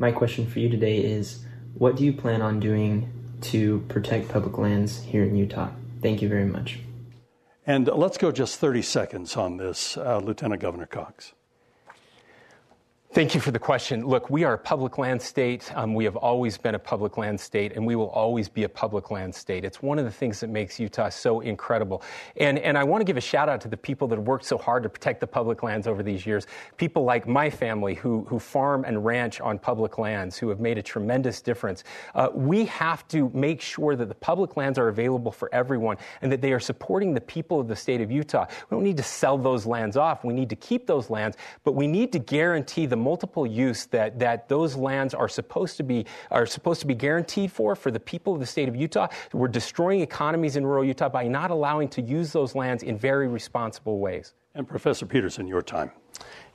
My 0.00 0.10
question 0.10 0.44
for 0.44 0.58
you 0.58 0.68
today 0.68 0.98
is 0.98 1.44
What 1.74 1.94
do 1.94 2.04
you 2.04 2.12
plan 2.12 2.42
on 2.42 2.58
doing 2.58 3.12
to 3.42 3.80
protect 3.88 4.28
public 4.28 4.58
lands 4.58 5.02
here 5.02 5.24
in 5.24 5.36
Utah? 5.36 5.70
Thank 6.02 6.22
you 6.22 6.28
very 6.28 6.44
much. 6.44 6.80
And 7.66 7.86
let's 7.86 8.16
go 8.16 8.32
just 8.32 8.58
30 8.58 8.82
seconds 8.82 9.36
on 9.36 9.58
this, 9.58 9.96
uh, 9.96 10.18
Lieutenant 10.18 10.60
Governor 10.60 10.86
Cox. 10.86 11.34
Thank 13.10 13.34
you 13.34 13.40
for 13.40 13.52
the 13.52 13.58
question. 13.58 14.06
Look, 14.06 14.28
we 14.28 14.44
are 14.44 14.52
a 14.52 14.58
public 14.58 14.98
land 14.98 15.22
state. 15.22 15.74
Um, 15.74 15.94
we 15.94 16.04
have 16.04 16.14
always 16.14 16.58
been 16.58 16.74
a 16.74 16.78
public 16.78 17.16
land 17.16 17.40
state, 17.40 17.72
and 17.72 17.86
we 17.86 17.96
will 17.96 18.10
always 18.10 18.50
be 18.50 18.64
a 18.64 18.68
public 18.68 19.10
land 19.10 19.34
state. 19.34 19.64
It's 19.64 19.80
one 19.80 19.98
of 19.98 20.04
the 20.04 20.10
things 20.10 20.40
that 20.40 20.50
makes 20.50 20.78
Utah 20.78 21.08
so 21.08 21.40
incredible. 21.40 22.02
And, 22.36 22.58
and 22.58 22.76
I 22.76 22.84
want 22.84 23.00
to 23.00 23.06
give 23.06 23.16
a 23.16 23.22
shout 23.22 23.48
out 23.48 23.62
to 23.62 23.68
the 23.68 23.78
people 23.78 24.08
that 24.08 24.16
have 24.16 24.26
worked 24.26 24.44
so 24.44 24.58
hard 24.58 24.82
to 24.82 24.90
protect 24.90 25.20
the 25.20 25.26
public 25.26 25.62
lands 25.62 25.86
over 25.86 26.02
these 26.02 26.26
years. 26.26 26.46
People 26.76 27.04
like 27.04 27.26
my 27.26 27.48
family 27.48 27.94
who, 27.94 28.26
who 28.28 28.38
farm 28.38 28.84
and 28.84 29.02
ranch 29.02 29.40
on 29.40 29.58
public 29.58 29.96
lands, 29.96 30.36
who 30.36 30.50
have 30.50 30.60
made 30.60 30.76
a 30.76 30.82
tremendous 30.82 31.40
difference. 31.40 31.84
Uh, 32.14 32.28
we 32.34 32.66
have 32.66 33.08
to 33.08 33.30
make 33.32 33.62
sure 33.62 33.96
that 33.96 34.10
the 34.10 34.14
public 34.16 34.58
lands 34.58 34.78
are 34.78 34.88
available 34.88 35.32
for 35.32 35.48
everyone 35.54 35.96
and 36.20 36.30
that 36.30 36.42
they 36.42 36.52
are 36.52 36.60
supporting 36.60 37.14
the 37.14 37.22
people 37.22 37.58
of 37.58 37.68
the 37.68 37.76
state 37.76 38.02
of 38.02 38.10
Utah. 38.10 38.44
We 38.68 38.74
don't 38.74 38.84
need 38.84 38.98
to 38.98 39.02
sell 39.02 39.38
those 39.38 39.64
lands 39.64 39.96
off. 39.96 40.24
We 40.24 40.34
need 40.34 40.50
to 40.50 40.56
keep 40.56 40.86
those 40.86 41.08
lands, 41.08 41.38
but 41.64 41.72
we 41.72 41.86
need 41.86 42.12
to 42.12 42.18
guarantee 42.18 42.84
the 42.84 42.97
multiple 43.00 43.46
use 43.46 43.86
that, 43.86 44.18
that 44.18 44.48
those 44.48 44.76
lands 44.76 45.14
are 45.14 45.28
supposed 45.28 45.76
to 45.78 45.82
be 45.82 46.06
are 46.30 46.46
supposed 46.46 46.80
to 46.80 46.86
be 46.86 46.94
guaranteed 46.94 47.52
for 47.52 47.74
for 47.74 47.90
the 47.90 48.00
people 48.00 48.34
of 48.34 48.40
the 48.40 48.46
state 48.46 48.68
of 48.68 48.76
Utah. 48.76 49.08
We're 49.32 49.48
destroying 49.48 50.00
economies 50.00 50.56
in 50.56 50.66
rural 50.66 50.84
Utah 50.84 51.08
by 51.08 51.28
not 51.28 51.50
allowing 51.50 51.88
to 51.90 52.02
use 52.02 52.32
those 52.32 52.54
lands 52.54 52.82
in 52.82 52.98
very 52.98 53.28
responsible 53.28 53.98
ways. 53.98 54.34
And 54.54 54.66
Professor 54.66 55.06
Peterson, 55.06 55.46
your 55.46 55.62
time. 55.62 55.92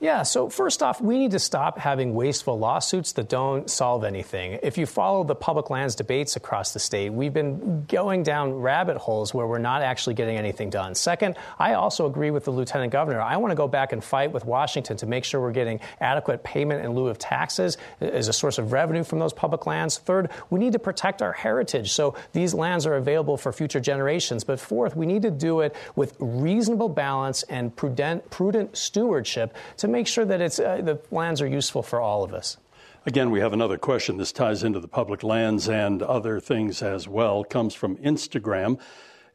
Yeah, 0.03 0.23
so 0.23 0.49
first 0.49 0.83
off, 0.83 0.99
we 0.99 1.17
need 1.17 1.31
to 1.31 1.39
stop 1.39 1.77
having 1.77 2.13
wasteful 2.13 2.59
lawsuits 2.59 3.13
that 3.13 3.29
don't 3.29 3.69
solve 3.69 4.03
anything. 4.03 4.59
If 4.61 4.77
you 4.77 4.85
follow 4.85 5.23
the 5.23 5.33
public 5.33 5.69
lands 5.69 5.95
debates 5.95 6.35
across 6.35 6.73
the 6.73 6.79
state, 6.81 7.13
we've 7.13 7.33
been 7.33 7.85
going 7.85 8.23
down 8.23 8.55
rabbit 8.55 8.97
holes 8.97 9.33
where 9.33 9.47
we're 9.47 9.59
not 9.59 9.81
actually 9.81 10.15
getting 10.15 10.35
anything 10.35 10.69
done. 10.69 10.93
Second, 10.95 11.37
I 11.57 11.75
also 11.75 12.05
agree 12.05 12.31
with 12.31 12.43
the 12.43 12.51
lieutenant 12.51 12.91
governor. 12.91 13.21
I 13.21 13.37
want 13.37 13.51
to 13.51 13.55
go 13.55 13.69
back 13.69 13.93
and 13.93 14.03
fight 14.03 14.33
with 14.33 14.43
Washington 14.43 14.97
to 14.97 15.05
make 15.05 15.23
sure 15.23 15.39
we're 15.39 15.53
getting 15.53 15.79
adequate 16.01 16.43
payment 16.43 16.83
in 16.83 16.91
lieu 16.95 17.07
of 17.07 17.17
taxes 17.17 17.77
as 18.01 18.27
a 18.27 18.33
source 18.33 18.57
of 18.57 18.73
revenue 18.73 19.05
from 19.05 19.19
those 19.19 19.31
public 19.31 19.65
lands. 19.65 19.99
Third, 19.99 20.31
we 20.49 20.59
need 20.59 20.73
to 20.73 20.79
protect 20.79 21.21
our 21.21 21.31
heritage 21.31 21.93
so 21.93 22.13
these 22.33 22.53
lands 22.53 22.85
are 22.85 22.95
available 22.95 23.37
for 23.37 23.53
future 23.53 23.79
generations. 23.79 24.43
But 24.43 24.59
fourth, 24.59 24.97
we 24.97 25.05
need 25.05 25.21
to 25.21 25.31
do 25.31 25.61
it 25.61 25.73
with 25.95 26.13
reasonable 26.19 26.89
balance 26.89 27.43
and 27.43 27.73
prudent, 27.73 28.29
prudent 28.29 28.75
stewardship 28.75 29.52
to 29.77 29.87
make 29.87 30.07
sure 30.07 30.25
that 30.25 30.41
it's, 30.41 30.59
uh, 30.59 30.81
the 30.81 30.99
lands 31.11 31.41
are 31.41 31.47
useful 31.47 31.83
for 31.83 31.99
all 31.99 32.23
of 32.23 32.33
us. 32.33 32.57
Again, 33.05 33.31
we 33.31 33.41
have 33.41 33.51
another 33.51 33.77
question. 33.77 34.15
This 34.15 34.31
ties 34.31 34.63
into 34.63 34.79
the 34.79 34.87
public 34.87 35.23
lands 35.23 35.67
and 35.67 36.01
other 36.01 36.39
things 36.39 36.81
as 36.81 37.05
well. 37.07 37.43
Comes 37.43 37.75
from 37.75 37.97
Instagram. 37.97 38.79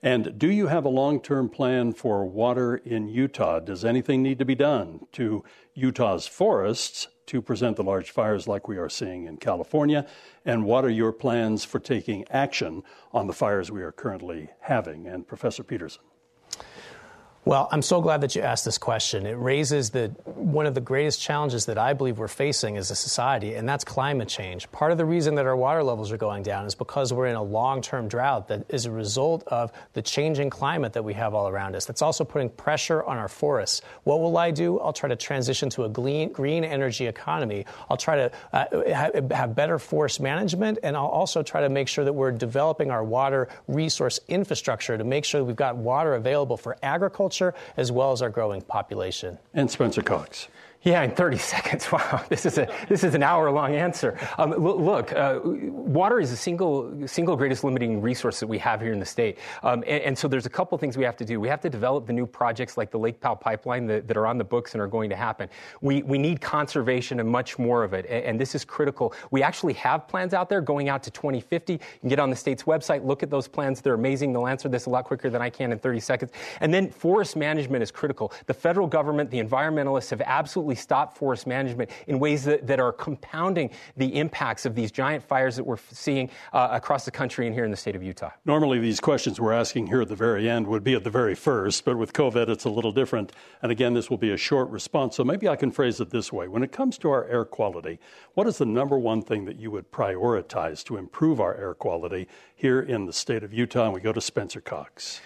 And 0.03 0.39
do 0.39 0.51
you 0.51 0.69
have 0.69 0.85
a 0.85 0.89
long 0.89 1.21
term 1.21 1.49
plan 1.49 1.93
for 1.93 2.25
water 2.25 2.77
in 2.77 3.09
Utah? 3.09 3.59
Does 3.59 3.85
anything 3.85 4.23
need 4.23 4.39
to 4.39 4.45
be 4.45 4.55
done 4.55 5.07
to 5.13 5.45
Utah's 5.75 6.27
forests 6.27 7.09
to 7.27 7.43
present 7.43 7.77
the 7.77 7.83
large 7.83 8.11
fires 8.11 8.49
like 8.49 8.69
we 8.69 8.79
are 8.79 8.89
seeing 8.89 9.27
in 9.27 9.37
California? 9.37 10.07
And 10.45 10.65
what 10.65 10.85
are 10.85 10.91
your 10.91 11.13
plans 11.13 11.65
for 11.65 11.79
taking 11.79 12.25
action 12.31 12.85
on 13.13 13.27
the 13.27 13.33
fires 13.35 13.71
we 13.71 13.83
are 13.83 13.93
currently 13.93 14.49
having? 14.61 15.07
And 15.07 15.27
Professor 15.27 15.63
Peterson. 15.63 16.03
Well, 17.49 17.67
I'm 17.73 17.81
so 17.81 18.03
glad 18.03 18.21
that 18.21 18.35
you 18.35 18.43
asked 18.43 18.67
this 18.67 18.77
question. 18.77 19.25
It 19.25 19.39
raises 19.39 19.89
the 19.89 20.09
one 20.27 20.67
of 20.67 20.75
the 20.75 20.83
greatest 20.83 21.19
challenges 21.19 21.65
that 21.65 21.79
I 21.79 21.95
believe 21.95 22.19
we're 22.19 22.29
facing 22.29 22.77
as 22.77 22.91
a 22.91 22.95
society, 22.95 23.55
and 23.55 23.67
that's 23.67 23.85
climate 23.85 24.29
change. 24.29 24.71
Part 24.71 24.93
of 24.93 24.99
the 24.99 25.07
reason 25.07 25.35
that 25.37 25.47
our 25.47 25.57
water 25.57 25.83
levels 25.83 26.13
are 26.13 26.19
going 26.19 26.43
down 26.43 26.67
is 26.67 26.75
because 26.75 27.11
we're 27.11 27.27
in 27.27 27.37
a 27.37 27.43
long-term 27.43 28.09
drought 28.09 28.49
that 28.49 28.67
is 28.69 28.85
a 28.85 28.91
result 28.91 29.45
of 29.47 29.73
the 29.95 30.03
changing 30.03 30.51
climate 30.51 30.93
that 30.93 31.05
we 31.05 31.15
have 31.15 31.33
all 31.33 31.49
around 31.49 31.75
us. 31.75 31.87
That's 31.87 32.03
also 32.03 32.23
putting 32.23 32.51
pressure 32.51 33.03
on 33.03 33.17
our 33.17 33.29
forests. 33.29 33.81
What 34.05 34.21
will 34.21 34.37
I 34.37 34.51
do? 34.51 34.79
I'll 34.81 34.93
try 34.93 35.09
to 35.09 35.17
transition 35.17 35.71
to 35.71 35.85
a 35.85 35.89
green, 35.89 36.65
energy 36.65 37.07
economy. 37.07 37.65
I'll 37.89 37.97
try 37.97 38.29
to 38.29 38.33
uh, 38.53 39.25
have 39.35 39.55
better 39.55 39.79
forest 39.79 40.21
management, 40.21 40.81
and 40.83 40.95
I'll 40.95 41.07
also 41.07 41.43
try 41.43 41.63
to 41.63 41.71
make 41.71 41.89
sure 41.89 42.05
that 42.05 42.13
we're 42.13 42.31
developing 42.31 42.91
our 42.91 43.03
water 43.03 43.49
resource 43.69 44.21
infrastructure 44.29 44.99
to 44.99 45.05
make 45.05 45.25
sure 45.25 45.41
that 45.41 45.47
we've 45.47 45.57
got 45.57 45.77
water 45.77 46.13
available 46.13 46.59
for 46.59 46.77
agriculture 46.83 47.38
as 47.77 47.91
well 47.91 48.13
as 48.13 48.23
our 48.23 48.31
growing 48.31 48.63
population. 48.63 49.39
And 49.55 49.71
Spencer 49.71 50.03
Cox. 50.03 50.49
Yeah, 50.83 51.03
in 51.03 51.11
30 51.11 51.39
seconds. 51.39 51.91
Wow, 51.91 52.25
this 52.29 52.47
is 52.47 52.57
a 52.59 52.69
this 52.89 53.03
is 53.03 53.15
an 53.15 53.23
hour 53.23 53.51
long 53.51 53.75
answer. 53.75 54.19
Um, 54.39 54.51
look, 54.51 55.13
uh, 55.13 55.41
water 55.43 56.21
is 56.21 56.31
the 56.31 56.37
single 56.37 57.07
single 57.09 57.37
greatest 57.37 57.65
limiting 57.65 58.01
resource 58.01 58.39
that 58.41 58.47
we 58.47 58.59
have 58.59 58.81
here 58.81 58.93
in 58.93 59.01
the 59.01 59.07
state, 59.07 59.39
um, 59.65 59.83
and, 59.87 60.03
and, 60.03 60.19
so 60.19 60.29
there's 60.29 60.47
a 60.47 60.51
couple 60.51 60.79
things 60.79 60.97
we 60.97 61.05
have 61.05 61.17
to 61.17 61.25
do. 61.25 61.41
We 61.41 61.49
have 61.49 61.61
to 61.63 61.71
develop 61.71 62.07
the 62.07 62.13
new 62.13 62.27
projects 62.27 62.77
like 62.77 62.91
the 62.91 62.99
Lake 62.99 63.21
Powell 63.21 63.37
pipeline 63.37 63.87
that, 63.87 64.07
that, 64.07 64.17
are 64.17 64.27
on 64.27 64.39
the 64.39 64.45
books 64.45 64.75
and 64.75 64.81
are 64.81 64.87
going 64.87 65.11
to 65.11 65.17
happen. 65.17 65.49
We 65.81 66.03
we 66.03 66.17
need 66.17 66.41
conservation 66.41 67.19
and 67.19 67.29
much 67.29 67.59
more 67.59 67.83
of 67.83 67.93
it, 67.93 68.07
and, 68.07 68.25
and, 68.25 68.41
this 68.41 68.55
is 68.55 68.65
critical. 68.65 69.15
We 69.33 69.43
actually 69.43 69.73
have 69.75 70.07
plans 70.07 70.33
out 70.33 70.49
there 70.49 70.61
going 70.61 70.89
out 70.89 71.03
to 71.05 71.11
2050. 71.11 71.73
You 71.73 71.79
can 72.01 72.09
get 72.09 72.21
on 72.21 72.31
the 72.31 72.37
state's 72.37 72.63
website, 72.63 73.05
look 73.05 73.25
at 73.25 73.31
those 73.31 73.49
plans. 73.49 73.81
They're 73.81 73.95
amazing. 73.95 74.33
They'll 74.33 74.47
answer 74.47 74.69
this 74.69 74.87
a 74.87 74.91
lot 74.91 75.05
quicker 75.05 75.29
than 75.29 75.43
I 75.43 75.51
can 75.51 75.73
in 75.73 75.79
30 75.79 76.01
seconds. 76.01 76.33
And 76.61 76.73
then 76.73 76.89
forest 76.91 77.35
management 77.35 77.83
is 77.83 77.91
critical. 77.91 78.33
The 78.47 78.55
federal 78.55 78.87
government, 78.87 79.31
the 79.31 79.43
environmentalists 79.43 80.11
have 80.11 80.21
absolutely 80.21 80.68
stop 80.75 81.17
forest 81.17 81.47
management 81.47 81.91
in 82.07 82.19
ways 82.19 82.45
that, 82.45 82.67
that 82.67 82.81
are 82.81 82.93
compounding 82.93 83.71
the 83.97 84.17
impacts 84.17 84.67
of 84.67 84.75
these 84.75 84.91
giant 84.91 85.23
fires 85.23 85.57
that 85.57 85.65
we're 85.65 85.79
seeing 85.91 86.31
uh, 86.53 86.69
across 86.73 87.05
the 87.05 87.11
country 87.11 87.47
and 87.47 87.55
here 87.55 87.65
in 87.65 87.71
the 87.71 87.77
state 87.77 87.97
of 87.97 88.03
Utah. 88.03 88.31
Normally, 88.45 88.79
these 88.79 89.01
questions 89.01 89.41
we're 89.41 89.53
asking 89.53 89.87
here 89.87 90.03
at 90.03 90.09
the 90.09 90.17
very 90.17 90.49
end 90.49 90.67
would 90.67 90.85
be 90.85 90.95
at 90.95 91.05
the 91.05 91.11
very 91.11 91.35
first, 91.35 91.85
but 91.85 91.97
with 91.97 92.13
COVID, 92.13 92.49
it's 92.49 92.65
a 92.65 92.71
little 92.71 92.93
different. 92.93 93.33
And 93.63 93.73
again, 93.73 93.95
this 93.95 94.11
will 94.11 94.19
be 94.19 94.33
a 94.33 94.37
short 94.37 94.69
response. 94.71 95.17
So 95.17 95.25
maybe 95.25 95.49
I 95.49 95.57
can 95.57 95.71
phrase 95.71 96.01
it 96.01 96.11
this 96.11 96.33
way 96.33 96.49
When 96.49 96.63
it 96.63 96.73
comes 96.73 96.99
to 96.99 97.11
our 97.11 97.27
air 97.27 97.45
quality, 97.45 97.99
what 98.35 98.47
is 98.47 98.59
the 98.59 98.67
number 98.67 98.99
one 98.99 99.23
thing 99.23 99.45
that 99.47 99.59
you 99.59 99.71
would 99.71 99.91
prioritize 99.91 100.85
to 100.85 100.97
improve 100.97 101.41
our 101.41 101.55
air 101.55 101.75
quality 101.75 102.29
here 102.55 102.81
in 102.81 103.07
the 103.07 103.13
state 103.13 103.43
of 103.43 103.53
Utah? 103.53 103.85
And 103.85 103.95
we 103.95 104.01
go 104.01 104.13
to 104.13 104.21
Spencer 104.21 104.61
Cox. 104.61 105.21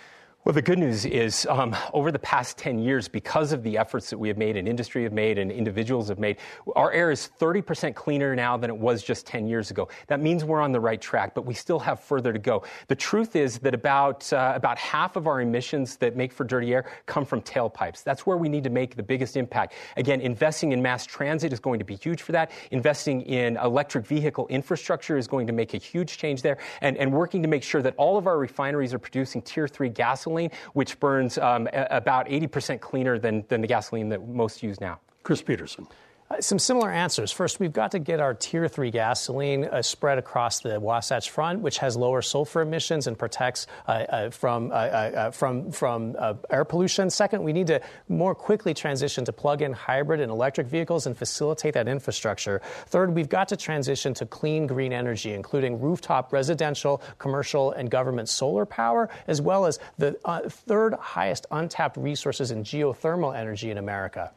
Well, 0.44 0.52
the 0.52 0.60
good 0.60 0.80
news 0.80 1.04
is 1.04 1.46
um, 1.48 1.76
over 1.92 2.10
the 2.10 2.18
past 2.18 2.58
10 2.58 2.80
years, 2.80 3.06
because 3.06 3.52
of 3.52 3.62
the 3.62 3.78
efforts 3.78 4.10
that 4.10 4.18
we 4.18 4.26
have 4.26 4.36
made 4.36 4.56
and 4.56 4.66
industry 4.66 5.04
have 5.04 5.12
made 5.12 5.38
and 5.38 5.52
individuals 5.52 6.08
have 6.08 6.18
made, 6.18 6.38
our 6.74 6.90
air 6.90 7.12
is 7.12 7.30
30% 7.38 7.94
cleaner 7.94 8.34
now 8.34 8.56
than 8.56 8.68
it 8.68 8.76
was 8.76 9.04
just 9.04 9.24
10 9.24 9.46
years 9.46 9.70
ago. 9.70 9.86
That 10.08 10.18
means 10.18 10.44
we're 10.44 10.60
on 10.60 10.72
the 10.72 10.80
right 10.80 11.00
track, 11.00 11.36
but 11.36 11.46
we 11.46 11.54
still 11.54 11.78
have 11.78 12.00
further 12.00 12.32
to 12.32 12.40
go. 12.40 12.64
The 12.88 12.96
truth 12.96 13.36
is 13.36 13.60
that 13.60 13.72
about, 13.72 14.32
uh, 14.32 14.54
about 14.56 14.78
half 14.78 15.14
of 15.14 15.28
our 15.28 15.40
emissions 15.40 15.96
that 15.98 16.16
make 16.16 16.32
for 16.32 16.42
dirty 16.42 16.74
air 16.74 16.90
come 17.06 17.24
from 17.24 17.40
tailpipes. 17.40 18.02
That's 18.02 18.26
where 18.26 18.36
we 18.36 18.48
need 18.48 18.64
to 18.64 18.70
make 18.70 18.96
the 18.96 19.02
biggest 19.04 19.36
impact. 19.36 19.74
Again, 19.96 20.20
investing 20.20 20.72
in 20.72 20.82
mass 20.82 21.06
transit 21.06 21.52
is 21.52 21.60
going 21.60 21.78
to 21.78 21.84
be 21.84 21.94
huge 21.94 22.20
for 22.20 22.32
that. 22.32 22.50
Investing 22.72 23.22
in 23.22 23.58
electric 23.58 24.06
vehicle 24.06 24.48
infrastructure 24.48 25.16
is 25.16 25.28
going 25.28 25.46
to 25.46 25.52
make 25.52 25.74
a 25.74 25.78
huge 25.78 26.18
change 26.18 26.42
there. 26.42 26.58
And, 26.80 26.96
and 26.96 27.12
working 27.12 27.42
to 27.42 27.48
make 27.48 27.62
sure 27.62 27.80
that 27.82 27.94
all 27.96 28.18
of 28.18 28.26
our 28.26 28.38
refineries 28.38 28.92
are 28.92 28.98
producing 28.98 29.40
tier 29.40 29.68
three 29.68 29.88
gasoline 29.88 30.31
gasoline, 30.32 30.50
which 30.72 30.98
burns 31.00 31.38
um, 31.38 31.68
about 31.72 32.26
80% 32.26 32.80
cleaner 32.80 33.18
than, 33.18 33.44
than 33.48 33.60
the 33.60 33.66
gasoline 33.66 34.08
that 34.10 34.26
most 34.26 34.62
use 34.62 34.80
now. 34.80 35.00
Chris 35.22 35.42
Peterson. 35.42 35.86
Uh, 36.32 36.40
some 36.40 36.58
similar 36.58 36.90
answers. 36.90 37.30
First, 37.30 37.60
we've 37.60 37.72
got 37.72 37.90
to 37.90 37.98
get 37.98 38.18
our 38.18 38.32
Tier 38.32 38.66
3 38.66 38.90
gasoline 38.90 39.64
uh, 39.64 39.82
spread 39.82 40.16
across 40.16 40.60
the 40.60 40.80
Wasatch 40.80 41.30
Front, 41.30 41.60
which 41.60 41.78
has 41.78 41.94
lower 41.94 42.22
sulfur 42.22 42.62
emissions 42.62 43.06
and 43.06 43.18
protects 43.18 43.66
uh, 43.86 43.90
uh 43.90 44.30
from, 44.30 44.70
uh, 44.70 44.74
uh, 44.74 45.30
from, 45.30 45.70
from 45.70 46.16
air 46.48 46.64
pollution. 46.64 47.10
Second, 47.10 47.42
we 47.42 47.52
need 47.52 47.66
to 47.66 47.80
more 48.08 48.34
quickly 48.34 48.72
transition 48.72 49.24
to 49.26 49.32
plug 49.32 49.60
in 49.60 49.72
hybrid 49.72 50.20
and 50.20 50.30
electric 50.30 50.68
vehicles 50.68 51.06
and 51.06 51.16
facilitate 51.16 51.74
that 51.74 51.88
infrastructure. 51.88 52.62
Third, 52.86 53.14
we've 53.14 53.28
got 53.28 53.48
to 53.48 53.56
transition 53.56 54.14
to 54.14 54.24
clean 54.24 54.66
green 54.66 54.92
energy, 54.92 55.34
including 55.34 55.80
rooftop 55.80 56.32
residential, 56.32 57.02
commercial, 57.18 57.72
and 57.72 57.90
government 57.90 58.28
solar 58.28 58.64
power, 58.64 59.10
as 59.26 59.42
well 59.42 59.66
as 59.66 59.78
the 59.98 60.12
third 60.48 60.94
highest 60.94 61.46
untapped 61.50 61.96
resources 61.98 62.50
in 62.50 62.64
geothermal 62.64 63.36
energy 63.36 63.70
in 63.70 63.76
America. 63.76 64.32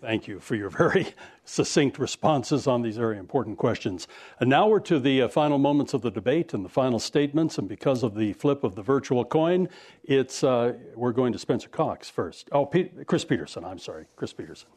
Thank 0.00 0.28
you 0.28 0.40
for 0.40 0.54
your 0.54 0.70
very 0.70 1.08
succinct 1.44 1.98
responses 1.98 2.66
on 2.66 2.82
these 2.82 2.96
very 2.96 3.18
important 3.18 3.58
questions. 3.58 4.06
And 4.40 4.48
now 4.48 4.68
we're 4.68 4.80
to 4.80 4.98
the 4.98 5.22
uh, 5.22 5.28
final 5.28 5.58
moments 5.58 5.94
of 5.94 6.02
the 6.02 6.10
debate 6.10 6.54
and 6.54 6.64
the 6.64 6.68
final 6.68 6.98
statements. 6.98 7.58
And 7.58 7.68
because 7.68 8.02
of 8.02 8.14
the 8.14 8.32
flip 8.34 8.64
of 8.64 8.74
the 8.74 8.82
virtual 8.82 9.24
coin, 9.24 9.68
it's 10.04 10.44
uh, 10.44 10.74
we're 10.94 11.12
going 11.12 11.32
to 11.32 11.38
Spencer 11.38 11.68
Cox 11.68 12.08
first. 12.08 12.48
Oh, 12.52 12.70
Chris 13.06 13.24
Peterson. 13.24 13.64
I'm 13.64 13.78
sorry, 13.78 14.06
Chris 14.16 14.32
Peterson. 14.32 14.68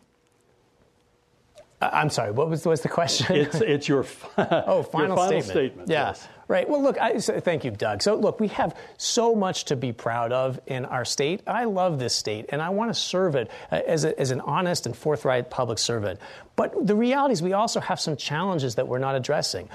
Uh, 1.82 1.89
I'm 1.93 2.09
sorry. 2.09 2.32
What 2.32 2.49
was, 2.49 2.65
was 2.65 2.82
the 2.82 2.89
question? 2.89 3.36
It's, 3.36 3.61
it's 3.61 3.88
your, 3.89 3.99
oh 4.38 4.84
final, 4.84 4.84
final 4.84 5.17
statement. 5.17 5.45
statement. 5.45 5.89
Yeah. 5.89 6.09
Yes. 6.09 6.27
Right. 6.47 6.67
Well, 6.67 6.82
look, 6.82 6.99
I, 6.99 7.19
so 7.19 7.39
thank 7.39 7.63
you, 7.63 7.69
Doug. 7.69 8.01
So, 8.01 8.15
look, 8.15 8.39
we 8.39 8.47
have 8.47 8.75
so 8.97 9.36
much 9.36 9.65
to 9.65 9.75
be 9.75 9.93
proud 9.93 10.32
of 10.32 10.59
in 10.65 10.84
our 10.86 11.05
state. 11.05 11.41
I 11.45 11.65
love 11.65 11.99
this 11.99 12.15
state, 12.15 12.47
and 12.49 12.59
I 12.59 12.69
want 12.69 12.89
to 12.89 12.99
serve 12.99 13.36
it 13.36 13.51
uh, 13.71 13.82
as, 13.86 14.03
a, 14.03 14.19
as 14.19 14.32
an 14.32 14.41
honest 14.41 14.88
and 14.88 14.97
forthright 14.97 15.51
public 15.51 15.77
servant. 15.77 16.19
But 16.55 16.88
the 16.88 16.95
reality 16.95 17.34
is, 17.34 17.43
we 17.43 17.53
also 17.53 17.80
have 17.80 17.99
some 17.99 18.17
challenges 18.17 18.75
that 18.75 18.88
we're 18.88 18.97
not 18.97 19.15
addressing 19.15 19.69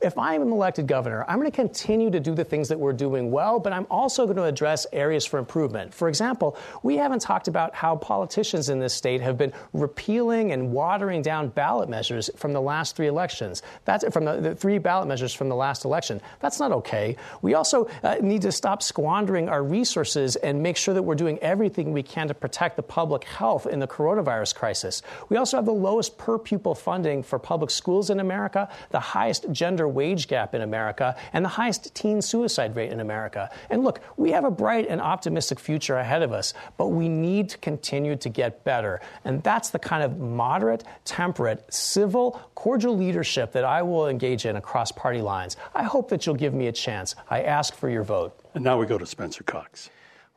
if 0.00 0.16
I'm 0.18 0.42
elected 0.42 0.86
governor, 0.86 1.24
I'm 1.28 1.38
going 1.38 1.50
to 1.50 1.54
continue 1.54 2.10
to 2.10 2.20
do 2.20 2.34
the 2.34 2.44
things 2.44 2.68
that 2.68 2.78
we're 2.78 2.92
doing 2.92 3.30
well, 3.30 3.58
but 3.58 3.72
I'm 3.72 3.86
also 3.90 4.24
going 4.24 4.36
to 4.36 4.44
address 4.44 4.86
areas 4.92 5.24
for 5.24 5.38
improvement. 5.38 5.92
For 5.92 6.08
example, 6.08 6.56
we 6.82 6.96
haven't 6.96 7.20
talked 7.20 7.48
about 7.48 7.74
how 7.74 7.96
politicians 7.96 8.68
in 8.68 8.78
this 8.78 8.94
state 8.94 9.20
have 9.20 9.36
been 9.36 9.52
repealing 9.72 10.52
and 10.52 10.72
watering 10.72 11.22
down 11.22 11.48
ballot 11.48 11.88
measures 11.88 12.30
from 12.36 12.52
the 12.52 12.60
last 12.60 12.96
three 12.96 13.06
elections. 13.06 13.62
That's 13.84 14.04
from 14.12 14.24
the, 14.24 14.40
the 14.40 14.54
three 14.54 14.78
ballot 14.78 15.08
measures 15.08 15.34
from 15.34 15.48
the 15.48 15.56
last 15.56 15.84
election. 15.84 16.20
That's 16.40 16.60
not 16.60 16.72
okay. 16.72 17.16
We 17.42 17.54
also 17.54 17.88
uh, 18.02 18.16
need 18.20 18.42
to 18.42 18.52
stop 18.52 18.82
squandering 18.82 19.48
our 19.48 19.62
resources 19.62 20.36
and 20.36 20.62
make 20.62 20.76
sure 20.76 20.94
that 20.94 21.02
we're 21.02 21.14
doing 21.14 21.38
everything 21.38 21.92
we 21.92 22.02
can 22.02 22.28
to 22.28 22.34
protect 22.34 22.76
the 22.76 22.82
public 22.82 23.24
health 23.24 23.66
in 23.66 23.80
the 23.80 23.88
coronavirus 23.88 24.54
crisis. 24.54 25.02
We 25.28 25.36
also 25.36 25.56
have 25.56 25.66
the 25.66 25.72
lowest 25.72 26.18
per 26.18 26.38
pupil 26.38 26.74
funding 26.74 27.22
for 27.22 27.38
public 27.38 27.70
schools 27.70 28.10
in 28.10 28.20
America, 28.20 28.68
the 28.90 29.00
highest 29.00 29.50
gender 29.52 29.73
gender 29.74 29.88
wage 29.88 30.28
gap 30.28 30.54
in 30.54 30.62
America 30.62 31.16
and 31.32 31.44
the 31.44 31.48
highest 31.48 31.92
teen 31.96 32.22
suicide 32.22 32.76
rate 32.76 32.92
in 32.92 33.00
America. 33.00 33.50
And 33.70 33.82
look, 33.82 34.00
we 34.16 34.30
have 34.30 34.44
a 34.44 34.50
bright 34.52 34.86
and 34.88 35.00
optimistic 35.00 35.58
future 35.58 35.96
ahead 35.96 36.22
of 36.22 36.30
us, 36.30 36.54
but 36.76 36.88
we 36.88 37.08
need 37.08 37.48
to 37.48 37.58
continue 37.58 38.14
to 38.14 38.28
get 38.28 38.62
better. 38.62 39.00
And 39.24 39.42
that's 39.42 39.70
the 39.70 39.80
kind 39.80 40.04
of 40.04 40.20
moderate, 40.20 40.84
temperate, 41.04 41.74
civil, 41.74 42.40
cordial 42.54 42.96
leadership 42.96 43.50
that 43.50 43.64
I 43.64 43.82
will 43.82 44.06
engage 44.06 44.46
in 44.46 44.54
across 44.54 44.92
party 44.92 45.20
lines. 45.20 45.56
I 45.74 45.82
hope 45.82 46.08
that 46.10 46.24
you'll 46.24 46.36
give 46.36 46.54
me 46.54 46.68
a 46.68 46.72
chance. 46.72 47.16
I 47.28 47.42
ask 47.42 47.74
for 47.74 47.90
your 47.90 48.04
vote. 48.04 48.38
And 48.54 48.62
now 48.62 48.78
we 48.78 48.86
go 48.86 48.96
to 48.96 49.06
Spencer 49.06 49.42
Cox. 49.42 49.90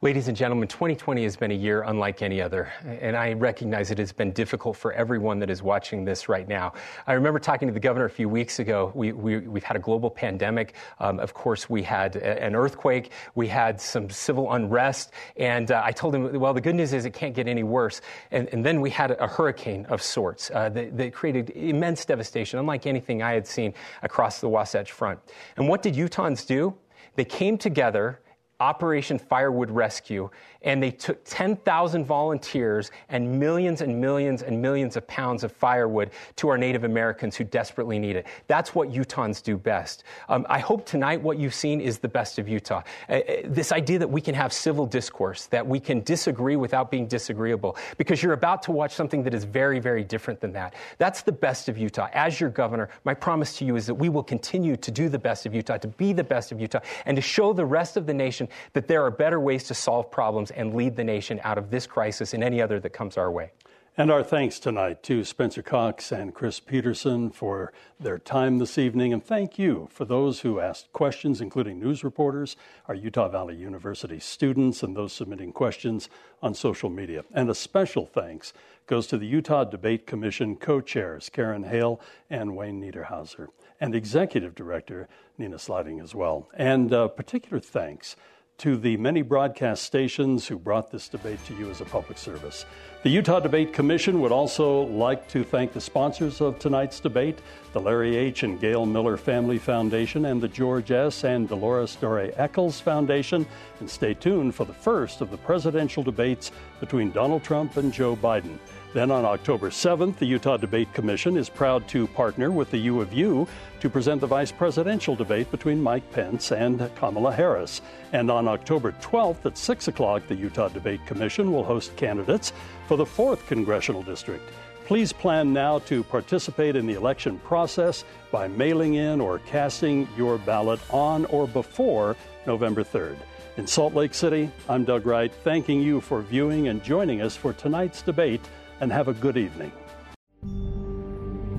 Ladies 0.04 0.28
and 0.28 0.38
gentlemen, 0.38 0.68
2020 0.68 1.24
has 1.24 1.36
been 1.38 1.50
a 1.50 1.56
year 1.56 1.82
unlike 1.82 2.22
any 2.22 2.40
other, 2.40 2.72
and 2.86 3.18
I 3.18 3.34
recognize 3.34 3.90
it 3.90 3.98
has 3.98 4.12
been 4.12 4.32
difficult 4.32 4.78
for 4.78 4.94
everyone 4.94 5.40
that 5.40 5.50
is 5.50 5.64
watching 5.64 6.06
this 6.06 6.30
right 6.30 6.48
now. 6.48 6.74
I 7.08 7.14
remember 7.14 7.40
talking 7.40 7.68
to 7.68 7.74
the 7.74 7.80
governor 7.80 8.06
a 8.06 8.10
few 8.12 8.30
weeks 8.30 8.60
ago. 8.60 8.92
We, 8.94 9.12
we, 9.12 9.34
have 9.56 9.64
had 9.64 9.76
a 9.76 9.80
global 9.80 10.12
pandemic. 10.12 10.76
Um, 11.00 11.20
of 11.20 11.34
course, 11.34 11.68
we 11.68 11.82
had 11.82 12.16
a, 12.16 12.44
an 12.44 12.56
earthquake, 12.56 13.12
we 13.34 13.48
had 13.48 13.82
some 13.82 14.08
civil 14.12 14.54
unrest, 14.54 15.14
and 15.36 15.72
uh, 15.72 15.82
I 15.84 15.94
told 15.94 16.14
him, 16.14 16.40
well, 16.40 16.54
the 16.54 16.62
good 16.62 16.76
news 16.76 16.94
is 16.94 17.06
it 17.06 17.14
can't 17.14 17.34
get 17.34 17.48
any 17.48 17.64
worse. 17.64 18.00
And, 18.30 18.50
and 18.50 18.64
then 18.64 18.82
we 18.82 18.92
had 18.92 19.10
a, 19.10 19.24
a 19.24 19.28
hurricane 19.28 19.88
of 19.88 20.04
sorts 20.04 20.52
uh, 20.54 20.70
that, 20.70 20.96
that 20.96 21.12
created 21.12 21.50
immense 21.56 22.06
devastation, 22.06 22.60
unlike 22.60 22.86
anything 22.86 23.24
I 23.24 23.34
had 23.34 23.48
seen 23.48 23.74
across 24.04 24.42
the 24.42 24.48
Wasatch 24.48 24.92
Front. 24.92 25.22
And 25.56 25.68
what 25.68 25.82
did 25.82 25.96
Utahns 25.96 26.46
do? 26.46 26.76
They 27.16 27.26
came 27.26 27.58
together 27.58 28.20
Operation 28.60 29.20
Firewood 29.20 29.70
Rescue, 29.70 30.30
and 30.62 30.82
they 30.82 30.92
took 30.92 31.24
10,000 31.26 32.06
volunteers 32.06 32.92
and 33.10 33.40
millions 33.40 33.82
and 33.82 34.00
millions 34.00 34.42
and 34.42 34.62
millions 34.62 34.96
of 34.96 35.08
pounds 35.08 35.44
of 35.44 35.52
firewood 35.52 36.12
to 36.38 36.50
our 36.50 36.58
Native 36.58 36.84
Americans 36.84 37.36
who 37.36 37.44
desperately 37.44 38.00
need 38.00 38.16
it. 38.16 38.28
That's 38.48 38.74
what 38.76 38.90
Utahns 38.90 39.42
do 39.42 39.58
best. 39.58 40.04
Um, 40.30 40.46
I 40.50 40.60
hope 40.60 40.86
tonight 40.86 41.22
what 41.22 41.38
you've 41.38 41.54
seen 41.54 41.82
is 41.82 42.00
the 42.00 42.08
best 42.08 42.40
of 42.40 42.48
Utah. 42.48 42.82
Uh, 43.10 43.14
uh, 43.14 43.22
this 43.46 43.72
idea 43.72 44.00
that 44.00 44.10
we 44.10 44.22
can 44.22 44.36
have 44.36 44.52
civil 44.54 44.86
discourse, 44.86 45.46
that 45.48 45.66
we 45.66 45.80
can 45.80 46.02
disagree 46.02 46.56
without 46.56 46.92
being 46.92 47.08
disagreeable, 47.08 47.78
because 47.98 48.22
you're 48.22 48.34
about 48.34 48.64
to 48.64 48.72
watch 48.72 48.94
something 48.94 49.24
that 49.24 49.34
is 49.34 49.44
very, 49.44 49.80
very 49.80 50.04
different 50.04 50.40
than 50.40 50.54
that. 50.54 50.74
That's 50.98 51.22
the 51.22 51.32
best 51.32 51.70
of 51.70 51.78
Utah. 51.78 52.08
As 52.14 52.40
your 52.40 52.50
governor, 52.50 52.90
my 53.04 53.14
promise 53.14 53.58
to 53.58 53.66
you 53.66 53.76
is 53.76 53.86
that 53.88 53.96
we 53.96 54.10
will 54.10 54.24
continue 54.24 54.76
to 54.78 54.92
do 54.92 55.10
the 55.10 55.20
best 55.20 55.46
of 55.46 55.54
Utah, 55.54 55.78
to 55.78 55.88
be 55.88 56.14
the 56.14 56.24
best 56.24 56.52
of 56.52 56.60
Utah, 56.60 56.80
and 57.06 57.16
to 57.16 57.22
show 57.22 57.54
the 57.54 57.66
rest 57.66 57.98
of 57.98 58.06
the 58.06 58.14
nation 58.14 58.48
that 58.74 58.88
there 58.88 59.04
are 59.04 59.12
better 59.12 59.40
ways 59.40 59.64
to 59.66 59.74
solve 59.74 60.10
problems 60.12 60.47
and 60.52 60.76
lead 60.76 60.96
the 60.96 61.04
nation 61.04 61.40
out 61.44 61.58
of 61.58 61.70
this 61.70 61.88
crisis 61.88 62.34
and 62.34 62.44
any 62.44 62.62
other 62.62 62.80
that 62.80 62.90
comes 62.92 63.18
our 63.18 63.32
way. 63.32 63.52
And 64.00 64.12
our 64.12 64.22
thanks 64.22 64.60
tonight 64.60 65.02
to 65.04 65.24
Spencer 65.24 65.64
Cox 65.64 66.12
and 66.12 66.32
Chris 66.32 66.60
Peterson 66.60 67.32
for 67.32 67.74
their 68.00 68.20
time 68.20 68.60
this 68.60 68.78
evening. 68.78 69.12
And 69.12 69.26
thank 69.26 69.58
you 69.58 69.90
for 69.92 70.06
those 70.06 70.42
who 70.42 70.60
asked 70.60 70.94
questions, 70.94 71.42
including 71.42 71.80
news 71.80 72.04
reporters, 72.04 72.56
our 72.88 72.94
Utah 72.94 73.28
Valley 73.28 73.56
University 73.56 74.20
students, 74.20 74.84
and 74.84 74.96
those 74.96 75.14
submitting 75.14 75.52
questions 75.52 76.10
on 76.44 76.54
social 76.54 76.92
media. 76.92 77.26
And 77.34 77.50
a 77.50 77.56
special 77.56 78.06
thanks 78.06 78.54
goes 78.86 79.08
to 79.08 79.18
the 79.18 79.26
Utah 79.26 79.64
Debate 79.64 80.06
Commission 80.06 80.58
co 80.58 80.80
chairs, 80.80 81.30
Karen 81.30 81.64
Hale 81.64 82.00
and 82.30 82.56
Wayne 82.56 82.80
Niederhauser, 82.80 83.48
and 83.82 83.96
Executive 83.96 84.54
Director 84.54 85.08
Nena 85.40 85.58
Slighting 85.58 86.00
as 86.00 86.14
well. 86.14 86.48
And 86.54 86.94
uh, 86.94 87.08
particular 87.08 87.60
thanks 87.60 88.16
to 88.58 88.76
the 88.76 88.98
many 88.98 89.22
broadcast 89.22 89.84
stations 89.84 90.48
who 90.48 90.58
brought 90.58 90.90
this 90.90 91.08
debate 91.08 91.38
to 91.46 91.56
you 91.56 91.70
as 91.70 91.80
a 91.80 91.86
public 91.86 92.18
service. 92.18 92.66
The 93.04 93.10
Utah 93.10 93.40
Debate 93.40 93.72
Commission 93.72 94.20
would 94.22 94.32
also 94.32 94.82
like 94.88 95.28
to 95.30 95.44
thank 95.44 95.74
the 95.74 95.80
sponsors 95.80 96.42
of 96.42 96.58
tonight's 96.58 97.00
debate 97.00 97.40
the 97.74 97.80
Larry 97.80 98.16
H. 98.16 98.42
and 98.42 98.60
Gail 98.60 98.88
Miller 98.88 99.16
Family 99.16 99.60
Foundation 99.60 100.26
and 100.26 100.42
the 100.42 100.48
George 100.48 100.90
S. 100.90 101.24
and 101.24 101.48
Dolores 101.48 101.96
Dore 101.98 102.32
Eccles 102.36 102.80
Foundation. 102.80 103.46
And 103.80 103.88
stay 103.88 104.16
tuned 104.16 104.56
for 104.56 104.66
the 104.66 104.74
first 104.74 105.22
of 105.22 105.30
the 105.30 105.38
presidential 105.38 106.02
debates 106.02 106.52
between 106.80 107.12
Donald 107.12 107.44
Trump 107.44 107.78
and 107.78 107.94
Joe 107.94 108.16
Biden. 108.16 108.58
Then 108.94 109.12
on 109.12 109.26
October 109.26 109.70
7th, 109.70 110.18
the 110.18 110.26
Utah 110.26 110.56
Debate 110.56 110.92
Commission 110.94 111.36
is 111.36 111.50
proud 111.50 111.88
to 111.90 112.08
partner 112.08 112.52
with 112.52 112.72
the 112.72 112.78
U 112.78 113.02
of 113.02 113.12
U 113.12 113.46
to 113.82 113.90
present 113.90 114.22
the 114.22 114.28
vice 114.28 114.52
presidential 114.52 115.14
debate 115.16 115.52
between 115.52 115.84
Mike 115.84 116.10
Pence 116.12 116.54
and 116.54 116.90
Kamala 116.96 117.34
Harris. 117.34 117.82
And 118.14 118.32
on 118.32 118.48
October 118.48 118.94
12th 118.94 119.46
at 119.46 119.58
6 119.58 119.90
o'clock, 119.90 120.26
the 120.28 120.36
Utah 120.36 120.70
Debate 120.70 121.06
Commission 121.06 121.52
will 121.52 121.66
host 121.66 121.96
candidates 121.98 122.54
for 122.88 122.96
the 122.96 123.06
4th 123.06 123.46
Congressional 123.48 124.04
District. 124.04 124.44
Please 124.86 125.12
plan 125.12 125.52
now 125.52 125.80
to 125.80 126.02
participate 126.02 126.78
in 126.78 126.88
the 126.88 126.94
election 126.94 127.40
process 127.40 128.06
by 128.32 128.48
mailing 128.48 128.94
in 128.94 129.20
or 129.20 129.40
casting 129.40 130.08
your 130.16 130.38
ballot 130.38 130.80
on 130.90 131.26
or 131.26 131.46
before 131.46 132.16
November 132.46 132.86
3rd. 132.86 133.18
In 133.58 133.68
Salt 133.68 133.94
Lake 133.96 134.14
City, 134.14 134.50
I'm 134.70 134.86
Doug 134.86 135.06
Wright, 135.06 135.34
thanking 135.44 135.82
you 135.82 136.00
for 136.00 136.22
viewing 136.22 136.70
and 136.70 136.82
joining 136.82 137.22
us 137.22 137.36
for 137.36 137.52
tonight's 137.52 138.02
debate 138.02 138.48
and 138.80 138.92
have 138.92 139.08
a 139.08 139.14
good 139.14 139.38
evening. 139.38 139.72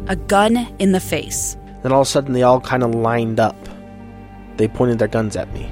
A 0.08 0.16
gun 0.16 0.56
in 0.78 0.92
the 0.92 1.00
face. 1.00 1.56
Then 1.82 1.92
all 1.92 2.00
of 2.00 2.06
a 2.06 2.10
sudden, 2.10 2.32
they 2.32 2.42
all 2.42 2.60
kind 2.60 2.82
of 2.82 2.94
lined 2.94 3.38
up. 3.38 3.56
They 4.56 4.68
pointed 4.68 4.98
their 4.98 5.08
guns 5.08 5.36
at 5.36 5.52
me. 5.52 5.70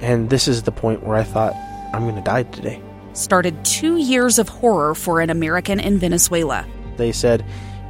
And 0.00 0.30
this 0.30 0.46
is 0.46 0.62
the 0.64 0.72
point 0.72 1.02
where 1.02 1.16
I 1.16 1.22
thought, 1.22 1.54
I'm 1.94 2.02
going 2.02 2.16
to 2.16 2.20
die 2.20 2.42
today. 2.44 2.80
Started 3.14 3.64
two 3.64 3.96
years 3.96 4.38
of 4.38 4.48
horror 4.48 4.94
for 4.94 5.20
an 5.20 5.30
American 5.30 5.80
in 5.80 5.98
Venezuela. 5.98 6.66
They 6.96 7.12
said, 7.12 7.44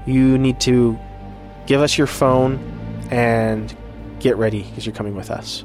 You 0.06 0.38
need 0.38 0.60
to 0.60 0.98
give 1.66 1.80
us 1.80 1.98
your 1.98 2.06
phone 2.06 2.58
and 3.10 3.74
get 4.20 4.36
ready 4.36 4.62
because 4.62 4.86
you're 4.86 4.94
coming 4.94 5.16
with 5.16 5.30
us. 5.30 5.64